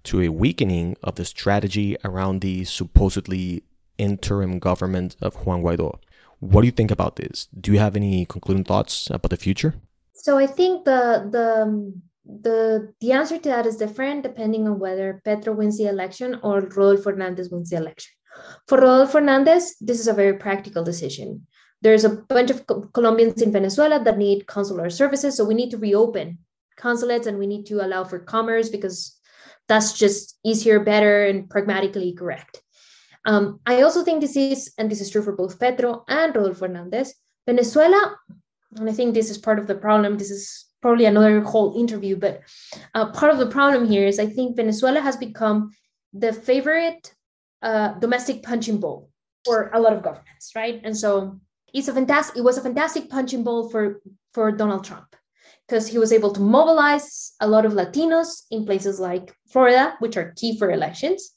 to 0.04 0.22
a 0.22 0.28
weakening 0.28 0.96
of 1.02 1.16
the 1.16 1.24
strategy 1.24 1.96
around 2.04 2.40
the 2.40 2.64
supposedly 2.64 3.62
interim 3.98 4.58
government 4.58 5.16
of 5.20 5.34
Juan 5.44 5.62
Guaido. 5.62 5.98
What 6.40 6.62
do 6.62 6.66
you 6.66 6.72
think 6.72 6.90
about 6.90 7.16
this? 7.16 7.48
Do 7.60 7.72
you 7.72 7.78
have 7.78 7.96
any 7.96 8.24
concluding 8.26 8.64
thoughts 8.64 9.08
about 9.10 9.30
the 9.30 9.36
future? 9.36 9.74
So 10.14 10.38
I 10.38 10.46
think 10.46 10.84
the 10.84 11.28
the 11.30 11.62
um, 11.62 12.02
the 12.24 12.92
the 13.00 13.12
answer 13.12 13.38
to 13.38 13.48
that 13.48 13.66
is 13.66 13.76
different 13.76 14.22
depending 14.22 14.66
on 14.68 14.78
whether 14.78 15.20
Petro 15.24 15.54
wins 15.54 15.78
the 15.78 15.88
election 15.88 16.38
or 16.42 16.60
Rodolfo 16.60 17.02
Fernandez 17.02 17.50
wins 17.50 17.70
the 17.70 17.76
election. 17.76 18.12
For 18.66 18.78
Rodolfo 18.78 19.12
Fernandez, 19.12 19.76
this 19.80 19.98
is 19.98 20.06
a 20.06 20.12
very 20.12 20.34
practical 20.34 20.84
decision. 20.84 21.46
There's 21.80 22.04
a 22.04 22.10
bunch 22.10 22.50
of 22.50 22.66
Colombians 22.92 23.40
in 23.40 23.52
Venezuela 23.52 24.02
that 24.02 24.18
need 24.18 24.46
consular 24.46 24.90
services, 24.90 25.36
so 25.36 25.44
we 25.44 25.54
need 25.54 25.70
to 25.70 25.78
reopen 25.78 26.38
consulates 26.78 27.26
and 27.26 27.38
we 27.38 27.46
need 27.46 27.66
to 27.66 27.84
allow 27.84 28.04
for 28.04 28.18
commerce 28.18 28.68
because 28.68 29.18
that's 29.66 29.92
just 29.92 30.38
easier, 30.44 30.80
better, 30.80 31.26
and 31.26 31.50
pragmatically 31.50 32.12
correct. 32.14 32.62
Um, 33.28 33.60
I 33.66 33.82
also 33.82 34.02
think 34.02 34.22
this 34.22 34.36
is, 34.36 34.72
and 34.78 34.90
this 34.90 35.02
is 35.02 35.10
true 35.10 35.22
for 35.22 35.32
both 35.32 35.60
Petro 35.60 36.02
and 36.08 36.34
Rodolfo 36.34 36.66
Hernandez, 36.66 37.14
Venezuela, 37.46 38.16
and 38.76 38.88
I 38.88 38.92
think 38.92 39.12
this 39.12 39.28
is 39.28 39.36
part 39.36 39.58
of 39.58 39.66
the 39.66 39.74
problem. 39.74 40.16
This 40.16 40.30
is 40.30 40.64
probably 40.80 41.04
another 41.04 41.42
whole 41.42 41.78
interview, 41.78 42.16
but 42.16 42.40
uh, 42.94 43.12
part 43.12 43.30
of 43.30 43.38
the 43.38 43.50
problem 43.50 43.86
here 43.86 44.06
is 44.06 44.18
I 44.18 44.24
think 44.24 44.56
Venezuela 44.56 45.02
has 45.02 45.16
become 45.16 45.72
the 46.14 46.32
favorite 46.32 47.12
uh, 47.60 47.98
domestic 47.98 48.42
punching 48.42 48.80
ball 48.80 49.10
for 49.44 49.70
a 49.74 49.80
lot 49.80 49.92
of 49.92 50.02
governments, 50.02 50.52
right? 50.56 50.80
And 50.82 50.96
so 50.96 51.38
it's 51.74 51.88
a 51.88 51.92
fantastic. 51.92 52.38
It 52.38 52.44
was 52.44 52.56
a 52.56 52.62
fantastic 52.62 53.10
punching 53.10 53.44
ball 53.44 53.68
for 53.68 54.00
for 54.32 54.52
Donald 54.52 54.84
Trump 54.84 55.16
because 55.66 55.86
he 55.86 55.98
was 55.98 56.14
able 56.14 56.32
to 56.32 56.40
mobilize 56.40 57.34
a 57.40 57.46
lot 57.46 57.66
of 57.66 57.72
Latinos 57.72 58.44
in 58.50 58.64
places 58.64 58.98
like 58.98 59.34
Florida, 59.52 59.96
which 59.98 60.16
are 60.16 60.32
key 60.36 60.58
for 60.58 60.70
elections, 60.70 61.32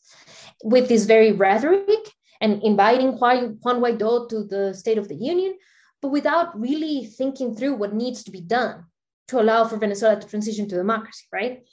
with 0.64 0.88
this 0.88 1.06
very 1.06 1.32
rhetoric 1.32 2.00
and 2.40 2.62
inviting 2.64 3.14
Juan, 3.14 3.58
Guaido 3.62 4.28
to 4.30 4.44
the 4.44 4.74
State 4.74 4.98
of 4.98 5.08
the 5.08 5.16
Union, 5.16 5.56
but 6.02 6.10
without 6.10 6.60
really 6.60 7.06
thinking 7.06 7.56
through 7.56 7.76
what 7.76 7.94
needs 7.94 8.24
to 8.24 8.32
be 8.32 8.42
done 8.42 8.86
to 9.28 9.40
allow 9.40 9.66
for 9.66 9.78
Venezuela 9.78 10.20
to 10.20 10.28
transition 10.28 10.68
to 10.68 10.76
democracy, 10.76 11.26
right? 11.32 11.64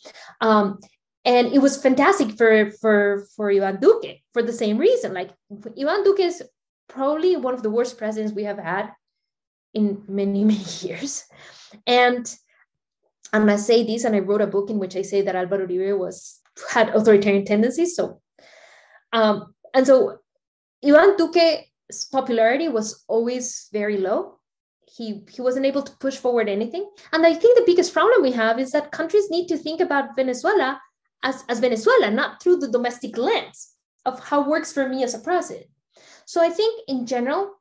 Um, 0.40 0.78
and 1.24 1.48
it 1.48 1.58
was 1.58 1.82
fantastic 1.82 2.36
for 2.36 2.70
for 2.80 3.26
for 3.34 3.50
Ivan 3.50 3.80
Duque 3.80 4.20
for 4.32 4.42
the 4.42 4.52
same 4.52 4.78
reason. 4.78 5.12
Like 5.12 5.30
Ivan 5.50 6.04
Duque 6.04 6.20
is 6.20 6.42
probably 6.88 7.36
one 7.36 7.54
of 7.54 7.62
the 7.62 7.70
worst 7.70 7.98
presidents 7.98 8.32
we 8.32 8.44
have 8.44 8.58
had 8.58 8.92
in 9.74 10.02
many 10.08 10.44
many 10.44 10.64
years, 10.80 11.24
and 11.86 12.24
and 13.32 13.50
I 13.50 13.56
say 13.56 13.84
this, 13.84 14.04
and 14.04 14.14
I 14.16 14.20
wrote 14.20 14.40
a 14.40 14.46
book 14.46 14.70
in 14.70 14.78
which 14.78 14.96
I 14.96 15.02
say 15.02 15.22
that 15.22 15.36
Alvaro 15.36 15.66
Uribe 15.66 15.98
was 15.98 16.40
had 16.70 16.88
authoritarian 16.90 17.44
tendencies. 17.44 17.94
So, 17.94 18.20
um, 19.12 19.54
and 19.74 19.86
so 19.86 20.18
Ivan 20.84 21.16
Duque's 21.16 22.04
popularity 22.10 22.68
was 22.68 23.04
always 23.08 23.68
very 23.72 23.98
low. 23.98 24.38
He 24.86 25.22
he 25.30 25.42
wasn't 25.42 25.66
able 25.66 25.82
to 25.82 25.96
push 25.98 26.16
forward 26.16 26.48
anything. 26.48 26.88
And 27.12 27.26
I 27.26 27.34
think 27.34 27.56
the 27.56 27.66
biggest 27.66 27.92
problem 27.92 28.22
we 28.22 28.32
have 28.32 28.58
is 28.58 28.72
that 28.72 28.92
countries 28.92 29.30
need 29.30 29.48
to 29.48 29.56
think 29.56 29.80
about 29.80 30.16
Venezuela 30.16 30.80
as, 31.22 31.44
as 31.48 31.60
Venezuela, 31.60 32.10
not 32.10 32.42
through 32.42 32.56
the 32.58 32.70
domestic 32.70 33.16
lens 33.18 33.74
of 34.06 34.20
how 34.20 34.48
works 34.48 34.72
for 34.72 34.88
me 34.88 35.02
as 35.02 35.14
a 35.14 35.18
president. 35.18 35.66
So 36.24 36.42
I 36.42 36.50
think 36.50 36.82
in 36.88 37.06
general, 37.06 37.54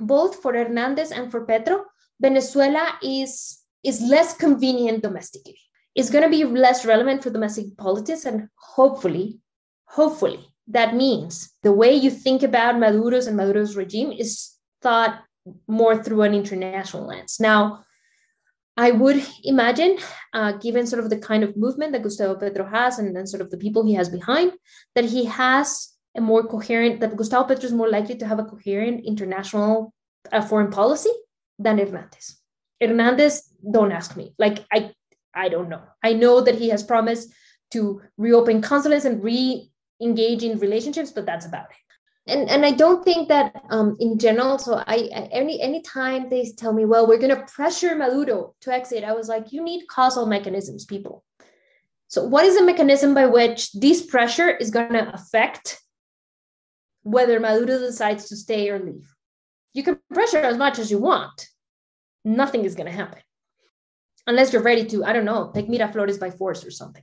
both 0.00 0.42
for 0.42 0.52
Hernandez 0.52 1.10
and 1.10 1.30
for 1.30 1.44
Petro, 1.44 1.84
Venezuela 2.20 2.98
is 3.02 3.60
is 3.84 4.00
less 4.02 4.36
convenient 4.36 5.02
domestically. 5.02 5.58
It's 5.94 6.10
going 6.10 6.24
to 6.24 6.30
be 6.30 6.44
less 6.44 6.84
relevant 6.84 7.22
for 7.22 7.30
domestic 7.30 7.76
politics, 7.76 8.24
and 8.24 8.48
hopefully, 8.56 9.40
hopefully, 9.84 10.46
that 10.68 10.94
means 10.94 11.50
the 11.62 11.72
way 11.72 11.94
you 11.94 12.10
think 12.10 12.42
about 12.42 12.78
Maduro's 12.78 13.26
and 13.26 13.36
Maduro's 13.36 13.76
regime 13.76 14.12
is 14.12 14.50
thought 14.82 15.20
more 15.66 16.02
through 16.02 16.22
an 16.22 16.34
international 16.34 17.06
lens. 17.06 17.38
Now, 17.40 17.84
I 18.76 18.92
would 18.92 19.24
imagine, 19.42 19.98
uh, 20.32 20.52
given 20.52 20.86
sort 20.86 21.02
of 21.02 21.10
the 21.10 21.18
kind 21.18 21.42
of 21.42 21.56
movement 21.56 21.92
that 21.92 22.02
Gustavo 22.02 22.38
Petro 22.38 22.64
has 22.64 22.98
and 22.98 23.16
then 23.16 23.26
sort 23.26 23.40
of 23.40 23.50
the 23.50 23.56
people 23.56 23.84
he 23.84 23.94
has 23.94 24.08
behind, 24.08 24.52
that 24.94 25.04
he 25.04 25.24
has 25.24 25.94
a 26.16 26.20
more 26.20 26.44
coherent, 26.46 27.00
that 27.00 27.16
Gustavo 27.16 27.48
Petro 27.48 27.64
is 27.64 27.72
more 27.72 27.88
likely 27.88 28.14
to 28.16 28.26
have 28.26 28.38
a 28.38 28.44
coherent 28.44 29.04
international 29.04 29.92
uh, 30.30 30.40
foreign 30.40 30.70
policy 30.70 31.10
than 31.58 31.78
Hernandez. 31.78 32.36
Hernandez, 32.80 33.52
don't 33.68 33.90
ask 33.90 34.16
me. 34.16 34.34
Like 34.38 34.64
I, 34.72 34.92
I 35.34 35.48
don't 35.48 35.68
know. 35.68 35.82
I 36.04 36.12
know 36.12 36.40
that 36.40 36.54
he 36.54 36.68
has 36.68 36.84
promised 36.84 37.32
to 37.72 38.00
reopen 38.16 38.62
consulates 38.62 39.04
and 39.04 39.22
re-engage 40.00 40.42
in 40.42 40.58
relationships, 40.58 41.12
but 41.12 41.26
that's 41.26 41.46
about 41.46 41.66
it. 41.70 41.76
And 42.30 42.48
and 42.50 42.66
I 42.66 42.72
don't 42.72 43.02
think 43.04 43.28
that 43.28 43.62
um, 43.70 43.96
in 44.00 44.18
general. 44.18 44.58
So 44.58 44.82
I, 44.86 45.08
any 45.32 45.60
any 45.62 45.80
time 45.80 46.28
they 46.28 46.52
tell 46.56 46.74
me, 46.74 46.84
well, 46.84 47.06
we're 47.06 47.18
to 47.34 47.44
pressure 47.44 47.94
Maduro 47.94 48.54
to 48.60 48.72
exit, 48.72 49.02
I 49.02 49.12
was 49.12 49.28
like, 49.28 49.52
you 49.52 49.62
need 49.62 49.86
causal 49.88 50.26
mechanisms, 50.26 50.84
people. 50.84 51.24
So 52.08 52.24
what 52.24 52.44
is 52.44 52.56
the 52.56 52.64
mechanism 52.64 53.14
by 53.14 53.26
which 53.26 53.72
this 53.72 54.04
pressure 54.04 54.50
is 54.50 54.70
to 54.96 55.14
affect 55.14 55.78
whether 57.02 57.40
Maduro 57.40 57.78
decides 57.78 58.28
to 58.28 58.36
stay 58.36 58.68
or 58.68 58.78
leave? 58.78 59.08
You 59.72 59.82
can 59.82 59.98
pressure 60.12 60.38
as 60.38 60.56
much 60.56 60.78
as 60.78 60.90
you 60.90 60.98
want, 60.98 61.46
nothing 62.24 62.64
is 62.64 62.74
to 62.90 62.96
happen 62.96 63.20
unless 64.26 64.52
you're 64.52 64.62
ready 64.62 64.84
to, 64.84 65.04
I 65.04 65.12
don't 65.14 65.24
know, 65.24 65.50
take 65.54 65.68
Miraflores 65.68 66.20
by 66.20 66.30
force 66.30 66.64
or 66.64 66.70
something. 66.70 67.02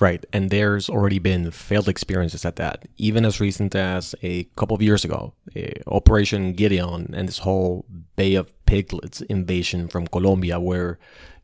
Right. 0.00 0.24
And 0.32 0.50
there's 0.50 0.90
already 0.90 1.20
been 1.20 1.50
failed 1.52 1.88
experiences 1.88 2.44
at 2.44 2.56
that, 2.56 2.88
even 2.96 3.24
as 3.24 3.40
recent 3.40 3.74
as 3.76 4.14
a 4.22 4.44
couple 4.56 4.74
of 4.74 4.82
years 4.82 5.04
ago. 5.04 5.34
Eh, 5.54 5.74
Operation 5.86 6.52
Gideon 6.52 7.14
and 7.14 7.28
this 7.28 7.38
whole 7.38 7.84
Bay 8.16 8.34
of 8.34 8.52
Piglets 8.66 9.20
invasion 9.22 9.86
from 9.86 10.08
Colombia, 10.08 10.58
where 10.58 10.98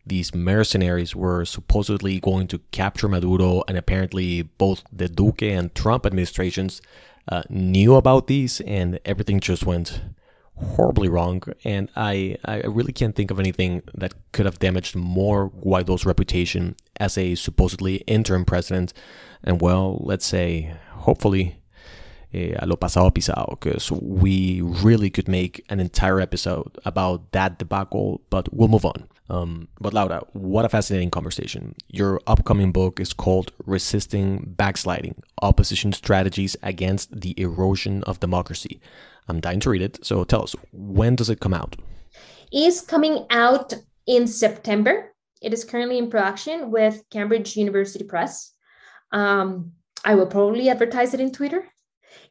these 0.05 0.35
mercenaries 0.35 1.14
were 1.14 1.45
supposedly 1.45 2.18
going 2.18 2.49
to 2.49 2.59
capture 2.72 3.09
Maduro, 3.09 3.62
and 3.68 3.78
apparently 3.78 4.43
both 4.43 4.83
the 4.93 5.09
Duque 5.09 5.43
and 5.43 5.72
Trump 5.74 6.05
administrations 6.05 6.83
uh, 7.28 7.43
knew 7.49 7.95
about 7.95 8.26
these, 8.26 8.61
and 8.62 8.99
everything 9.05 9.39
just 9.39 9.64
went 9.64 10.01
horribly 10.61 11.09
wrong, 11.09 11.43
and 11.65 11.91
I, 11.97 12.37
I 12.45 12.59
really 12.67 12.93
can't 12.93 13.15
think 13.15 13.31
of 13.31 13.41
anything 13.41 13.83
that 13.95 14.15
could 14.33 14.47
have 14.47 14.59
damaged 14.59 14.97
more 14.97 15.51
Guaido's 15.51 16.07
reputation 16.07 16.77
as 16.99 17.17
a 17.19 17.35
supposedly 17.35 17.97
interim 18.07 18.45
president. 18.45 18.93
And 19.43 19.61
well, 19.61 19.99
let's 20.01 20.27
say, 20.27 20.75
hopefully, 20.91 21.61
eh, 22.33 22.55
a 22.59 22.67
lo 22.67 22.77
pasado 22.77 23.11
pisado, 23.11 23.59
because 23.59 23.91
we 23.91 24.61
really 24.61 25.11
could 25.11 25.29
make 25.29 25.65
an 25.71 25.81
entire 25.81 26.21
episode 26.21 26.79
about 26.85 27.33
that 27.33 27.59
debacle, 27.59 28.21
but 28.31 28.53
we'll 28.53 28.69
move 28.69 28.85
on. 28.85 29.09
Um, 29.31 29.69
but 29.81 29.95
Laura, 29.95 30.23
what 30.33 30.65
a 30.65 30.69
fascinating 30.69 31.11
conversation. 31.11 31.77
Your 31.89 32.21
upcoming 32.27 32.73
book 32.73 32.99
is 32.99 33.13
called 33.13 33.53
Resisting 33.65 34.55
Backsliding 34.57 35.23
Opposition 35.41 35.93
Strategies 35.93 36.57
Against 36.65 37.21
the 37.21 37.41
Erosion 37.41 38.03
of 38.05 38.19
Democracy. 38.19 38.81
I'm 39.31 39.41
dying 39.41 39.61
to 39.61 39.70
read 39.70 39.83
it. 39.83 40.05
So 40.05 40.24
tell 40.24 40.43
us, 40.43 40.55
when 40.72 41.16
does 41.16 41.31
it 41.31 41.41
come 41.41 41.55
out? 41.55 41.76
Is 42.53 42.81
coming 42.81 43.26
out 43.31 43.72
in 44.07 44.26
September. 44.26 45.12
It 45.41 45.55
is 45.55 45.64
currently 45.64 45.99
in 45.99 46.11
production 46.11 46.70
with 46.70 47.03
Cambridge 47.11 47.57
University 47.57 48.05
Press. 48.05 48.53
Um, 49.12 49.72
I 50.05 50.14
will 50.14 50.26
probably 50.26 50.68
advertise 50.68 51.14
it 51.14 51.20
in 51.20 51.33
Twitter. 51.33 51.66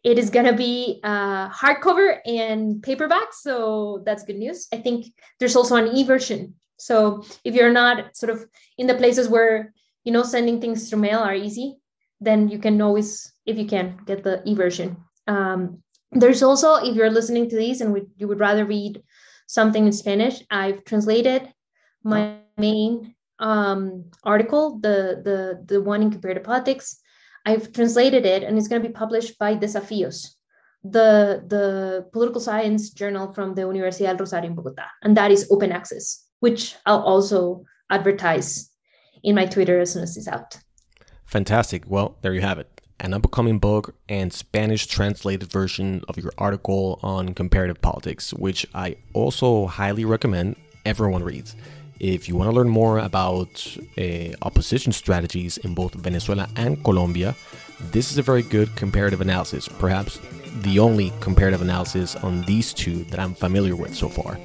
It 0.03 0.19
is 0.19 0.29
going 0.29 0.45
to 0.45 0.53
be 0.53 0.99
uh, 1.03 1.49
hardcover 1.49 2.19
and 2.25 2.83
paperback, 2.83 3.33
so 3.33 4.03
that's 4.05 4.23
good 4.23 4.35
news. 4.35 4.67
I 4.73 4.77
think 4.77 5.07
there's 5.39 5.55
also 5.55 5.75
an 5.75 5.87
e 5.87 6.03
version 6.03 6.55
so 6.79 7.23
if 7.43 7.53
you're 7.53 7.71
not 7.71 8.15
sort 8.15 8.31
of 8.31 8.45
in 8.77 8.87
the 8.87 8.95
places 8.95 9.27
where 9.27 9.73
you 10.03 10.11
know 10.11 10.23
sending 10.23 10.59
things 10.59 10.89
through 10.89 10.99
mail 10.99 11.19
are 11.19 11.35
easy, 11.35 11.77
then 12.19 12.49
you 12.49 12.57
can 12.57 12.81
always, 12.81 13.31
if 13.45 13.57
you 13.57 13.65
can, 13.65 13.99
get 14.05 14.23
the 14.23 14.41
e-version. 14.45 14.97
Um, 15.27 15.83
there's 16.11 16.41
also, 16.43 16.75
if 16.75 16.95
you're 16.95 17.09
listening 17.09 17.49
to 17.49 17.55
these 17.55 17.81
and 17.81 17.95
you 18.17 18.27
would 18.27 18.39
rather 18.39 18.65
read 18.65 19.03
something 19.47 19.85
in 19.85 19.91
Spanish, 19.91 20.41
I've 20.49 20.83
translated 20.83 21.51
my 22.03 22.37
main 22.57 23.15
um, 23.39 24.05
article, 24.23 24.79
the 24.79 25.21
the 25.23 25.63
the 25.65 25.81
one 25.81 26.01
in 26.01 26.11
comparative 26.11 26.43
politics. 26.43 26.99
I've 27.45 27.71
translated 27.71 28.25
it, 28.25 28.43
and 28.43 28.57
it's 28.57 28.67
going 28.67 28.81
to 28.81 28.87
be 28.87 28.93
published 28.93 29.39
by 29.39 29.55
Desafíos, 29.55 30.35
the 30.83 31.43
the 31.47 32.07
political 32.11 32.41
science 32.41 32.89
journal 32.89 33.33
from 33.33 33.55
the 33.55 33.61
Universidad 33.61 34.17
del 34.17 34.25
Rosario 34.25 34.49
in 34.49 34.55
Bogota, 34.55 34.87
and 35.03 35.15
that 35.15 35.31
is 35.31 35.47
open 35.51 35.71
access 35.71 36.29
which 36.39 36.75
I'll 36.85 37.01
also 37.01 37.65
advertise 37.89 38.69
in 39.23 39.35
my 39.35 39.45
Twitter 39.45 39.79
as 39.79 39.93
soon 39.93 40.03
as 40.03 40.17
it's 40.17 40.27
out. 40.27 40.57
Fantastic. 41.25 41.83
Well, 41.87 42.17
there 42.21 42.33
you 42.33 42.41
have 42.41 42.59
it. 42.59 42.78
An 43.01 43.13
upcoming 43.13 43.59
book 43.59 43.95
and 44.09 44.31
Spanish 44.33 44.85
translated 44.87 45.49
version 45.49 46.03
of 46.09 46.17
your 46.17 46.31
article 46.37 46.99
on 47.01 47.33
comparative 47.33 47.81
politics, 47.81 48.33
which 48.33 48.65
I 48.73 48.97
also 49.13 49.67
highly 49.67 50.05
recommend 50.05 50.57
everyone 50.85 51.23
reads. 51.23 51.55
If 51.99 52.27
you 52.27 52.35
want 52.35 52.49
to 52.49 52.55
learn 52.55 52.69
more 52.69 52.99
about 52.99 53.77
uh, 53.97 54.33
opposition 54.41 54.91
strategies 54.91 55.57
in 55.57 55.73
both 55.73 55.93
Venezuela 55.93 56.47
and 56.55 56.83
Colombia, 56.83 57.35
this 57.91 58.11
is 58.11 58.17
a 58.17 58.21
very 58.21 58.43
good 58.43 58.75
comparative 58.75 59.21
analysis, 59.21 59.67
perhaps 59.67 60.19
the 60.61 60.79
only 60.79 61.13
comparative 61.19 61.61
analysis 61.61 62.15
on 62.17 62.41
these 62.43 62.73
two 62.73 63.03
that 63.05 63.19
I'm 63.19 63.33
familiar 63.33 63.75
with 63.75 63.95
so 63.95 64.09
far 64.09 64.37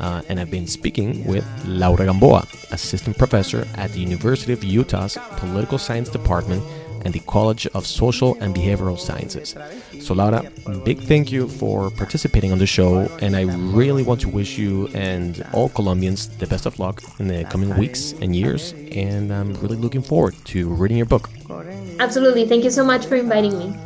uh, 0.00 0.22
and 0.28 0.40
I've 0.40 0.50
been 0.50 0.66
speaking 0.66 1.24
with 1.24 1.44
Laura 1.66 2.06
Gamboa, 2.06 2.46
assistant 2.72 3.18
professor 3.18 3.68
at 3.74 3.92
the 3.92 4.00
University 4.00 4.52
of 4.52 4.64
Utah's 4.64 5.18
Political 5.36 5.78
Science 5.78 6.08
Department 6.08 6.64
and 7.04 7.14
the 7.14 7.20
College 7.20 7.66
of 7.74 7.86
Social 7.86 8.36
and 8.40 8.54
Behavioral 8.54 8.98
Sciences. 8.98 9.54
So, 10.00 10.14
Laura, 10.14 10.50
big 10.84 11.00
thank 11.00 11.32
you 11.32 11.48
for 11.48 11.90
participating 11.90 12.52
on 12.52 12.58
the 12.58 12.66
show, 12.66 13.08
and 13.20 13.36
I 13.36 13.42
really 13.42 14.02
want 14.02 14.20
to 14.22 14.28
wish 14.28 14.58
you 14.58 14.88
and 14.94 15.44
all 15.52 15.68
Colombians 15.68 16.28
the 16.38 16.46
best 16.46 16.66
of 16.66 16.78
luck 16.78 17.02
in 17.18 17.28
the 17.28 17.44
coming 17.44 17.76
weeks 17.76 18.12
and 18.20 18.34
years. 18.34 18.72
And 18.92 19.32
I'm 19.32 19.54
really 19.54 19.76
looking 19.76 20.02
forward 20.02 20.34
to 20.46 20.68
reading 20.68 20.96
your 20.96 21.06
book. 21.06 21.28
Absolutely. 21.98 22.46
Thank 22.46 22.64
you 22.64 22.70
so 22.70 22.84
much 22.84 23.06
for 23.06 23.16
inviting 23.16 23.58
me. 23.58 23.76